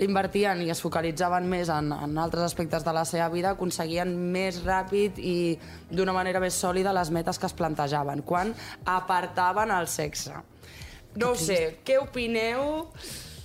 l'invertien 0.00 0.62
i 0.64 0.70
es 0.72 0.80
focalitzaven 0.82 1.48
més 1.48 1.70
en, 1.72 1.92
en 1.92 2.18
altres 2.18 2.50
aspectes 2.50 2.84
de 2.84 2.94
la 2.96 3.04
seva 3.08 3.28
vida, 3.32 3.54
aconseguien 3.54 4.12
més 4.32 4.62
ràpid 4.64 5.18
i 5.18 5.36
d'una 5.90 6.14
manera 6.16 6.40
més 6.40 6.56
sòlida 6.56 6.94
les 6.96 7.10
metes 7.14 7.38
que 7.38 7.48
es 7.48 7.56
plantejaven, 7.56 8.24
quan 8.26 8.54
apartaven 8.84 9.72
el 9.76 9.88
sexe. 9.88 10.36
No 11.16 11.32
ho 11.32 11.36
sé, 11.38 11.80
què 11.84 11.98
opineu? 11.98 12.86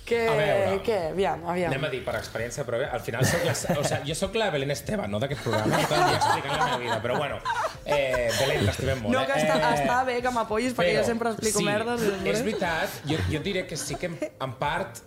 Que, 0.06 0.20
A 0.30 0.34
veure. 0.38 0.76
què? 0.86 0.96
Aviam, 1.10 1.40
aviam. 1.50 1.72
Anem 1.72 1.84
a 1.84 1.88
dir 1.90 1.98
per 2.06 2.12
experiència 2.14 2.62
pròpia, 2.64 2.92
al 2.94 3.00
final 3.02 3.24
soc 3.26 3.42
la, 3.42 3.54
o 3.80 3.82
sigui, 3.82 4.12
jo 4.12 4.14
sóc 4.14 4.36
la 4.38 4.50
Belén 4.54 4.70
Esteban, 4.70 5.10
no 5.10 5.18
d'aquest 5.18 5.40
programa, 5.42 5.80
tot 5.82 5.96
el 5.96 6.04
dia 6.06 6.18
explicant 6.20 6.52
la 6.54 6.66
meva 6.68 6.78
vida, 6.84 6.98
però 7.02 7.16
bueno, 7.18 7.38
eh, 7.84 8.28
Belén, 8.38 8.64
t'estimem 8.68 9.00
molt. 9.02 9.12
No, 9.16 9.24
que 9.26 9.32
eh? 9.34 9.42
està, 9.42 9.56
Eh, 9.58 9.80
està 9.82 9.96
bé 10.06 10.20
que 10.22 10.30
m'apoyis, 10.30 10.76
perquè 10.78 10.92
però, 10.94 11.00
jo 11.00 11.06
sempre 11.08 11.32
explico 11.34 11.58
sí, 11.58 11.64
merdes. 11.66 12.00
després- 12.06 12.36
És 12.36 12.44
veritat, 12.46 13.00
jo, 13.10 13.16
jo 13.32 13.40
diré 13.42 13.66
que 13.66 13.76
sí 13.76 13.96
que 13.98 14.06
en 14.30 14.52
part, 14.60 15.00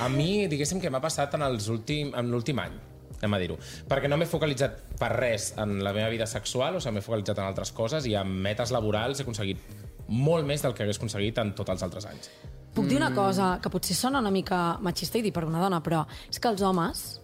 a 0.00 0.08
mi, 0.08 0.46
diguéssim 0.48 0.80
que 0.80 0.88
m'ha 0.90 1.02
passat 1.04 1.34
en 1.36 1.44
l'últim 1.52 2.58
any 2.64 2.78
anem 3.20 3.34
a 3.36 3.38
dir-ho, 3.42 3.58
perquè 3.86 4.08
no 4.08 4.16
m'he 4.16 4.24
focalitzat 4.24 4.78
per 4.98 5.10
res 5.12 5.50
en 5.60 5.84
la 5.84 5.92
meva 5.92 6.08
vida 6.08 6.24
sexual, 6.26 6.76
o 6.76 6.80
sigui, 6.80 6.94
m'he 6.94 7.02
focalitzat 7.04 7.36
en 7.36 7.44
altres 7.44 7.70
coses 7.76 8.06
i 8.08 8.14
amb 8.16 8.30
metes 8.40 8.70
laborals 8.72 9.20
he 9.20 9.26
aconseguit 9.28 9.60
molt 10.08 10.46
més 10.48 10.62
del 10.64 10.72
que 10.72 10.82
hagués 10.86 10.96
aconseguit 10.96 11.36
en 11.44 11.52
tots 11.54 11.68
els 11.68 11.82
altres 11.82 12.06
anys. 12.06 12.30
Puc 12.74 12.86
dir 12.86 13.00
una 13.00 13.10
cosa 13.14 13.56
que 13.62 13.70
potser 13.72 13.96
sona 13.98 14.20
una 14.22 14.30
mica 14.30 14.78
machista 14.80 15.18
i 15.18 15.24
dir 15.24 15.32
per 15.34 15.42
una 15.44 15.62
dona, 15.62 15.80
però 15.82 16.04
és 16.30 16.38
que 16.38 16.48
els 16.48 16.62
homes 16.62 17.20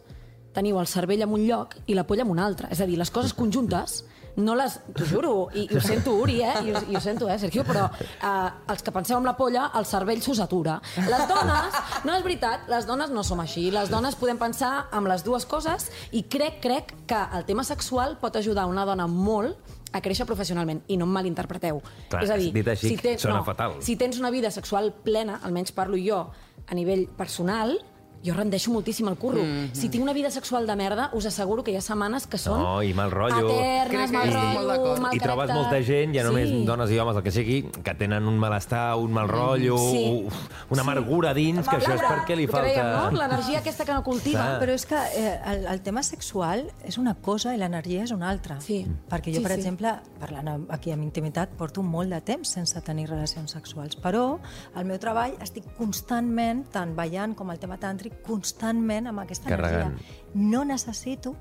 teniu 0.56 0.80
el 0.80 0.88
cervell 0.90 1.22
en 1.22 1.32
un 1.36 1.44
lloc 1.46 1.76
i 1.86 1.94
la 1.94 2.06
polla 2.08 2.24
en 2.24 2.32
un 2.32 2.40
altre. 2.42 2.70
És 2.72 2.80
a 2.80 2.88
dir, 2.88 2.96
les 2.98 3.12
coses 3.12 3.34
conjuntes 3.36 4.00
no 4.36 4.54
les... 4.56 4.78
T'ho 4.96 5.06
juro, 5.08 5.32
i, 5.54 5.64
i 5.70 5.76
ho 5.76 5.80
sento, 5.80 6.16
Uri, 6.20 6.40
eh? 6.44 6.54
I 6.64 6.72
ho, 6.72 6.82
i 6.90 6.96
ho 6.96 7.00
sento, 7.00 7.28
eh, 7.30 7.38
Sergio? 7.40 7.64
Però 7.64 7.86
eh, 7.88 8.50
els 8.72 8.84
que 8.84 8.92
penseu 8.92 9.16
amb 9.16 9.28
la 9.28 9.36
polla, 9.38 9.70
el 9.78 9.88
cervell 9.88 10.20
s'us 10.24 10.42
atura. 10.44 10.76
Les 10.96 11.24
dones, 11.30 11.80
no 12.04 12.16
és 12.16 12.26
veritat, 12.26 12.66
les 12.72 12.88
dones 12.88 13.12
no 13.14 13.24
som 13.24 13.40
així. 13.44 13.68
Les 13.72 13.92
dones 13.92 14.18
podem 14.18 14.40
pensar 14.40 14.88
amb 14.90 15.08
les 15.12 15.24
dues 15.24 15.48
coses 15.48 15.88
i 16.12 16.26
crec, 16.28 16.60
crec 16.64 16.92
que 17.08 17.22
el 17.38 17.48
tema 17.48 17.64
sexual 17.64 18.18
pot 18.20 18.36
ajudar 18.36 18.66
una 18.68 18.84
dona 18.88 19.08
molt 19.08 19.75
a 19.98 20.04
créixer 20.04 20.26
professionalment, 20.28 20.82
i 20.88 20.98
no 21.00 21.08
em 21.08 21.16
malinterpreteu. 21.16 21.82
Clar, 22.12 22.22
és 22.24 22.32
a 22.32 22.38
dir, 22.40 22.52
dit 22.54 22.68
així, 22.68 22.94
tens, 23.00 23.24
sona 23.24 23.40
no, 23.40 23.44
fatal. 23.46 23.78
si 23.84 23.96
tens 24.00 24.20
una 24.20 24.30
vida 24.34 24.50
sexual 24.54 24.92
plena, 25.04 25.40
almenys 25.42 25.74
parlo 25.76 25.98
jo, 26.00 26.22
a 26.66 26.78
nivell 26.78 27.06
personal, 27.18 27.76
jo 28.26 28.34
rendeixo 28.34 28.72
moltíssim 28.72 29.06
el 29.08 29.16
curro. 29.16 29.42
Mm 29.42 29.46
-hmm. 29.46 29.70
Si 29.72 29.88
tinc 29.88 30.02
una 30.02 30.12
vida 30.12 30.30
sexual 30.30 30.66
de 30.66 30.76
merda, 30.76 31.10
us 31.14 31.26
asseguro 31.26 31.62
que 31.62 31.70
hi 31.70 31.76
ha 31.76 31.80
setmanes 31.80 32.26
que 32.26 32.38
són 32.38 32.58
No, 32.60 32.82
i 32.82 32.92
mal 32.94 33.10
rotllo. 33.10 33.50
eternes, 33.50 34.10
mal 34.12 34.32
rotllo, 34.32 34.66
d'acord. 34.68 35.00
mal 35.00 35.14
I 35.14 35.18
trobes 35.20 35.50
molta 35.54 35.82
gent, 35.82 36.14
ja 36.14 36.24
només 36.24 36.48
sí. 36.48 36.64
dones 36.64 36.90
i 36.90 36.98
homes, 36.98 37.16
el 37.16 37.22
que 37.22 37.30
sigui, 37.30 37.62
que 37.84 37.94
tenen 37.94 38.26
un 38.26 38.38
malestar, 38.38 38.96
un 38.96 39.12
mal 39.12 39.28
rotllo, 39.28 39.78
Sí. 39.78 40.22
uf, 40.26 40.34
una 40.70 40.82
amargura 40.82 41.32
dins, 41.34 41.66
que 41.68 41.76
això 41.76 41.94
és 41.94 42.00
perquè 42.02 42.34
li 42.36 42.46
dèiem, 42.46 42.50
falta... 42.50 43.10
no? 43.10 43.18
L'energia 43.18 43.58
aquesta 43.58 43.84
que 43.84 43.92
no 43.94 44.02
cultiva. 44.02 44.40
Clar. 44.58 44.60
Però 44.60 44.72
és 44.72 44.86
que 44.86 44.96
eh, 44.96 45.40
el, 45.46 45.66
el 45.66 45.80
tema 45.82 46.02
sexual 46.02 46.70
és 46.84 46.98
una 46.98 47.14
cosa 47.14 47.54
i 47.54 47.58
l'energia 47.58 48.02
és 48.02 48.10
una 48.10 48.28
altra. 48.28 48.60
Sí. 48.60 48.86
Perquè 49.08 49.30
jo, 49.32 49.36
Sí, 49.36 49.42
per 49.42 49.52
sí. 49.52 49.58
exemple, 49.58 49.94
parlant 50.18 50.66
aquí 50.70 50.90
amb 50.92 51.02
intimitat, 51.02 51.48
porto 51.50 51.82
molt 51.82 52.10
de 52.10 52.20
temps 52.20 52.48
sense 52.48 52.80
tenir 52.80 53.08
relacions 53.08 53.50
sexuals. 53.52 53.96
Però 53.96 54.38
al 54.74 54.84
meu 54.84 54.98
treball 54.98 55.34
estic 55.40 55.64
constantment, 55.76 56.64
tant 56.72 56.94
ballant 56.96 57.34
com 57.34 57.50
el 57.50 57.58
tema 57.58 57.76
tàntric, 57.78 58.12
constantment 58.26 59.10
amb 59.12 59.24
aquesta 59.24 59.50
Carregant. 59.50 59.96
energia. 59.96 60.32
No 60.34 60.64
necessito 60.64 61.36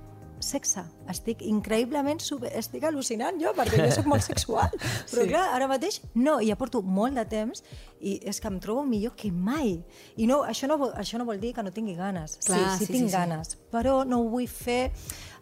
sexe. 0.45 0.83
Estic 1.11 1.41
increïblement... 1.45 2.19
Super... 2.23 2.51
Estic 2.59 2.85
al·lucinant 2.87 3.37
jo, 3.41 3.51
perquè 3.57 3.79
jo 3.81 3.91
sóc 3.93 4.09
molt 4.09 4.25
sexual. 4.29 4.71
Però 5.09 5.23
sí. 5.23 5.29
clar, 5.29 5.45
ara 5.55 5.67
mateix 5.71 6.01
no, 6.17 6.37
i 6.41 6.49
ja 6.51 6.57
porto 6.59 6.81
molt 6.81 7.17
de 7.17 7.25
temps 7.29 7.63
i 8.05 8.17
és 8.27 8.39
que 8.41 8.49
em 8.51 8.59
trobo 8.63 8.85
millor 8.87 9.15
que 9.17 9.31
mai. 9.31 9.77
I 10.17 10.27
no, 10.29 10.41
això, 10.47 10.69
no, 10.71 10.77
vol- 10.81 10.95
això 10.99 11.19
no 11.21 11.27
vol 11.27 11.39
dir 11.41 11.53
que 11.55 11.63
no 11.65 11.73
tingui 11.75 11.95
ganes. 11.97 12.37
Clar, 12.45 12.59
sí, 12.75 12.83
sí, 12.83 12.89
sí, 12.89 12.91
tinc 12.97 13.07
sí, 13.07 13.13
sí. 13.13 13.15
ganes, 13.15 13.55
però 13.73 14.01
no 14.07 14.21
ho 14.23 14.27
vull 14.33 14.49
fer 14.51 14.91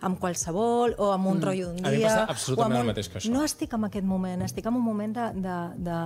amb 0.04 0.20
qualsevol 0.20 0.98
o 1.00 1.12
amb 1.16 1.32
un 1.32 1.40
mm. 1.40 1.48
rotllo 1.48 1.74
d'un 1.74 1.90
A 1.90 1.92
mi 1.92 2.02
dia. 2.02 2.12
passa 2.12 2.38
absolutament 2.38 2.80
amb 2.80 2.86
el 2.86 2.94
mateix 2.94 3.10
que 3.10 3.20
això. 3.22 3.34
No 3.34 3.44
estic 3.48 3.76
en 3.76 3.90
aquest 3.90 4.08
moment, 4.08 4.46
estic 4.46 4.70
en 4.70 4.80
un 4.80 4.86
moment 4.86 5.16
de, 5.16 5.28
de, 5.44 5.60
de, 5.90 6.00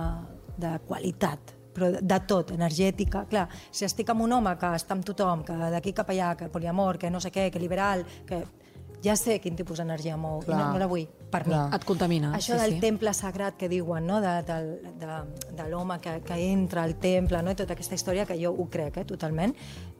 de 0.64 0.74
qualitat 0.88 1.57
però 1.78 1.90
de, 1.96 2.20
tot, 2.28 2.52
energètica. 2.56 3.24
Clar, 3.30 3.48
si 3.70 3.86
estic 3.88 4.10
amb 4.12 4.26
un 4.26 4.36
home 4.38 4.54
que 4.60 4.74
està 4.76 4.96
amb 4.96 5.06
tothom, 5.06 5.44
que 5.46 5.56
d'aquí 5.74 5.94
cap 5.96 6.10
allà, 6.12 6.34
que 6.36 6.50
poliamor, 6.52 6.98
que 6.98 7.10
no 7.10 7.22
sé 7.22 7.32
què, 7.34 7.48
que 7.54 7.62
liberal, 7.62 8.04
que 8.26 8.42
ja 9.02 9.14
sé 9.16 9.38
quin 9.42 9.56
tipus 9.56 9.78
d'energia 9.78 10.16
mou 10.18 10.40
i 10.42 10.48
no, 10.48 10.56
Clar. 10.56 10.70
no 10.74 10.80
la 10.82 10.88
vull 10.90 11.04
per 11.30 11.44
mi. 11.46 11.54
Et 11.54 11.84
contamina. 11.86 12.32
Això 12.36 12.56
sí, 12.56 12.62
del 12.62 12.76
sí. 12.76 12.80
temple 12.82 13.12
sagrat 13.14 13.58
que 13.58 13.68
diuen, 13.70 14.06
no? 14.08 14.20
de, 14.24 14.32
de, 14.48 14.56
de, 14.98 15.18
de 15.54 15.68
l'home 15.70 16.00
que, 16.02 16.18
que 16.26 16.38
entra 16.48 16.82
al 16.82 16.96
temple, 16.98 17.42
no? 17.44 17.54
i 17.54 17.58
tota 17.58 17.76
aquesta 17.76 17.98
història 17.98 18.26
que 18.26 18.38
jo 18.40 18.50
ho 18.50 18.66
crec, 18.72 19.02
eh? 19.02 19.06
totalment, 19.08 19.54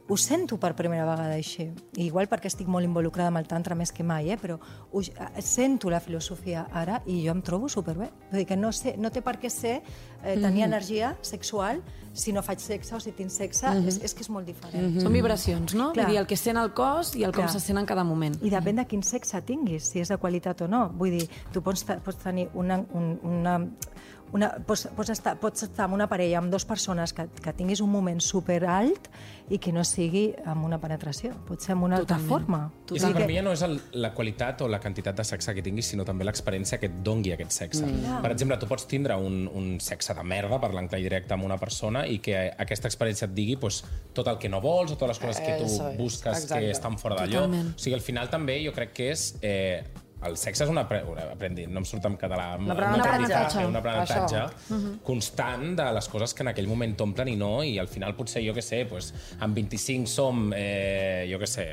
ho 0.09 0.17
sento 0.17 0.57
per 0.57 0.73
primera 0.73 1.05
vegada 1.05 1.37
així. 1.37 1.67
I 1.95 2.07
igual 2.07 2.27
perquè 2.31 2.49
estic 2.49 2.67
molt 2.67 2.87
involucrada 2.87 3.29
amb 3.29 3.39
el 3.43 3.47
tantra 3.47 3.77
més 3.77 3.93
que 3.93 4.03
mai, 4.03 4.31
eh? 4.33 4.39
però 4.41 4.57
ho, 4.57 5.03
sento 5.45 5.91
la 5.93 6.01
filosofia 6.01 6.65
ara 6.73 6.99
i 7.05 7.21
jo 7.27 7.35
em 7.35 7.43
trobo 7.45 7.69
superbé. 7.69 8.09
Vull 8.31 8.41
dir 8.41 8.47
que 8.49 8.57
no, 8.57 8.73
sé, 8.73 8.95
no 8.97 9.13
té 9.13 9.21
per 9.21 9.37
què 9.39 9.53
ser 9.53 9.77
eh, 10.23 10.35
tenir 10.39 10.67
energia 10.67 11.15
sexual 11.21 11.83
si 12.13 12.33
no 12.33 12.41
faig 12.43 12.59
sexe 12.59 12.95
o 12.95 12.99
si 12.99 13.13
tinc 13.15 13.31
sexe, 13.31 13.71
és, 13.87 13.99
és 14.03 14.13
que 14.13 14.25
és 14.25 14.29
molt 14.33 14.47
diferent. 14.49 14.97
Són 14.99 15.13
vibracions, 15.15 15.75
no? 15.77 15.91
Clar. 15.93 16.07
Vull 16.07 16.15
dir, 16.15 16.19
el 16.23 16.27
que 16.29 16.37
sent 16.39 16.59
el 16.59 16.73
cos 16.75 17.13
i 17.15 17.23
el 17.23 17.33
com 17.35 17.45
Clar. 17.45 17.53
se 17.53 17.63
sent 17.63 17.79
en 17.79 17.87
cada 17.89 18.03
moment. 18.03 18.35
I 18.43 18.51
depèn 18.53 18.81
de 18.81 18.87
quin 18.89 19.05
sexe 19.05 19.41
tinguis, 19.45 19.91
si 19.93 20.03
és 20.03 20.11
de 20.11 20.19
qualitat 20.21 20.65
o 20.65 20.69
no. 20.71 20.87
Vull 20.99 21.19
dir, 21.19 21.25
tu 21.53 21.63
pots, 21.65 21.85
pots 21.85 22.23
tenir 22.23 22.49
una, 22.59 22.81
un, 22.97 23.13
una, 23.23 23.55
una, 24.33 24.49
pots, 24.65 24.87
pots, 24.95 25.09
estar, 25.13 25.35
pots 25.41 25.65
estar 25.65 25.87
amb 25.87 25.97
una 25.97 26.09
parella, 26.09 26.39
amb 26.41 26.51
dues 26.53 26.65
persones, 26.69 27.13
que, 27.15 27.25
que 27.41 27.53
tinguis 27.57 27.81
un 27.81 27.89
moment 27.91 28.19
super 28.21 28.61
alt 28.69 29.09
i 29.49 29.57
que 29.57 29.73
no 29.73 29.83
sigui 29.87 30.27
amb 30.45 30.67
una 30.67 30.77
penetració. 30.81 31.33
Pot 31.47 31.65
ser 31.65 31.73
amb 31.73 31.87
una 31.87 31.97
altra 32.01 32.19
Totalment. 32.19 32.29
forma. 32.29 32.61
I 32.89 32.99
és 32.99 33.05
que 33.05 33.13
per 33.15 33.29
mi 33.29 33.37
ja 33.39 33.45
no 33.45 33.53
és 33.55 33.63
el, 33.65 33.79
la 34.01 34.11
qualitat 34.13 34.61
o 34.65 34.69
la 34.69 34.81
quantitat 34.81 35.17
de 35.17 35.25
sexe 35.25 35.55
que 35.57 35.63
tinguis, 35.65 35.89
sinó 35.93 36.05
també 36.05 36.27
l'experiència 36.27 36.77
que 36.81 36.89
et 36.91 36.99
dongui 37.05 37.33
aquest 37.33 37.55
sexe. 37.57 37.85
Mm. 37.85 38.21
Per 38.25 38.33
exemple, 38.35 38.59
tu 38.61 38.69
pots 38.69 38.85
tindre 38.89 39.17
un, 39.17 39.47
un 39.49 39.71
sexe 39.83 40.08
de 40.17 40.25
merda, 40.27 40.59
parlant 40.61 40.89
clar 40.89 40.99
i 41.01 41.05
directe 41.05 41.35
amb 41.35 41.47
una 41.47 41.57
persona, 41.61 42.05
i 42.07 42.19
que 42.23 42.35
aquesta 42.57 42.89
experiència 42.91 43.27
et 43.29 43.33
digui 43.37 43.57
pues, 43.61 43.81
tot 44.13 44.27
el 44.31 44.39
que 44.41 44.51
no 44.51 44.61
vols 44.63 44.93
o 44.93 44.97
totes 44.97 45.17
les 45.17 45.23
coses 45.23 45.41
que 45.45 45.57
tu 45.61 45.69
Eso 45.69 45.89
busques 45.97 46.43
exacte. 46.45 46.59
que 46.59 46.71
estan 46.71 46.99
fora 47.01 47.21
d'allò. 47.21 47.47
O 47.47 47.79
sigui, 47.79 47.95
al 47.97 48.05
final 48.05 48.29
també 48.29 48.61
jo 48.65 48.75
crec 48.75 48.95
que 48.97 49.11
és... 49.15 49.31
Eh, 49.41 50.07
el 50.27 50.35
sexe 50.37 50.65
és 50.65 50.71
un 50.71 50.79
apre... 50.81 51.01
un 51.07 51.19
aprendi... 51.21 51.65
no 51.67 51.79
em 51.83 51.87
surt 51.87 52.05
en 52.09 52.17
català. 52.19 52.49
un 52.59 52.67
L'aprenentatge. 52.67 53.65
Un 53.69 53.79
aprenentatge 53.79 54.41
Això. 54.41 54.81
constant 55.05 55.75
de 55.79 55.87
les 55.95 56.09
coses 56.11 56.33
que 56.35 56.43
en 56.43 56.51
aquell 56.51 56.67
moment 56.67 56.95
t'omplen 56.99 57.31
i 57.31 57.37
no, 57.39 57.51
i 57.63 57.77
al 57.79 57.87
final 57.91 58.15
potser, 58.17 58.43
jo 58.45 58.55
que 58.55 58.63
sé, 58.65 58.83
pues, 58.89 59.13
amb 59.39 59.55
25 59.55 60.09
som, 60.11 60.49
eh, 60.55 61.27
jo 61.31 61.39
que 61.39 61.47
sé, 61.47 61.67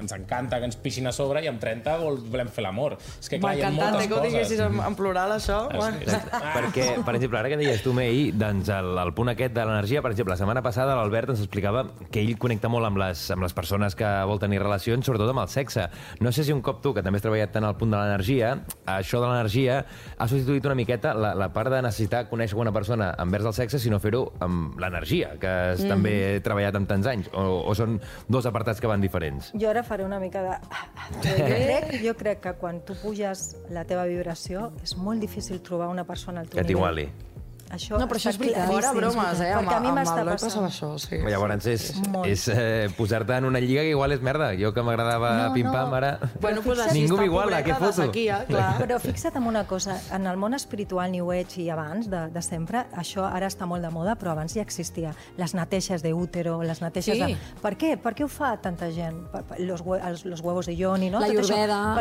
ens 0.00 0.14
encanta 0.16 0.58
que 0.60 0.68
ens 0.70 0.78
pixin 0.80 1.10
a 1.10 1.12
sobre 1.12 1.42
i 1.44 1.48
amb 1.50 1.60
30 1.60 1.96
vol, 2.00 2.18
volem 2.32 2.48
fer 2.52 2.64
l'amor. 2.64 2.96
És 3.20 3.28
que 3.28 3.40
clar, 3.40 3.52
hi 3.58 3.64
ha 3.64 3.70
M'encantat 3.70 3.92
moltes 3.92 4.08
que 4.08 4.16
ho 4.16 4.22
diguessis 4.24 4.60
coses. 4.62 4.72
en, 4.72 4.84
en 4.86 4.96
plural, 4.96 5.34
això. 5.36 5.58
Bueno. 5.74 6.00
Perquè, 6.56 6.86
per 7.04 7.14
exemple, 7.18 7.40
ara 7.42 7.52
que 7.52 7.58
deies 7.60 7.84
tu, 7.84 7.92
May, 7.96 8.30
doncs 8.32 8.70
el, 8.72 8.94
el 9.02 9.12
punt 9.16 9.32
aquest 9.34 9.54
de 9.56 9.66
l'energia, 9.66 10.00
per 10.04 10.14
exemple, 10.14 10.32
la 10.34 10.40
setmana 10.40 10.64
passada 10.64 10.96
l'Albert 10.96 11.34
ens 11.34 11.44
explicava 11.44 11.84
que 12.10 12.22
ell 12.22 12.32
connecta 12.40 12.72
molt 12.72 12.88
amb 12.88 13.02
les, 13.02 13.26
amb 13.34 13.44
les 13.44 13.56
persones 13.56 13.96
que 13.98 14.08
vol 14.30 14.40
tenir 14.42 14.62
relacions, 14.62 15.04
sobretot 15.06 15.34
amb 15.34 15.44
el 15.44 15.52
sexe. 15.52 15.90
No 16.24 16.32
sé 16.32 16.46
si 16.46 16.56
un 16.56 16.64
cop 16.64 16.80
tu, 16.80 16.94
que 16.96 17.04
també 17.04 17.20
has 17.20 17.26
treballat 17.26 17.52
tant 17.52 17.68
al 17.68 17.76
punt 17.76 17.89
de 17.90 17.98
l'energia, 17.98 18.52
això 18.86 19.20
de 19.22 19.26
l'energia 19.28 19.80
ha 20.16 20.26
substituït 20.30 20.64
una 20.66 20.74
miqueta 20.78 21.12
la, 21.14 21.34
la 21.34 21.48
part 21.52 21.70
de 21.72 21.80
necessitar 21.82 22.24
conèixer 22.30 22.58
una 22.58 22.72
persona 22.72 23.10
envers 23.22 23.44
el 23.50 23.54
sexe, 23.56 23.78
sinó 23.82 23.98
fer-ho 24.02 24.22
amb 24.40 24.78
l'energia, 24.80 25.34
que 25.40 25.50
has 25.74 25.84
també 25.88 26.14
treballat 26.44 26.76
amb 26.78 26.88
tants 26.90 27.06
anys, 27.10 27.30
o, 27.34 27.44
o 27.70 27.74
són 27.74 27.98
dos 28.28 28.46
apartats 28.46 28.80
que 28.80 28.90
van 28.90 29.00
diferents? 29.02 29.52
Jo 29.58 29.70
ara 29.72 29.82
faré 29.86 30.04
una 30.06 30.20
mica 30.22 30.42
de... 30.42 30.56
Jo 31.26 31.34
crec, 31.44 31.90
jo 32.04 32.14
crec 32.16 32.40
que 32.44 32.52
quan 32.60 32.80
tu 32.86 32.94
puges 33.02 33.56
la 33.74 33.84
teva 33.84 34.04
vibració 34.08 34.70
és 34.84 34.96
molt 34.96 35.20
difícil 35.20 35.60
trobar 35.66 35.88
una 35.90 36.04
persona 36.08 36.40
al 36.44 36.48
teu 36.48 36.58
Que 36.60 36.62
nivell. 36.64 36.74
t'iguali. 36.76 37.08
Això 37.70 37.98
No, 38.00 38.06
però 38.10 38.18
això 38.18 38.30
és 38.32 38.38
veritat. 38.38 38.66
Fora 38.66 38.92
bromes, 38.92 39.40
eh? 39.40 39.52
Perquè 39.54 39.74
a 39.76 39.80
mi 39.80 39.92
m'està 39.94 40.24
passant. 40.24 40.40
passava 40.42 40.66
això, 40.68 40.88
sí. 40.98 41.18
Llavors 41.22 41.66
és, 41.70 41.84
és 42.26 42.48
eh, 42.48 42.88
posar-te 42.96 43.36
en 43.36 43.44
una 43.46 43.60
lliga 43.60 43.82
que 43.82 43.90
igual 43.90 44.10
és 44.12 44.20
merda. 44.20 44.48
Jo 44.58 44.72
que 44.74 44.82
m'agradava 44.82 45.30
No, 45.48 45.54
pim-pam, 45.54 45.90
no. 45.90 45.94
ara... 45.96 46.18
Bueno, 46.40 46.62
pues 46.62 46.80
així 46.80 47.02
Ningú 47.04 47.16
m'iguala, 47.20 47.62
què 47.62 47.76
foto? 47.78 47.92
sequia, 47.92 48.44
clar. 48.48 48.72
Però 48.82 48.98
fixa't 48.98 49.36
en 49.38 49.46
una 49.46 49.64
cosa, 49.68 50.00
en 50.12 50.26
el 50.26 50.36
món 50.36 50.54
espiritual 50.54 51.12
New 51.12 51.30
Age 51.30 51.62
i 51.62 51.68
abans, 51.70 52.10
de, 52.10 52.24
de 52.34 52.42
sempre, 52.42 52.86
això 52.98 53.24
ara 53.30 53.46
està 53.46 53.66
molt 53.70 53.82
de 53.86 53.90
moda, 53.94 54.16
però 54.18 54.32
abans 54.32 54.52
ja 54.54 54.62
existia. 54.62 55.14
Les 55.38 55.54
neteixes 55.54 56.02
d'útero, 56.02 56.62
les 56.62 56.80
neteixes 56.82 57.14
Sí. 57.16 57.22
de... 57.22 57.36
Per 57.62 57.76
què? 57.78 57.94
Per 58.02 58.14
què 58.18 58.24
ho 58.24 58.28
fa 58.28 58.56
tanta 58.60 58.90
gent? 58.90 59.22
Per, 59.30 59.42
per, 59.44 59.60
los, 59.60 59.80
hue- 59.86 60.00
els, 60.10 60.24
los 60.26 60.40
huevos 60.40 60.66
de 60.66 60.74
Yoni, 60.76 61.08
no? 61.10 61.20
La 61.20 61.28
què 61.28 61.38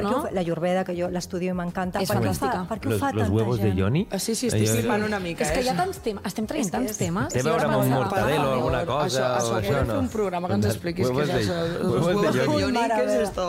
no? 0.01 0.17
ho 0.17 0.21
fa? 0.23 0.31
La 0.33 0.41
Ayurveda, 0.41 0.83
que 0.83 0.95
jo 0.97 1.09
l'estudio 1.13 1.53
i 1.53 1.55
m'encanta. 1.57 2.01
És 2.01 2.09
Per 2.09 2.17
què 2.17 2.25
ho 2.25 2.33
fantàstica. 2.33 2.63
fa? 2.63 2.67
Per 2.73 2.79
què 2.79 2.87
ho 2.87 2.91
Los, 2.91 2.99
fa 2.99 3.11
los 3.13 3.23
tanta 3.23 3.35
huevos 3.37 3.57
gent? 3.59 3.69
de 3.75 3.81
Yoni? 3.81 4.07
Ah, 4.11 4.19
sí, 4.19 4.33
sí, 4.35 4.47
estic 4.47 4.67
flipant 4.69 5.03
una 5.05 5.19
mica, 5.19 5.43
És 5.43 5.51
que 5.59 5.65
hi 5.65 5.69
ha 5.69 5.75
això. 5.75 5.83
tants 5.83 6.01
temes, 6.05 6.25
estem 6.29 6.49
traient 6.49 6.71
tants 6.73 6.99
temes. 6.99 7.33
Té 7.33 7.43
a 7.43 7.47
veure 7.49 7.67
amb 7.67 7.77
un 7.79 7.93
mortadelo 7.93 8.47
o 8.47 8.53
alguna 8.57 8.83
cosa? 8.87 9.25
Això, 9.37 9.59
això 9.59 9.75
de 9.79 9.85
fer 9.91 9.99
un 9.99 10.09
programa 10.13 10.49
que 10.51 10.59
ens 10.59 10.69
expliquis 10.71 11.11
què 11.13 11.25
és 11.25 11.33
això. 11.37 11.59
Los 11.83 12.07
huevos 12.07 12.33
de. 12.33 12.45
Yoni, 12.63 12.83
què 12.91 13.01
és 13.05 13.15
esto? 13.27 13.47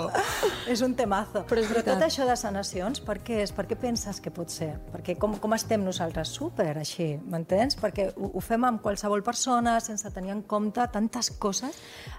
És 0.70 0.84
un 0.86 0.94
temazo. 0.98 1.44
Però 1.50 1.84
tot 1.86 2.04
això 2.06 2.26
de 2.28 2.36
sanacions, 2.38 3.02
per 3.04 3.18
què 3.24 3.40
és? 3.44 3.54
Per 3.56 3.66
què 3.70 3.78
penses 3.80 4.20
que 4.22 4.32
pot 4.34 4.52
ser? 4.52 4.72
Perquè 4.92 5.16
com, 5.20 5.36
com 5.42 5.56
estem 5.56 5.82
nosaltres? 5.84 6.32
Super, 6.40 6.72
així, 6.78 7.12
m'entens? 7.30 7.78
Perquè 7.80 8.10
ho, 8.14 8.32
ho 8.34 8.42
fem 8.44 8.64
amb 8.68 8.82
qualsevol 8.84 9.24
persona 9.26 9.78
sense 9.84 10.10
tenir 10.14 10.34
en 10.34 10.42
compte 10.48 10.84
tantes 10.92 11.32
coses, 11.42 11.76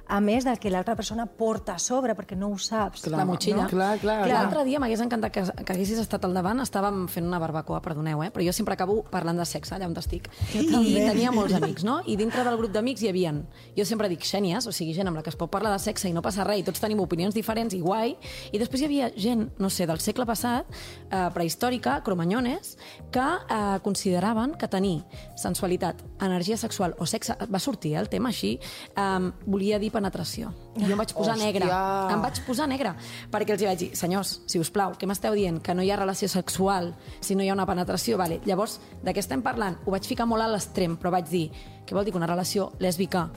a 0.07 0.19
més 0.23 0.45
del 0.47 0.59
que 0.59 0.71
l'altra 0.73 0.95
persona 0.99 1.25
porta 1.25 1.75
a 1.77 1.81
sobre, 1.81 2.15
perquè 2.17 2.37
no 2.37 2.51
ho 2.51 2.57
saps. 2.57 3.07
la 3.11 3.25
motxilla. 3.25 3.63
no? 3.63 3.69
Clar, 3.71 3.95
clar. 4.01 4.19
L'altre 4.29 4.65
dia 4.67 4.79
m'hagués 4.81 5.03
encantat 5.03 5.33
que, 5.33 5.45
que 5.63 5.73
haguessis 5.75 6.01
estat 6.03 6.25
al 6.27 6.35
davant. 6.37 6.61
Estàvem 6.63 7.05
fent 7.11 7.27
una 7.27 7.39
barbacoa, 7.41 7.81
perdoneu, 7.83 8.23
eh? 8.25 8.31
però 8.31 8.45
jo 8.45 8.53
sempre 8.55 8.75
acabo 8.77 9.01
parlant 9.11 9.39
de 9.41 9.47
sexe, 9.47 9.79
allà 9.81 9.89
on 9.89 9.97
estic. 9.97 10.29
I 10.53 10.65
també. 10.69 11.05
tenia 11.09 11.31
molts 11.33 11.55
amics, 11.57 11.83
no? 11.87 11.99
I 12.05 12.15
dintre 12.19 12.45
del 12.45 12.57
grup 12.59 12.71
d'amics 12.73 13.03
hi 13.03 13.09
havia, 13.09 13.33
jo 13.77 13.85
sempre 13.87 14.09
dic 14.11 14.23
xènies, 14.27 14.67
o 14.67 14.73
sigui, 14.75 14.93
gent 14.93 15.09
amb 15.09 15.17
la 15.17 15.23
que 15.25 15.31
es 15.33 15.37
pot 15.39 15.51
parlar 15.51 15.73
de 15.73 15.81
sexe 15.81 16.09
i 16.09 16.13
no 16.13 16.21
passa 16.21 16.45
res, 16.47 16.61
i 16.61 16.65
tots 16.67 16.81
tenim 16.83 17.01
opinions 17.03 17.35
diferents 17.35 17.73
i 17.73 17.81
guai. 17.81 18.15
I 18.51 18.61
després 18.61 18.83
hi 18.83 18.89
havia 18.89 19.11
gent, 19.17 19.47
no 19.59 19.69
sé, 19.69 19.87
del 19.89 19.99
segle 20.03 20.25
passat, 20.29 20.69
eh, 21.09 21.27
prehistòrica, 21.33 22.01
cromanyones, 22.05 22.77
que 23.11 23.25
eh, 23.25 23.79
consideraven 23.83 24.55
que 24.55 24.67
tenir 24.67 25.01
sensualitat, 25.35 26.03
energia 26.21 26.57
sexual 26.57 26.95
o 26.99 27.05
sexe, 27.05 27.35
va 27.51 27.59
sortir 27.59 27.95
eh, 27.95 27.99
el 28.01 28.09
tema 28.09 28.29
així, 28.29 28.57
eh, 28.95 29.31
volia 29.45 29.79
dir 29.79 29.91
penetració. 29.91 30.53
I 30.77 30.85
jo 30.85 30.93
em 30.93 31.01
vaig 31.01 31.13
posar 31.13 31.35
Hòstia. 31.35 31.45
negre. 31.45 31.67
Em 32.13 32.21
vaig 32.23 32.41
posar 32.47 32.67
negre, 32.69 32.93
perquè 33.31 33.55
els 33.55 33.61
hi 33.61 33.67
vaig 33.67 33.79
dir, 33.79 33.89
senyors, 33.97 34.41
si 34.47 34.59
us 34.59 34.71
plau, 34.71 34.93
què 34.95 35.07
m'esteu 35.07 35.35
dient? 35.35 35.59
Que 35.61 35.75
no 35.75 35.83
hi 35.83 35.91
ha 35.91 35.97
relació 35.99 36.29
sexual 36.31 36.93
si 37.19 37.35
no 37.35 37.43
hi 37.43 37.49
ha 37.49 37.53
una 37.53 37.65
penetració? 37.65 38.17
Vale. 38.17 38.39
Llavors, 38.45 38.79
de 39.03 39.13
què 39.13 39.19
estem 39.19 39.41
parlant? 39.41 39.70
Ho 39.85 39.91
vaig 39.91 40.05
ficar 40.07 40.25
molt 40.25 40.41
a 40.43 40.47
l'extrem, 40.47 40.97
però 40.97 41.11
vaig 41.11 41.29
dir, 41.29 41.51
què 41.85 41.93
vol 41.93 42.05
dir 42.05 42.11
que 42.13 42.17
una 42.17 42.27
relació 42.27 42.71
lèsbica 42.79 43.29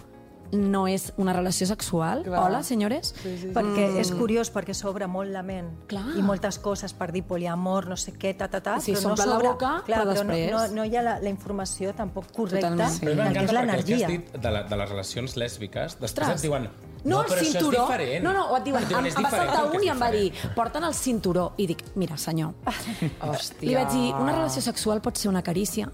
no 0.52 0.84
és 0.86 1.08
una 1.16 1.32
relació 1.32 1.66
sexual? 1.66 2.22
Clar. 2.22 2.38
Hola, 2.44 2.62
senyores? 2.62 3.14
Sí, 3.22 3.32
sí. 3.40 3.48
Perquè 3.56 3.88
és 3.98 4.12
curiós, 4.14 4.52
perquè 4.54 4.74
s'obre 4.76 5.08
molt 5.10 5.32
la 5.32 5.42
ment 5.42 5.70
Clar. 5.90 6.04
i 6.16 6.22
moltes 6.22 6.58
coses 6.62 6.92
per 6.94 7.10
dir 7.10 7.24
poliamor, 7.26 7.88
no 7.88 7.96
sé 7.96 8.12
què, 8.12 8.36
ta, 8.38 8.46
ta, 8.48 8.60
ta, 8.62 8.76
Sí, 8.80 8.92
però 8.92 9.00
no 9.00 9.16
s'omple 9.16 9.26
la 9.26 9.32
s'obre- 9.32 9.48
boca, 9.48 9.72
clar, 9.86 9.98
però 10.04 10.12
però 10.12 10.22
no, 10.24 10.32
després- 10.34 10.52
no, 10.70 10.76
no 10.76 10.84
hi 10.84 10.94
ha 10.96 11.02
la, 11.02 11.18
la 11.18 11.28
informació 11.32 11.92
tampoc 11.94 12.30
correcta 12.30 12.68
Totalment. 12.70 13.00
Del 13.00 13.00
que 13.00 13.16
m'encanta 13.16 13.30
és 13.30 13.34
perquè 13.34 13.40
el 13.40 13.46
que 13.48 13.54
l'energia. 13.58 14.06
has 14.06 14.12
dit 14.12 14.32
de, 14.44 14.50
la, 14.50 14.62
de 14.62 14.76
les 14.76 14.88
relacions 14.90 15.36
lèsbiques, 15.36 15.98
després 15.98 16.28
Ostres. 16.28 16.36
et 16.36 16.42
diuen 16.42 16.68
No, 17.04 17.16
no, 17.16 17.22
el 17.22 17.26
però 17.28 17.36
això 17.40 17.44
és 17.44 17.52
cinturó. 17.52 17.80
diferent. 17.88 18.24
No, 18.24 18.32
no, 18.32 18.44
o 18.52 18.56
et 18.56 18.64
diuen, 18.64 18.82
Et 18.82 18.92
em, 18.92 19.06
em 19.06 19.24
va 19.24 19.30
saltar 19.30 19.64
un 19.74 19.82
i 19.84 19.88
em 19.88 19.98
va 20.00 20.10
dir, 20.10 20.32
porten 20.54 20.84
el 20.84 20.94
cinturó. 20.94 21.52
I 21.58 21.66
dic, 21.66 21.82
mira, 21.96 22.16
senyor, 22.16 22.54
Hòstia. 23.20 23.60
Li 23.68 23.74
vaig 23.74 23.90
dir, 23.92 24.14
una 24.14 24.32
relació 24.32 24.62
sexual 24.62 25.02
pot 25.02 25.16
ser 25.18 25.28
una 25.28 25.42
carícia, 25.42 25.90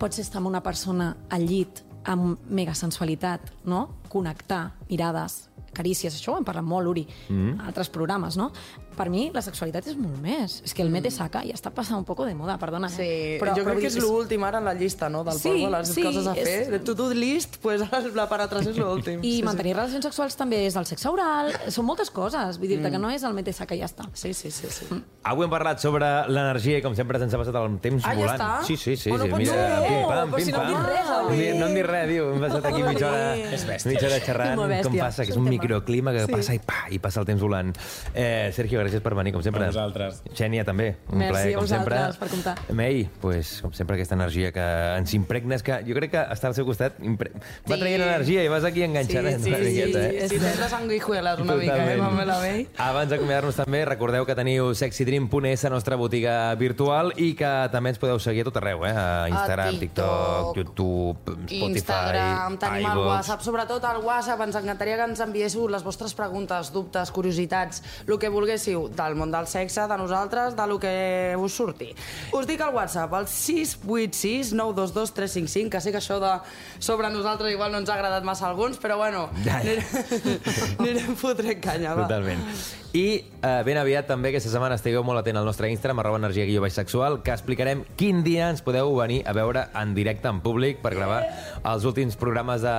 pot 0.00 0.16
ser 0.16 0.24
estar 0.24 0.40
amb 0.40 0.48
una 0.48 0.62
persona 0.64 1.12
al 1.30 1.44
llit 1.48 1.84
amb 2.08 2.48
mega 2.48 2.72
sensualitat, 2.74 3.50
no? 3.68 3.82
Connectar, 4.08 4.62
mirades, 4.88 5.42
carícies, 5.76 6.16
això 6.16 6.32
ho 6.34 6.40
hem 6.40 6.46
parlat 6.48 6.64
molt, 6.66 6.88
Uri, 6.90 7.04
mm. 7.28 7.58
a 7.60 7.68
altres 7.70 7.92
programes, 7.92 8.38
no? 8.40 8.50
Per 8.96 9.08
mi, 9.08 9.30
la 9.32 9.40
sexualitat 9.40 9.86
és 9.86 9.96
molt 9.96 10.18
més. 10.20 10.58
És 10.66 10.74
que 10.74 10.82
el 10.82 10.90
mete 10.92 11.10
saca 11.14 11.40
ja 11.46 11.54
està 11.54 11.70
passant 11.72 11.96
un 11.98 12.04
poco 12.04 12.24
de 12.26 12.34
moda, 12.34 12.58
perdona. 12.60 12.88
Sí, 12.90 13.02
eh? 13.06 13.38
però, 13.40 13.54
jo 13.56 13.62
crec 13.64 13.74
vull 13.78 13.84
que 13.84 13.88
és 13.88 13.96
l'últim 14.02 14.42
ara 14.44 14.58
en 14.58 14.64
la 14.66 14.74
llista, 14.74 15.08
no?, 15.08 15.22
del 15.24 15.38
Sí, 15.38 15.48
polvo, 15.48 15.70
les 15.76 15.88
sí, 15.94 16.02
coses 16.02 16.26
a 16.26 16.34
és- 16.34 16.44
fer. 16.48 16.70
De 16.70 16.80
to-do 16.84 17.06
list, 17.14 17.56
pues, 17.62 17.80
la 18.14 18.26
penetració 18.28 18.72
és 18.74 18.76
l'últim. 18.82 19.22
I 19.24 19.36
sí, 19.38 19.42
mantenir 19.46 19.76
relacions 19.76 20.04
sexuals 20.04 20.36
també 20.36 20.66
és 20.66 20.76
el 20.76 20.84
sexe 20.86 21.08
oral, 21.08 21.52
són 21.72 21.86
moltes 21.86 22.10
coses. 22.10 22.58
Vull 22.58 22.68
dir-te 22.74 22.90
que 22.90 22.98
no 22.98 23.08
és 23.10 23.22
el 23.24 23.32
mete 23.32 23.52
saca 23.56 23.74
i 23.74 23.80
ja 23.80 23.86
està. 23.88 24.08
Sí, 24.12 24.34
sí, 24.34 24.50
sí. 24.50 24.66
sí. 24.68 24.84
sí. 24.90 25.00
Avui 25.22 25.44
hem 25.46 25.50
parlat 25.52 25.80
sobre 25.80 26.06
l'energia 26.28 26.78
i 26.78 26.82
com 26.82 26.94
sempre 26.96 27.18
se'ns 27.20 27.32
ha 27.34 27.40
passat 27.40 27.56
el 27.60 27.78
temps 27.80 28.04
Ah, 28.04 28.12
ja 28.14 28.20
volant. 28.20 28.40
està? 28.40 28.66
Sí, 28.66 28.76
sí, 28.76 28.96
sí. 28.96 29.10
Oh, 29.12 29.18
no 29.18 29.24
sí 29.24 29.30
pot 29.30 29.38
mira, 29.38 29.52
ser. 29.54 29.88
pim, 29.88 30.00
pam, 30.08 30.30
Però 30.30 30.36
pim, 30.36 30.44
si 30.44 30.52
no 30.52 30.58
pam. 30.58 30.66
hem 30.66 30.76
dit 30.76 30.86
res, 30.90 31.08
No 31.10 31.16
avui. 31.16 31.34
hem 31.34 31.40
dit- 31.40 31.60
No 31.60 31.86
res, 31.92 32.08
diu. 32.08 32.28
Hem 32.34 32.40
passat 32.40 32.64
aquí 32.72 32.82
mitja 32.82 33.06
hora, 33.10 33.36
És 33.54 33.86
mitja 33.86 34.06
hora 34.08 34.20
xerrant. 34.20 34.60
Com 34.82 34.96
passa, 34.98 35.24
que 35.24 35.30
és 35.30 35.36
un 35.36 35.44
microclima 35.48 36.12
que 36.12 36.26
passa 36.28 36.54
i 36.54 36.58
pa, 36.58 36.86
i 36.90 36.98
passa 36.98 37.20
el 37.20 37.26
temps 37.26 37.40
volant. 37.42 37.72
Eh, 38.14 38.50
Sergio, 38.52 38.79
gràcies 38.82 39.02
per 39.04 39.14
venir, 39.14 39.32
com 39.34 39.42
sempre. 39.44 39.64
A 39.64 39.70
vosaltres. 39.72 40.22
Xènia, 40.34 40.64
també. 40.64 40.96
Un 41.12 41.18
Merci 41.18 41.32
plaer, 41.32 41.54
a 41.54 41.58
com 41.58 41.68
sempre. 41.68 41.96
vosaltres 41.96 42.16
per 42.20 42.28
comptar. 42.32 42.54
May, 42.74 43.08
pues, 43.20 43.60
com 43.62 43.72
sempre, 43.76 43.96
aquesta 43.96 44.14
energia 44.18 44.52
que 44.52 44.64
ens 44.98 45.14
impregnes, 45.14 45.62
que 45.62 45.80
jo 45.86 45.94
crec 45.98 46.10
que 46.12 46.24
estar 46.32 46.48
al 46.50 46.54
seu 46.58 46.66
costat 46.68 46.98
impre... 47.02 47.30
va 47.34 47.76
Sí. 47.76 47.80
traient 47.80 48.02
energia 48.02 48.44
i 48.44 48.48
vas 48.48 48.64
aquí 48.64 48.82
enganxant 48.84 49.26
Sí, 49.30 49.42
sí, 49.42 49.48
una 49.50 49.58
sí, 49.58 49.64
miqueta, 49.64 50.00
sí, 50.10 50.16
eh? 50.16 50.28
sí, 50.28 50.38
tens 50.38 50.58
les 50.60 50.70
sanguijuelas 50.70 51.40
una 51.40 51.54
mica, 51.56 51.76
eh. 51.92 51.96
Mamela 51.98 52.38
May? 52.40 52.66
Abans 52.78 53.10
d'acomiadar-nos 53.10 53.56
també, 53.56 53.84
recordeu 53.88 54.24
que 54.28 54.34
teniu 54.38 54.70
sexydream.es, 54.74 55.64
la 55.66 55.70
nostra 55.74 55.96
botiga 55.96 56.54
virtual, 56.60 57.12
i 57.16 57.32
que 57.34 57.50
també 57.72 57.90
ens 57.90 57.98
podeu 57.98 58.18
seguir 58.22 58.44
a 58.46 58.50
tot 58.50 58.60
arreu, 58.62 58.84
eh? 58.86 58.92
A 58.94 59.28
Instagram, 59.32 59.78
TikTok, 59.80 60.56
YouTube, 60.56 61.34
Spotify, 61.48 61.72
Instagram, 61.74 62.58
tenim 62.62 62.76
el 62.86 62.92
iVoox. 62.92 63.08
WhatsApp, 63.10 63.40
sobretot 63.42 63.84
el 63.90 63.98
WhatsApp, 64.06 64.40
ens 64.46 64.56
encantaria 64.60 64.96
que 65.00 65.08
ens 65.10 65.20
enviéssiu 65.24 65.66
les 65.68 65.82
vostres 65.82 66.14
preguntes, 66.14 66.70
dubtes, 66.72 67.10
curiositats, 67.10 67.82
el 68.06 68.18
que 68.18 68.28
volguéssiu 68.30 68.69
del 68.74 69.14
món 69.18 69.30
del 69.32 69.46
sexe, 69.50 69.86
de 69.90 69.96
nosaltres, 69.98 70.56
de 70.56 70.66
lo 70.66 70.78
que 70.80 71.34
us 71.38 71.52
surti. 71.54 71.90
Us 72.32 72.46
dic 72.46 72.60
el 72.60 72.74
WhatsApp, 72.74 73.12
el 73.20 73.26
686 73.28 74.52
922 74.54 75.12
355, 75.14 75.70
que 75.70 75.80
sé 75.80 75.92
que 75.92 75.98
això 76.00 76.18
de 76.22 76.32
sobre 76.78 77.10
nosaltres 77.10 77.52
igual 77.52 77.72
no 77.72 77.78
ens 77.82 77.88
ha 77.90 77.94
agradat 77.98 78.24
massa 78.24 78.46
a 78.46 78.50
alguns, 78.50 78.78
però 78.80 78.96
bueno, 78.96 79.28
Ja. 79.44 79.58
anirem, 79.60 79.84
anirem 80.78 81.16
fotrent 81.16 81.60
canya, 81.60 81.94
va. 81.94 82.06
Totalment. 82.08 82.40
I 82.92 83.22
eh, 83.22 83.62
ben 83.62 83.78
aviat 83.78 84.08
també 84.10 84.32
aquesta 84.32 84.50
setmana 84.50 84.74
estigueu 84.74 85.04
molt 85.06 85.20
atent 85.20 85.38
al 85.38 85.46
nostre 85.46 85.68
Instagram, 85.70 86.00
arroba 86.02 86.18
energia 86.18 86.46
guió 86.48 86.62
baix 86.64 86.74
sexual, 86.74 87.20
que 87.22 87.30
explicarem 87.30 87.84
quin 88.00 88.24
dia 88.26 88.48
ens 88.50 88.64
podeu 88.66 88.90
venir 88.96 89.20
a 89.30 89.34
veure 89.36 89.68
en 89.78 89.94
directe, 89.94 90.26
en 90.26 90.40
públic, 90.42 90.80
per 90.82 90.96
gravar 90.96 91.20
els 91.70 91.86
últims 91.86 92.18
programes 92.18 92.64
de, 92.66 92.74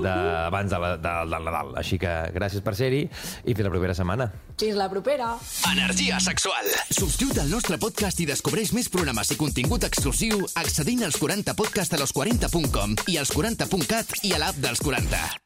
de, 0.00 0.14
abans 0.48 0.74
de, 0.74 0.80
la, 0.82 0.90
de, 0.96 1.14
del 1.30 1.46
Nadal. 1.46 1.70
Així 1.78 2.00
que 2.02 2.16
gràcies 2.34 2.66
per 2.66 2.74
ser-hi 2.74 3.04
i 3.06 3.54
fins 3.54 3.68
la 3.68 3.74
propera 3.76 3.94
setmana. 3.94 4.28
Fins 4.58 4.74
la 4.78 4.88
propera. 4.90 5.30
Energia 5.70 6.18
sexual. 6.22 6.74
Subscriu't 6.90 7.38
al 7.44 7.54
nostre 7.54 7.78
podcast 7.78 8.18
i 8.22 8.28
descobreix 8.30 8.74
més 8.74 8.90
programes 8.90 9.30
i 9.30 9.38
contingut 9.38 9.86
exclusiu 9.86 10.42
accedint 10.58 11.06
als 11.06 11.20
40 11.22 11.54
podcast 11.54 11.94
a 11.94 12.02
los40.com 12.02 12.98
i 13.06 13.22
als 13.22 13.30
40.cat 13.34 14.18
i 14.26 14.34
a 14.34 14.42
l'app 14.42 14.62
dels 14.62 14.82
40. 14.82 15.44